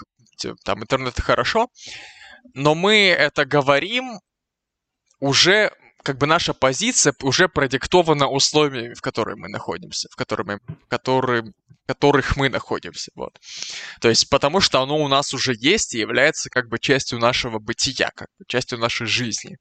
[0.63, 1.67] там интернет это хорошо,
[2.53, 4.19] но мы это говорим
[5.19, 5.71] уже
[6.03, 11.43] как бы наша позиция уже продиктована условиями, в которых мы находимся, в которых мы, которые,
[11.87, 13.11] которых мы находимся.
[13.15, 13.37] Вот.
[14.01, 17.59] То есть потому что оно у нас уже есть и является как бы частью нашего
[17.59, 19.57] бытия, как бы частью нашей жизни.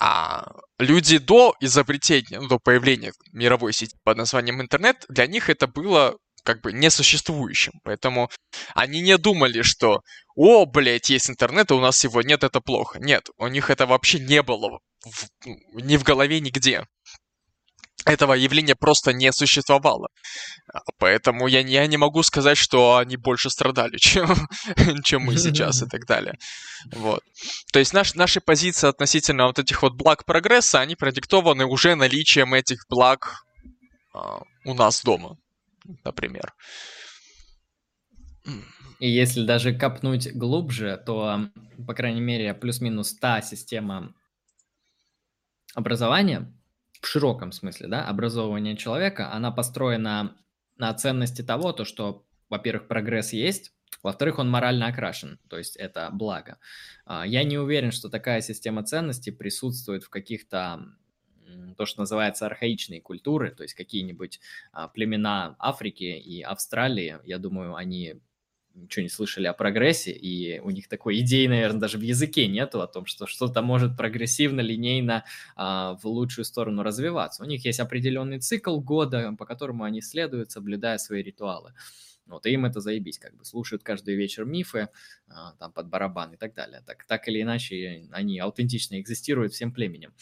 [0.00, 5.66] А люди до изобретения, ну, до появления мировой сети под названием интернет, для них это
[5.66, 7.72] было как бы несуществующим.
[7.82, 8.28] Поэтому
[8.74, 10.00] они не думали, что
[10.36, 12.98] «О, блядь, есть интернет, а у нас его нет, это плохо».
[13.00, 14.80] Нет, у них это вообще не было в,
[15.72, 16.86] ни в голове, нигде.
[18.06, 20.08] Этого явления просто не существовало.
[20.72, 24.28] А, поэтому я, я не могу сказать, что они больше страдали, чем,
[25.02, 26.38] чем мы сейчас и так далее.
[26.92, 27.22] Вот.
[27.72, 32.52] То есть наш, наши позиции относительно вот этих вот благ прогресса, они продиктованы уже наличием
[32.52, 33.44] этих благ
[34.12, 35.38] а, у нас дома
[36.04, 36.52] например.
[39.00, 41.48] И если даже копнуть глубже, то,
[41.86, 44.14] по крайней мере, плюс-минус та система
[45.74, 46.52] образования,
[47.00, 50.36] в широком смысле, да, образования человека, она построена
[50.76, 53.72] на ценности того, то, что, во-первых, прогресс есть,
[54.02, 56.58] во-вторых, он морально окрашен, то есть это благо.
[57.04, 60.84] А, я не уверен, что такая система ценностей присутствует в каких-то
[61.76, 64.40] то, что называется архаичные культуры, то есть какие-нибудь
[64.72, 68.20] а, племена Африки и Австралии, я думаю, они
[68.74, 72.82] ничего не слышали о прогрессе, и у них такой идеи, наверное, даже в языке нету
[72.82, 75.24] о том, что что-то может прогрессивно, линейно
[75.56, 77.42] а, в лучшую сторону развиваться.
[77.42, 81.74] У них есть определенный цикл года, по которому они следуют, соблюдая свои ритуалы.
[82.26, 84.88] Вот, и им это заебись, как бы слушают каждый вечер мифы,
[85.28, 86.82] а, там под барабан и так далее.
[86.86, 90.14] Так, так или иначе, они аутентично экзистируют всем племенем.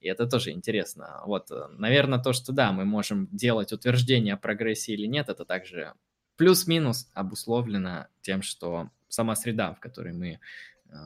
[0.00, 1.22] И это тоже интересно.
[1.26, 5.94] Вот, наверное, то, что да, мы можем делать утверждение о прогрессе или нет, это также
[6.38, 10.40] плюс-минус обусловлено тем, что сама среда, в которой мы
[10.86, 10.96] э,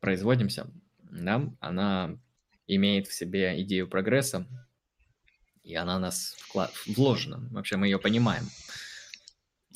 [0.00, 0.66] производимся,
[0.98, 2.18] да, она
[2.66, 4.46] имеет в себе идею прогресса,
[5.62, 6.72] и она у нас вклад...
[6.86, 7.48] вложена.
[7.50, 8.44] Вообще мы ее понимаем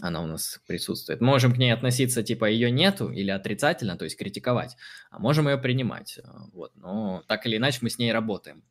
[0.03, 1.21] она у нас присутствует.
[1.21, 4.77] Можем к ней относиться, типа, ее нету или отрицательно, то есть критиковать,
[5.11, 6.19] а можем ее принимать.
[6.19, 6.23] Э,
[6.53, 6.75] вот.
[6.75, 8.65] Но так или иначе мы с ней работаем.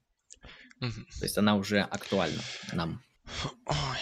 [0.81, 0.91] Угу.
[1.19, 2.41] То есть она уже актуальна
[2.73, 3.01] нам.
[3.65, 3.97] Ой.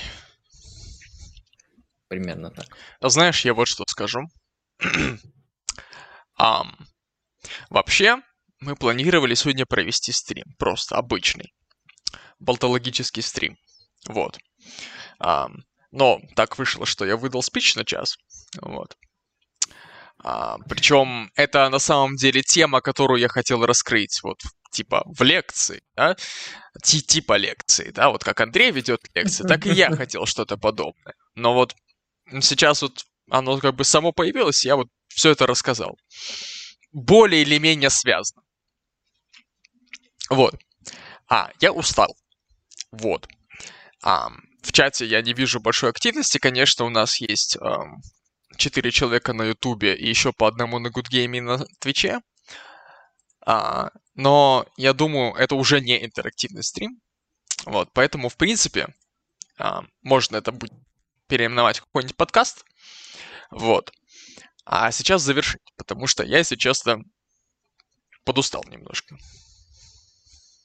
[2.08, 2.66] Примерно так.
[3.00, 4.22] А знаешь, я вот что скажу.
[6.40, 6.72] um,
[7.70, 8.18] вообще,
[8.60, 10.46] мы планировали сегодня провести стрим.
[10.58, 11.54] Просто обычный.
[12.40, 13.58] Болтологический стрим.
[14.08, 14.38] Вот.
[15.22, 15.58] Um,
[15.92, 18.18] но так вышло, что я выдал спич на час.
[18.62, 18.96] Вот.
[20.24, 24.40] А, причем это на самом деле тема, которую я хотел раскрыть вот
[24.72, 26.16] типа в лекции, да,
[26.84, 31.16] Ти типа лекции, да, вот как Андрей ведет лекции, так и я хотел что-то подобное.
[31.36, 31.76] Но вот
[32.42, 35.98] сейчас вот оно как бы само появилось, я вот все это рассказал.
[36.92, 38.42] Более или менее связано.
[40.30, 40.56] Вот.
[41.30, 42.16] А, я устал.
[42.92, 43.28] Вот.
[44.02, 44.30] А,
[44.62, 46.38] в чате я не вижу большой активности.
[46.38, 47.58] Конечно, у нас есть
[48.58, 52.20] четыре человека на Ютубе и еще по одному на Game и на Твиче.
[53.46, 57.00] А, но я думаю, это уже не интерактивный стрим.
[57.66, 58.88] Вот, поэтому, в принципе,
[59.58, 60.74] а, можно это будет
[61.28, 62.66] переименовать какой-нибудь подкаст.
[63.52, 63.92] Вот.
[64.66, 67.04] А сейчас завершить, потому что я, если честно,
[68.26, 69.18] подустал немножко.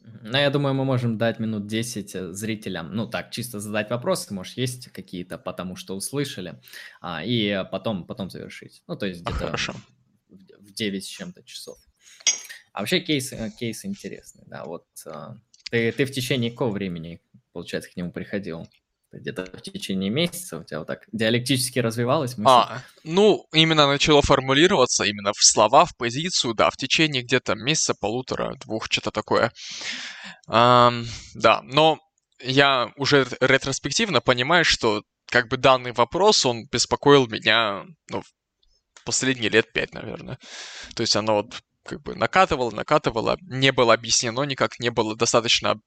[0.04, 4.34] Ну, я думаю, мы можем дать минут 10 э, зрителям, ну так, чисто задать вопросы,
[4.34, 6.60] может, есть какие-то, потому что услышали,
[7.00, 8.82] а, и потом, потом завершить.
[8.88, 9.74] Ну, то есть где-то Хорошо.
[10.28, 11.78] в 9 с чем-то часов.
[12.72, 15.36] А вообще кейс, э, кейс интересный, да, вот а,
[15.70, 17.20] ты, ты в течение какого времени,
[17.52, 18.68] получается, к нему приходил?
[19.12, 22.50] Где-то в течение месяца у тебя вот так диалектически развивалась мысль?
[22.50, 27.94] А, ну, именно начало формулироваться, именно в слова, в позицию, да, в течение где-то месяца,
[27.94, 29.52] полутора, двух, что-то такое.
[30.46, 31.98] Ам, да, но
[32.42, 38.22] я уже ретроспективно понимаю, что как бы данный вопрос, он беспокоил меня, ну,
[39.04, 40.38] последние лет пять, наверное.
[40.94, 45.80] То есть оно вот как бы накатывало, накатывало, не было объяснено никак, не было достаточно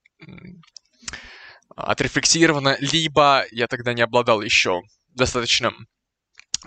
[1.76, 5.74] отрефлексировано, либо я тогда не обладал еще достаточно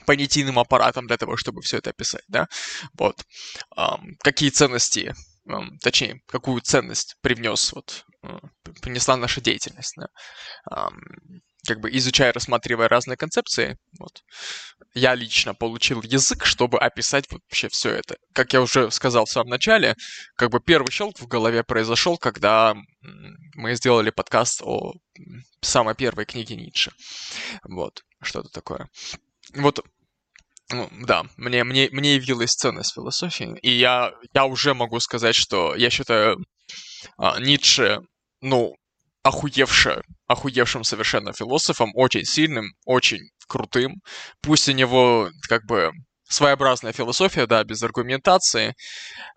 [0.07, 2.47] понятийным аппаратом для того, чтобы все это описать, да,
[2.95, 3.25] вот,
[4.21, 5.15] какие ценности,
[5.83, 8.49] точнее, какую ценность привнес, вот, uh,
[8.81, 10.09] принесла наша деятельность, да,
[11.67, 14.23] как бы изучая, рассматривая разные концепции, вот,
[14.95, 18.17] я лично получил язык, чтобы описать вообще все это.
[18.33, 19.95] Как я уже сказал в самом начале,
[20.37, 22.75] как бы первый щелк в голове произошел, когда
[23.55, 24.95] мы сделали подкаст о
[25.61, 26.93] самой первой книге Ницше.
[27.65, 28.89] Вот, что-то такое.
[29.55, 29.81] Вот,
[30.71, 35.75] ну, да, мне, мне, мне явилась ценность философии, и я, я уже могу сказать, что
[35.75, 36.39] я считаю
[37.17, 38.01] а, Ницше,
[38.41, 38.75] ну,
[39.29, 44.03] охуевше, охуевшим совершенно философом, очень сильным, очень крутым.
[44.41, 45.93] Пусть у него как бы
[46.29, 48.75] своеобразная философия, да, без аргументации.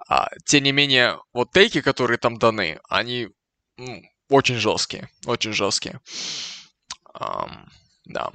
[0.07, 3.29] А, тем не менее, вот тейки, которые там даны, они
[3.77, 5.99] ну, очень жесткие, очень жесткие.
[7.13, 7.67] Um,
[8.05, 8.29] да.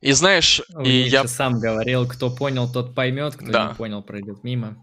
[0.00, 3.68] И знаешь, ну, и я сам говорил, кто понял, тот поймет, кто да.
[3.68, 4.76] не понял, пройдет мимо.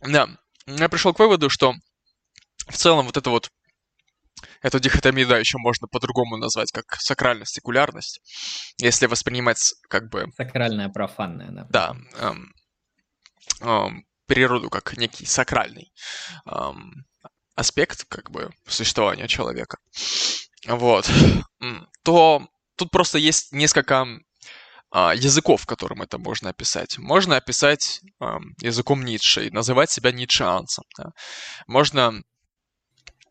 [0.00, 0.28] Да.
[0.66, 1.74] Я пришел к выводу, что
[2.68, 3.50] в целом вот это вот
[4.64, 8.22] Эту дихотомию, да, еще можно по-другому назвать, как сакральность, секулярность,
[8.78, 10.24] если воспринимать как бы...
[10.34, 11.66] Сакральная, профанная, да.
[11.68, 11.96] Да.
[12.18, 12.54] Эм,
[13.60, 15.92] эм, природу как некий сакральный
[16.46, 17.04] эм,
[17.54, 19.76] аспект как бы существования человека.
[20.66, 21.10] Вот.
[22.02, 24.06] То тут просто есть несколько
[24.90, 26.96] а, языков, которым это можно описать.
[26.96, 28.26] Можно описать э,
[28.62, 30.84] языком Ницше и называть себя ницшеанцем.
[30.96, 31.10] Да?
[31.66, 32.22] Можно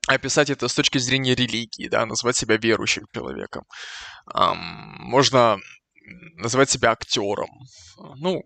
[0.07, 3.63] описать это с точки зрения религии, да, назвать себя верующим человеком.
[4.25, 5.57] Можно
[6.35, 7.49] назвать себя актером.
[8.17, 8.43] Ну,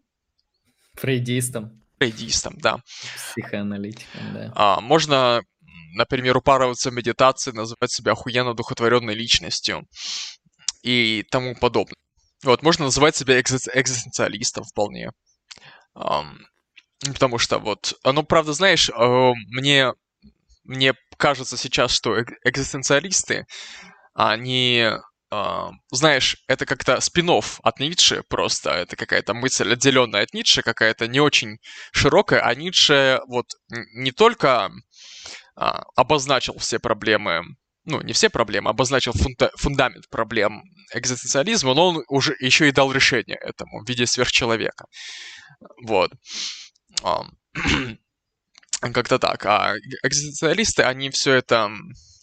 [0.93, 1.81] фрейдистом.
[1.97, 2.79] Фрейдистом, да.
[3.15, 4.51] Психоаналитиком, да.
[4.55, 5.41] А, можно,
[5.95, 9.87] например, упарываться в медитации, называть себя охуенно духотворенной личностью
[10.83, 11.97] и тому подобное.
[12.43, 15.09] Вот, можно называть себя экзи- экзистенциалистом вполне.
[15.95, 16.37] Um,
[17.13, 19.93] потому что вот, ну, правда, знаешь, uh, мне
[20.67, 23.45] мне кажется сейчас, что экзистенциалисты,
[24.13, 24.89] они,
[25.31, 31.07] э, знаешь, это как-то спин от Ницше просто, это какая-то мысль отделенная от Ницше, какая-то
[31.07, 31.57] не очень
[31.91, 34.69] широкая, а Ницше вот не только
[35.59, 35.61] э,
[35.95, 37.43] обозначил все проблемы,
[37.85, 40.63] ну, не все проблемы, обозначил фунда- фундамент проблем
[40.93, 44.85] экзистенциализма, но он уже еще и дал решение этому в виде сверхчеловека.
[45.85, 46.11] Вот.
[48.81, 49.45] Как-то так.
[49.45, 51.71] А экзистенциалисты, они все это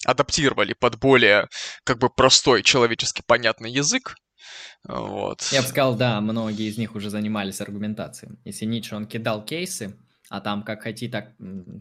[0.04, 1.48] адаптировали под более
[1.84, 4.14] как бы простой человечески понятный язык.
[4.86, 5.42] Вот.
[5.50, 8.36] Я бы сказал, да, многие из них уже занимались аргументацией.
[8.44, 9.96] Если Ницше, он кидал кейсы,
[10.28, 11.32] а там как хоти, так,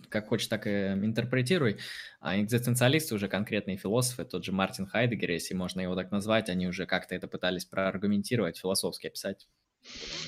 [0.09, 1.79] как хочешь, так и интерпретируй.
[2.21, 6.67] А экзистенциалисты уже конкретные философы, тот же Мартин Хайдегер, если можно его так назвать, они
[6.67, 9.47] уже как-то это пытались проаргументировать, философски описать.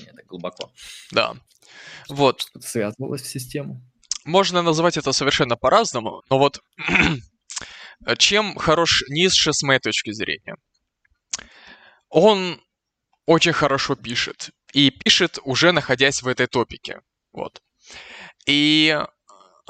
[0.06, 0.70] Это глубоко.
[1.12, 1.34] Да.
[2.08, 2.42] Вот.
[2.42, 3.82] Что-то связывалось в систему.
[4.26, 6.60] Можно назвать это совершенно по-разному, но вот
[8.18, 10.56] чем хорош Ницше с моей точки зрения?
[12.08, 12.60] Он
[13.24, 14.50] очень хорошо пишет.
[14.72, 17.00] И пишет уже находясь в этой топике.
[17.32, 17.62] Вот.
[18.46, 18.98] И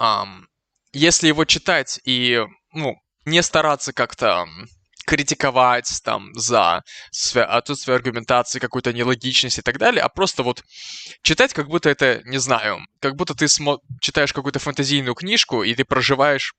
[0.01, 0.49] эм,
[0.95, 2.43] если его читать и
[2.73, 2.97] ну,
[3.27, 4.47] не стараться как-то
[5.07, 6.83] критиковать там за
[7.35, 10.65] отсутствие аргументации, какую-то нелогичность и так далее, а просто вот
[11.23, 15.74] читать, как будто это, не знаю, как будто ты смо- читаешь какую-то фантазийную книжку, и
[15.74, 16.55] ты проживаешь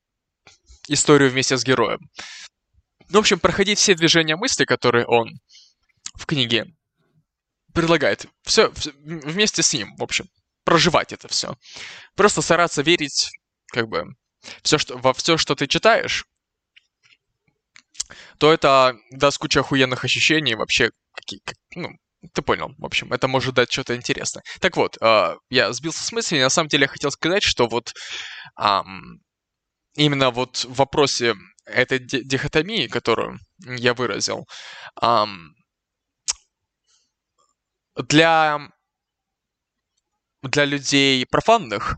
[0.88, 2.00] историю вместе с героем.
[3.10, 5.40] Ну, в общем, проходить все движения мысли, которые он
[6.16, 6.74] в книге
[7.74, 8.26] предлагает.
[8.44, 8.72] Все
[9.04, 10.30] вместе с ним, в общем,
[10.64, 11.56] проживать это все.
[12.16, 13.30] Просто стараться верить,
[13.68, 14.06] как бы,
[14.64, 16.26] все, что, во все, что ты читаешь,
[18.40, 21.90] то это даст кучу охуенных ощущений вообще, какие, как, ну,
[22.34, 24.44] ты понял, в общем, это может дать что-то интересное.
[24.60, 27.94] Так вот, э, я сбился с мысли, на самом деле я хотел сказать, что вот
[28.60, 28.82] э,
[29.96, 31.36] именно вот в вопросе
[31.66, 34.48] этой дихотомии, которую я выразил,
[35.02, 35.26] э,
[37.96, 38.60] для,
[40.44, 41.98] для людей профанных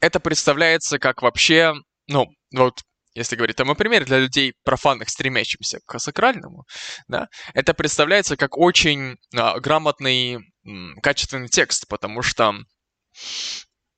[0.00, 1.72] это представляется как вообще,
[2.08, 2.82] ну, вот
[3.14, 6.64] если говорить там о примере для людей профанных, стремящихся к сакральному,
[7.08, 12.54] да, это представляется как очень а, грамотный, м, качественный текст, потому что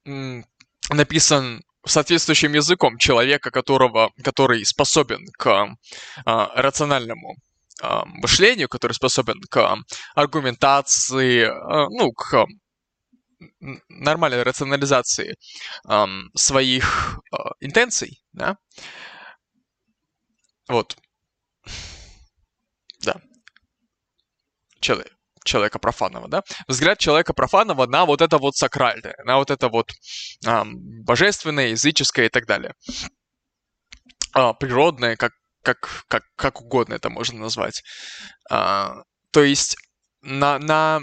[0.06, 0.44] м,
[0.90, 5.76] написан соответствующим языком человека, которого, который способен к
[6.24, 7.36] а, рациональному
[7.82, 9.78] а, мышлению, который способен к
[10.14, 12.46] аргументации, а, ну, к
[13.88, 15.36] нормальной рационализации
[15.86, 18.56] а, своих а, интенций, да,
[20.68, 20.96] вот,
[23.00, 23.20] да,
[24.80, 29.68] человек человека профанного, да, взгляд человека профанного на вот это вот сакральное, на вот это
[29.68, 29.90] вот
[30.44, 32.74] а, божественное, языческое и так далее.
[34.32, 35.32] А, природное, как,
[35.62, 37.82] как, как, как угодно это можно назвать.
[38.50, 39.76] А, то есть
[40.22, 41.00] на, на,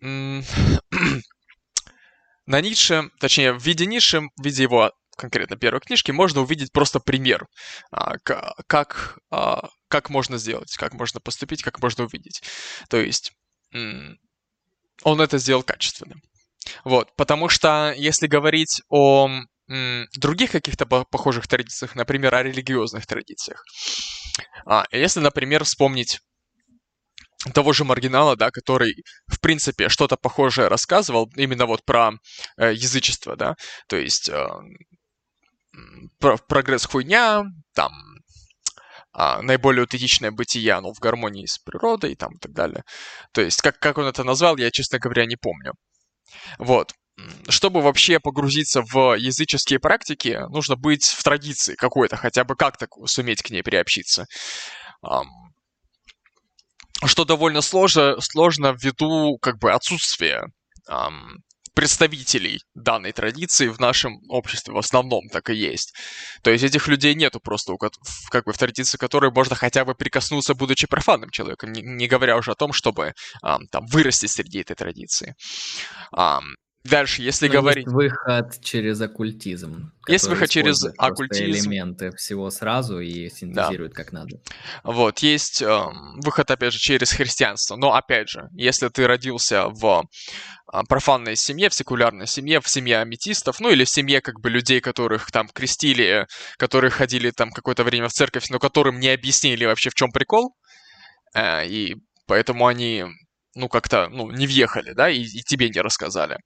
[2.46, 7.00] на Ницше, точнее, в виде Ницше, в виде его конкретно первой книжки, можно увидеть просто
[7.00, 7.46] пример,
[7.90, 8.18] а,
[8.66, 12.42] как, а, как можно сделать, как можно поступить, как можно увидеть.
[12.88, 13.32] То есть
[13.72, 16.16] он это сделал качественно.
[16.84, 19.28] Вот, потому что если говорить о
[20.16, 23.64] других каких-то похожих традициях, например, о религиозных традициях,
[24.66, 26.20] а, если, например, вспомнить
[27.52, 32.12] того же маргинала, да, который, в принципе, что-то похожее рассказывал, именно вот про
[32.56, 33.54] э, язычество, да,
[33.88, 34.46] то есть э,
[36.18, 37.44] про прогресс хуйня,
[37.74, 37.92] там,
[39.12, 42.82] а, наиболее аутентичное бытие, оно в гармонии с природой там и так далее.
[43.32, 45.74] То есть, как, как он это назвал, я, честно говоря, не помню.
[46.58, 46.94] Вот.
[47.48, 53.42] Чтобы вообще погрузиться в языческие практики, нужно быть в традиции какой-то, хотя бы как-то суметь
[53.42, 54.26] к ней приобщиться.
[57.02, 60.44] Что довольно сложно, сложно ввиду как бы отсутствия
[61.74, 65.92] представителей данной традиции в нашем обществе в основном так и есть.
[66.42, 67.74] То есть этих людей нету просто,
[68.30, 72.36] как бы в традиции которой можно хотя бы прикоснуться, будучи профанным человеком, не, не говоря
[72.36, 75.34] уже о том, чтобы там вырасти среди этой традиции.
[76.84, 77.86] Дальше, если Но говорить...
[77.86, 79.92] Есть выход через оккультизм.
[80.06, 81.70] Есть выход через оккультизм.
[81.70, 83.96] элементы всего сразу и синтезирует да.
[83.96, 84.38] как надо.
[84.82, 85.82] Вот, есть э,
[86.16, 87.76] выход, опять же, через христианство.
[87.76, 90.04] Но, опять же, если ты родился в
[90.74, 94.50] э, профанной семье, в секулярной семье, в семье аметистов, ну или в семье как бы
[94.50, 96.26] людей, которых там крестили,
[96.58, 100.54] которые ходили там какое-то время в церковь, но которым не объяснили вообще в чем прикол,
[101.34, 101.96] э, и
[102.26, 103.06] поэтому они
[103.54, 106.38] ну, как-то, ну, не въехали, да, и, и тебе не рассказали.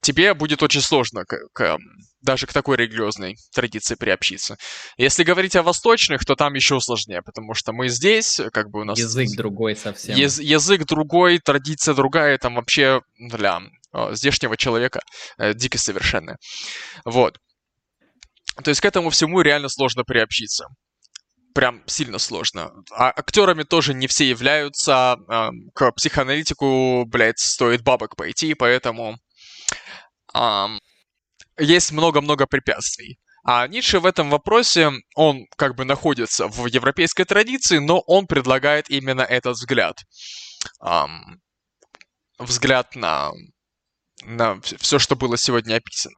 [0.00, 1.76] Тебе будет очень сложно к, к,
[2.22, 4.56] даже к такой религиозной традиции приобщиться.
[4.96, 8.84] Если говорить о восточных, то там еще сложнее, потому что мы здесь, как бы у
[8.84, 8.98] нас...
[8.98, 10.16] Язык другой совсем.
[10.16, 13.60] Яз, язык другой, традиция другая, там вообще для
[13.92, 15.00] э, здешнего человека
[15.36, 16.36] э, дико совершенно.
[17.04, 17.36] Вот.
[18.64, 20.66] То есть к этому всему реально сложно приобщиться
[21.56, 22.70] прям сильно сложно.
[22.90, 25.16] А актерами тоже не все являются.
[25.74, 29.16] К психоаналитику, блядь, стоит бабок пойти, поэтому
[30.34, 30.66] э,
[31.58, 33.18] есть много-много препятствий.
[33.42, 38.90] А Ницше в этом вопросе, он как бы находится в европейской традиции, но он предлагает
[38.90, 39.96] именно этот взгляд.
[40.82, 41.40] Эм,
[42.38, 43.30] взгляд на,
[44.24, 46.16] на все, что было сегодня описано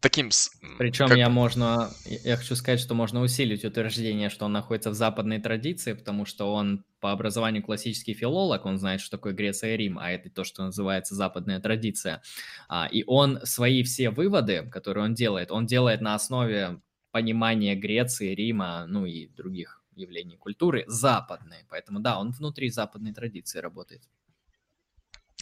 [0.00, 0.30] таким...
[0.78, 1.16] Причем как...
[1.16, 5.92] я можно, я хочу сказать, что можно усилить утверждение, что он находится в западной традиции,
[5.92, 10.10] потому что он по образованию классический филолог, он знает, что такое Греция и Рим, а
[10.10, 12.22] это то, что называется западная традиция.
[12.68, 16.80] А, и он свои все выводы, которые он делает, он делает на основе
[17.10, 21.64] понимания Греции, Рима, ну и других явлений культуры западной.
[21.68, 24.02] Поэтому да, он внутри западной традиции работает.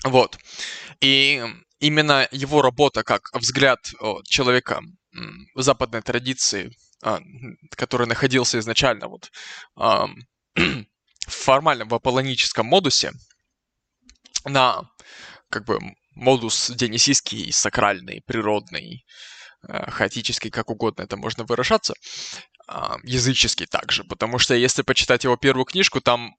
[0.04, 0.38] Вот.
[1.00, 1.44] И
[1.80, 3.80] именно его работа как взгляд
[4.24, 4.82] человека
[5.54, 6.72] в западной традиции,
[7.02, 7.20] а,
[7.76, 9.30] который находился изначально вот
[9.76, 10.84] в
[11.26, 13.12] формальном аполлоническом модусе,
[14.44, 14.82] на
[15.50, 15.78] как бы
[16.14, 19.04] модус дионисийский, сакральный, природный,
[19.68, 21.94] э, хаотический, как угодно это можно выражаться,
[22.66, 26.34] а, языческий также, потому что если почитать его первую книжку, там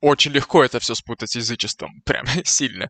[0.00, 2.88] очень легко это все спутать с язычеством, прям сильно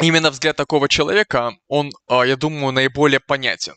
[0.00, 3.74] именно взгляд такого человека, он, а, я думаю, наиболее понятен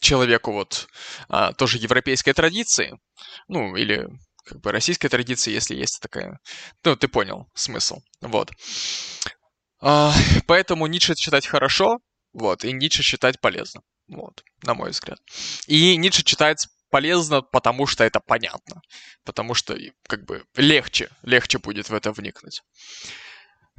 [0.00, 0.88] человеку вот
[1.28, 2.98] а, тоже европейской традиции,
[3.48, 4.06] ну, или
[4.44, 6.38] как бы российской традиции, если есть такая.
[6.84, 8.00] Ну, ты понял смысл.
[8.20, 8.50] Вот.
[9.80, 10.12] А,
[10.46, 11.98] поэтому Ницше читать хорошо,
[12.32, 13.82] вот, и Ницше читать полезно.
[14.08, 15.18] Вот, на мой взгляд.
[15.66, 18.82] И Ницше читать полезно, потому что это понятно.
[19.24, 19.76] Потому что,
[20.06, 22.62] как бы, легче, легче будет в это вникнуть.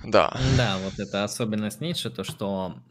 [0.04, 0.36] Да.
[0.58, 2.82] Да, вот это особенность Ницше, то, что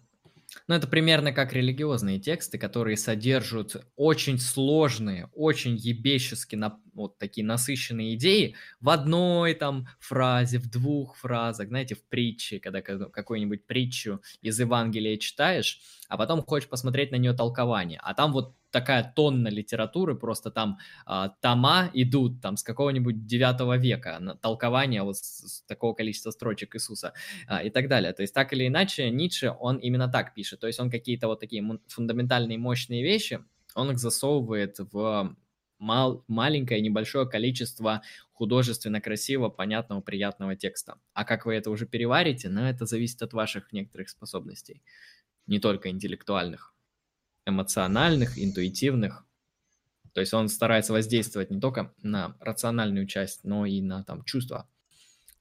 [0.67, 7.47] ну, это примерно как религиозные тексты, которые содержат очень сложные, очень ебещески на, вот такие
[7.47, 14.23] насыщенные идеи в одной там фразе, в двух фразах, знаете, в притче, когда какую-нибудь притчу
[14.41, 15.81] из Евангелия читаешь,
[16.11, 20.79] а потом хочешь посмотреть на нее толкование, а там вот такая тонна литературы, просто там
[21.07, 26.33] а, тома идут там с какого-нибудь 9 века, на толкование вот с, с такого количества
[26.33, 27.15] строчек Иисуса
[27.47, 28.13] а, и так далее.
[28.13, 30.61] То есть так или иначе Ницше, он именно так пишет.
[30.61, 33.41] То есть он какие-то вот такие фундаментальные мощные вещи,
[33.75, 35.37] он их засовывает в
[35.79, 40.99] мал, маленькое небольшое количество художественно красивого, понятного, приятного текста.
[41.15, 44.83] А как вы это уже переварите, ну, это зависит от ваших некоторых способностей,
[45.51, 46.71] не только интеллектуальных
[47.45, 49.25] эмоциональных, интуитивных.
[50.13, 54.69] То есть он старается воздействовать не только на рациональную часть, но и на там чувства.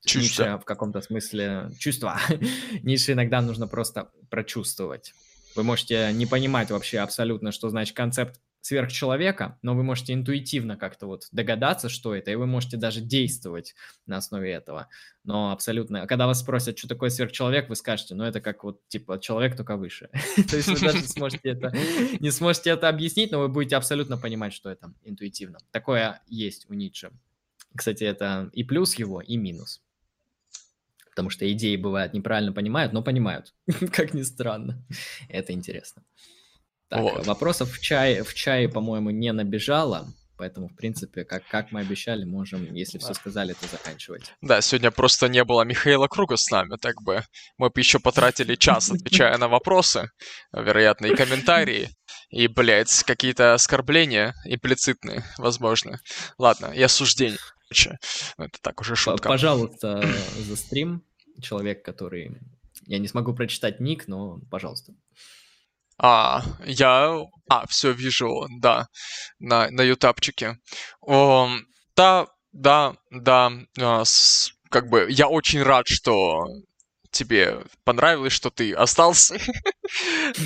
[0.06, 0.44] Чувства.
[0.44, 2.19] Нише в каком-то смысле чувства.
[2.84, 5.14] Нише иногда нужно просто прочувствовать.
[5.56, 11.07] Вы можете не понимать вообще абсолютно, что значит концепт сверхчеловека, но вы можете интуитивно как-то
[11.07, 13.76] вот догадаться, что это, и вы можете даже действовать
[14.06, 14.90] на основе этого.
[15.23, 19.19] Но абсолютно, когда вас спросят, что такое сверхчеловек, вы скажете, ну это как вот типа
[19.19, 20.10] человек только выше.
[20.49, 21.73] То есть вы даже сможете это,
[22.19, 25.60] не сможете это объяснить, но вы будете абсолютно понимать, что это интуитивно.
[25.72, 27.11] Такое есть у Ницше.
[27.76, 29.81] Кстати, это и плюс его, и минус.
[31.11, 33.53] Потому что идеи бывают неправильно понимают, но понимают,
[33.91, 34.84] как ни странно.
[35.27, 36.03] Это интересно.
[36.90, 37.26] Так, вот.
[37.26, 40.07] вопросов в чае, в чае, по-моему, не набежало.
[40.40, 43.03] Поэтому, в принципе, как, как мы обещали, можем, если да.
[43.03, 44.34] все сказали, то заканчивать.
[44.41, 47.24] Да, сегодня просто не было Михаила Круга с нами, так бы
[47.57, 50.10] мы бы еще потратили час, отвечая на вопросы,
[50.53, 51.90] вероятно, и комментарии,
[52.30, 55.99] и, блядь, какие-то оскорбления имплицитные, возможно.
[56.38, 57.38] Ладно, и осуждение.
[58.38, 59.28] Ну, это так уже шутка.
[59.28, 60.02] Пожалуйста,
[60.38, 61.03] за стрим.
[61.41, 62.38] Человек, который...
[62.86, 64.94] Я не смогу прочитать ник, но пожалуйста.
[65.99, 67.19] А, я...
[67.49, 68.88] А, все вижу, да,
[69.39, 70.57] на, на ютапчике.
[71.01, 71.49] О,
[71.95, 73.51] да, да, да,
[74.05, 76.45] с, как бы я очень рад, что
[77.11, 79.38] тебе понравилось, что ты остался.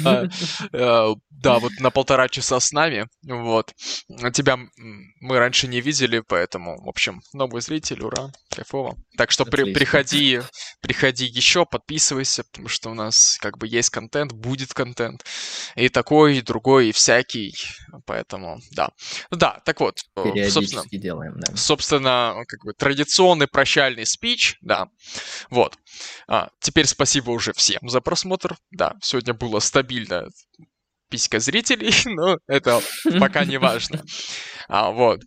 [0.05, 0.23] А,
[0.71, 3.09] э, да, вот на полтора часа с нами.
[3.23, 3.73] Вот.
[4.33, 4.57] Тебя
[5.19, 8.95] мы раньше не видели, поэтому, в общем, новый зритель, ура, кайфово.
[9.17, 10.39] Так что при, приходи,
[10.81, 15.25] приходи еще, подписывайся, потому что у нас как бы есть контент, будет контент.
[15.75, 17.53] И такой, и другой, и всякий.
[18.05, 18.91] Поэтому, да.
[19.29, 19.99] Да, так вот.
[20.15, 21.55] Э, собственно, делаем, да.
[21.57, 24.87] Собственно, как бы традиционный прощальный спич, да.
[25.49, 25.77] Вот.
[26.27, 28.55] А, теперь спасибо уже всем за просмотр.
[28.71, 30.27] Да, сегодня было стабильно
[31.09, 32.81] писька зрителей, но это
[33.19, 34.03] пока не важно.
[34.67, 35.21] А, вот.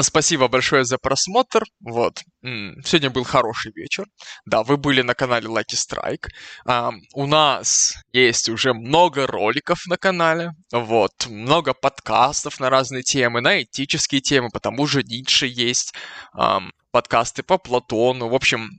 [0.00, 1.64] Спасибо большое за просмотр.
[1.80, 2.22] Вот.
[2.42, 4.06] Сегодня был хороший вечер.
[4.46, 6.28] Да, вы были на канале Lucky Strike.
[6.64, 10.52] А, у нас есть уже много роликов на канале.
[10.72, 11.26] Вот.
[11.26, 14.48] Много подкастов на разные темы, на этические темы.
[14.50, 15.92] Потому же Ницше есть.
[16.34, 16.62] А,
[16.92, 18.28] подкасты по Платону.
[18.28, 18.70] В общем,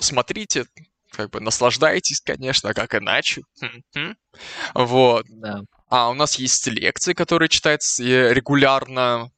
[0.00, 0.64] смотрите,
[1.10, 3.42] как бы наслаждайтесь, конечно, как иначе.
[4.74, 5.26] Вот.
[5.28, 5.62] Да.
[5.88, 9.30] А у нас есть лекции, которые читаются э, регулярно.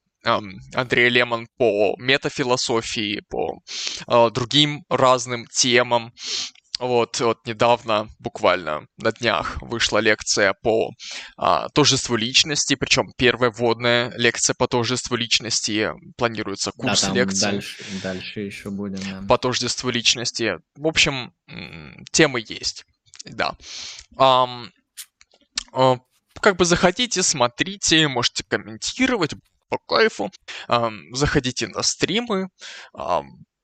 [0.74, 3.59] Андрей Лемон по метафилософии, по
[4.06, 6.12] э, другим разным темам.
[6.82, 10.90] Вот, вот недавно, буквально на днях, вышла лекция по
[11.36, 17.52] а, тождеству личности, причем первая вводная лекция по тождеству личности, планируется курс да, лекций.
[17.52, 18.98] Дальше, дальше еще будем.
[19.09, 19.24] Да.
[19.28, 20.59] По тождеству личности.
[20.74, 21.32] В общем,
[22.10, 22.84] темы есть,
[23.26, 23.56] да.
[24.16, 26.00] Uh,
[26.40, 29.34] как бы заходите, смотрите, можете комментировать,
[29.68, 30.32] по кайфу.
[31.12, 32.48] Заходите на стримы,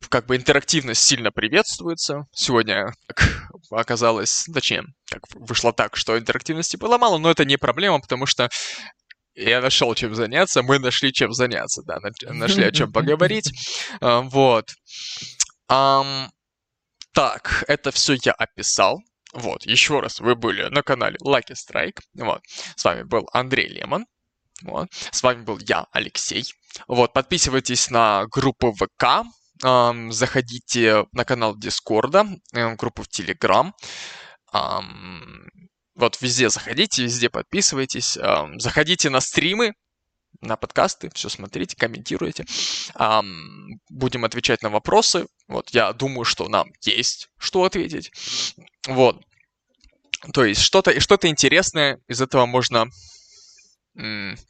[0.08, 2.26] как бы интерактивность сильно приветствуется.
[2.32, 8.00] Сегодня, как оказалось, точнее, как вышло так, что интерактивности было мало, но это не проблема,
[8.00, 8.48] потому что
[9.34, 11.98] я нашел чем заняться, мы нашли чем заняться, да,
[12.30, 13.50] нашли о чем поговорить.
[14.00, 14.66] А, вот.
[17.12, 19.00] Так, это все я описал.
[19.32, 21.98] Вот, еще раз, вы были на канале Lucky Strike.
[22.14, 22.40] Вот,
[22.76, 24.06] с вами был Андрей Лемон.
[24.62, 26.44] Вот, с вами был я, Алексей.
[26.86, 29.24] Вот, подписывайтесь на группу ВК,
[29.60, 33.74] заходите на канал Дискорда, э, группу в Телеграм.
[35.94, 38.16] Вот везде заходите, везде подписывайтесь.
[38.56, 39.74] Заходите на стримы,
[40.40, 42.46] на подкасты, все смотрите, комментируйте.
[43.90, 45.26] Будем отвечать на вопросы.
[45.48, 48.12] Вот я думаю, что нам есть что ответить.
[48.86, 49.20] Вот.
[50.32, 52.86] То есть что-то что интересное из этого можно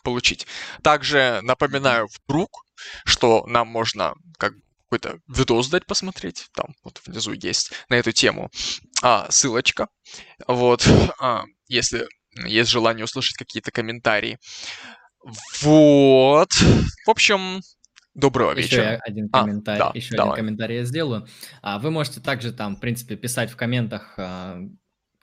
[0.04, 0.46] получить.
[0.82, 2.66] Также напоминаю вдруг,
[3.04, 4.52] что нам можно как
[4.88, 8.50] какой-то видос дать посмотреть, там вот внизу есть на эту тему
[9.02, 9.88] а, ссылочка,
[10.46, 10.86] вот,
[11.20, 12.06] а, если
[12.46, 14.38] есть желание услышать какие-то комментарии.
[15.62, 17.60] Вот, в общем,
[18.18, 18.82] Доброго Еще вечера.
[18.82, 20.36] я один А, комментарий, да, еще один давай.
[20.38, 21.28] комментарий я сделаю.
[21.62, 24.58] А, Вы можете также там, в принципе, писать в комментах а,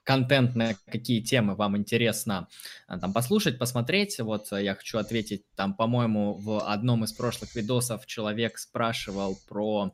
[0.05, 2.47] контент, на какие темы вам интересно
[2.87, 4.19] а, там послушать, посмотреть.
[4.19, 9.93] Вот а, я хочу ответить, там, по-моему, в одном из прошлых видосов человек спрашивал про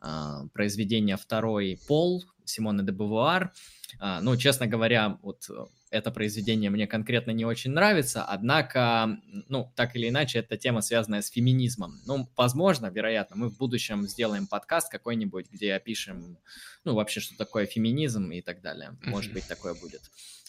[0.00, 3.52] а, произведение «Второй пол» Симона де Бувуар.
[3.98, 9.72] А, Ну, честно говоря, вот э, это произведение мне конкретно не очень нравится, однако, ну,
[9.76, 12.00] так или иначе, это тема, связанная с феминизмом.
[12.06, 16.38] Ну, возможно, вероятно, мы в будущем сделаем подкаст какой-нибудь, где опишем,
[16.84, 18.96] ну, вообще, что такое феминизм и так далее.
[19.02, 20.02] Может быть, такое будет.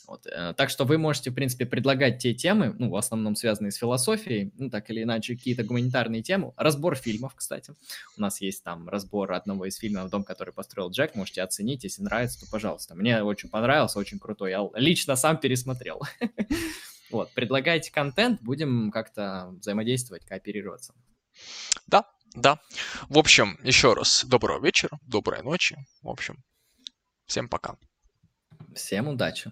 [0.10, 0.26] Вот.
[0.26, 3.76] э, Так что вы можете, в принципе, предлагать те темы, ну, в основном связанные с
[3.76, 6.52] философией, ну, так или иначе, какие-то гуманитарные темы.
[6.58, 7.74] Разбор фильмов, кстати.
[8.18, 11.14] У нас есть там разбор одного из фильмов «Дом, который построил Джек».
[11.14, 12.96] Можете оценить, если нравится, то пожалуйста.
[12.96, 14.50] Мне очень понравился, очень крутой.
[14.52, 16.02] Я лично сам пересмотрел.
[17.12, 20.94] Вот, предлагайте контент, будем как-то взаимодействовать, кооперироваться.
[21.88, 22.06] Да,
[22.36, 22.60] да.
[23.10, 25.76] В общем, еще раз, доброго вечера, доброй ночи.
[26.04, 26.44] В общем,
[27.26, 27.78] всем пока.
[28.76, 29.52] Всем удачи!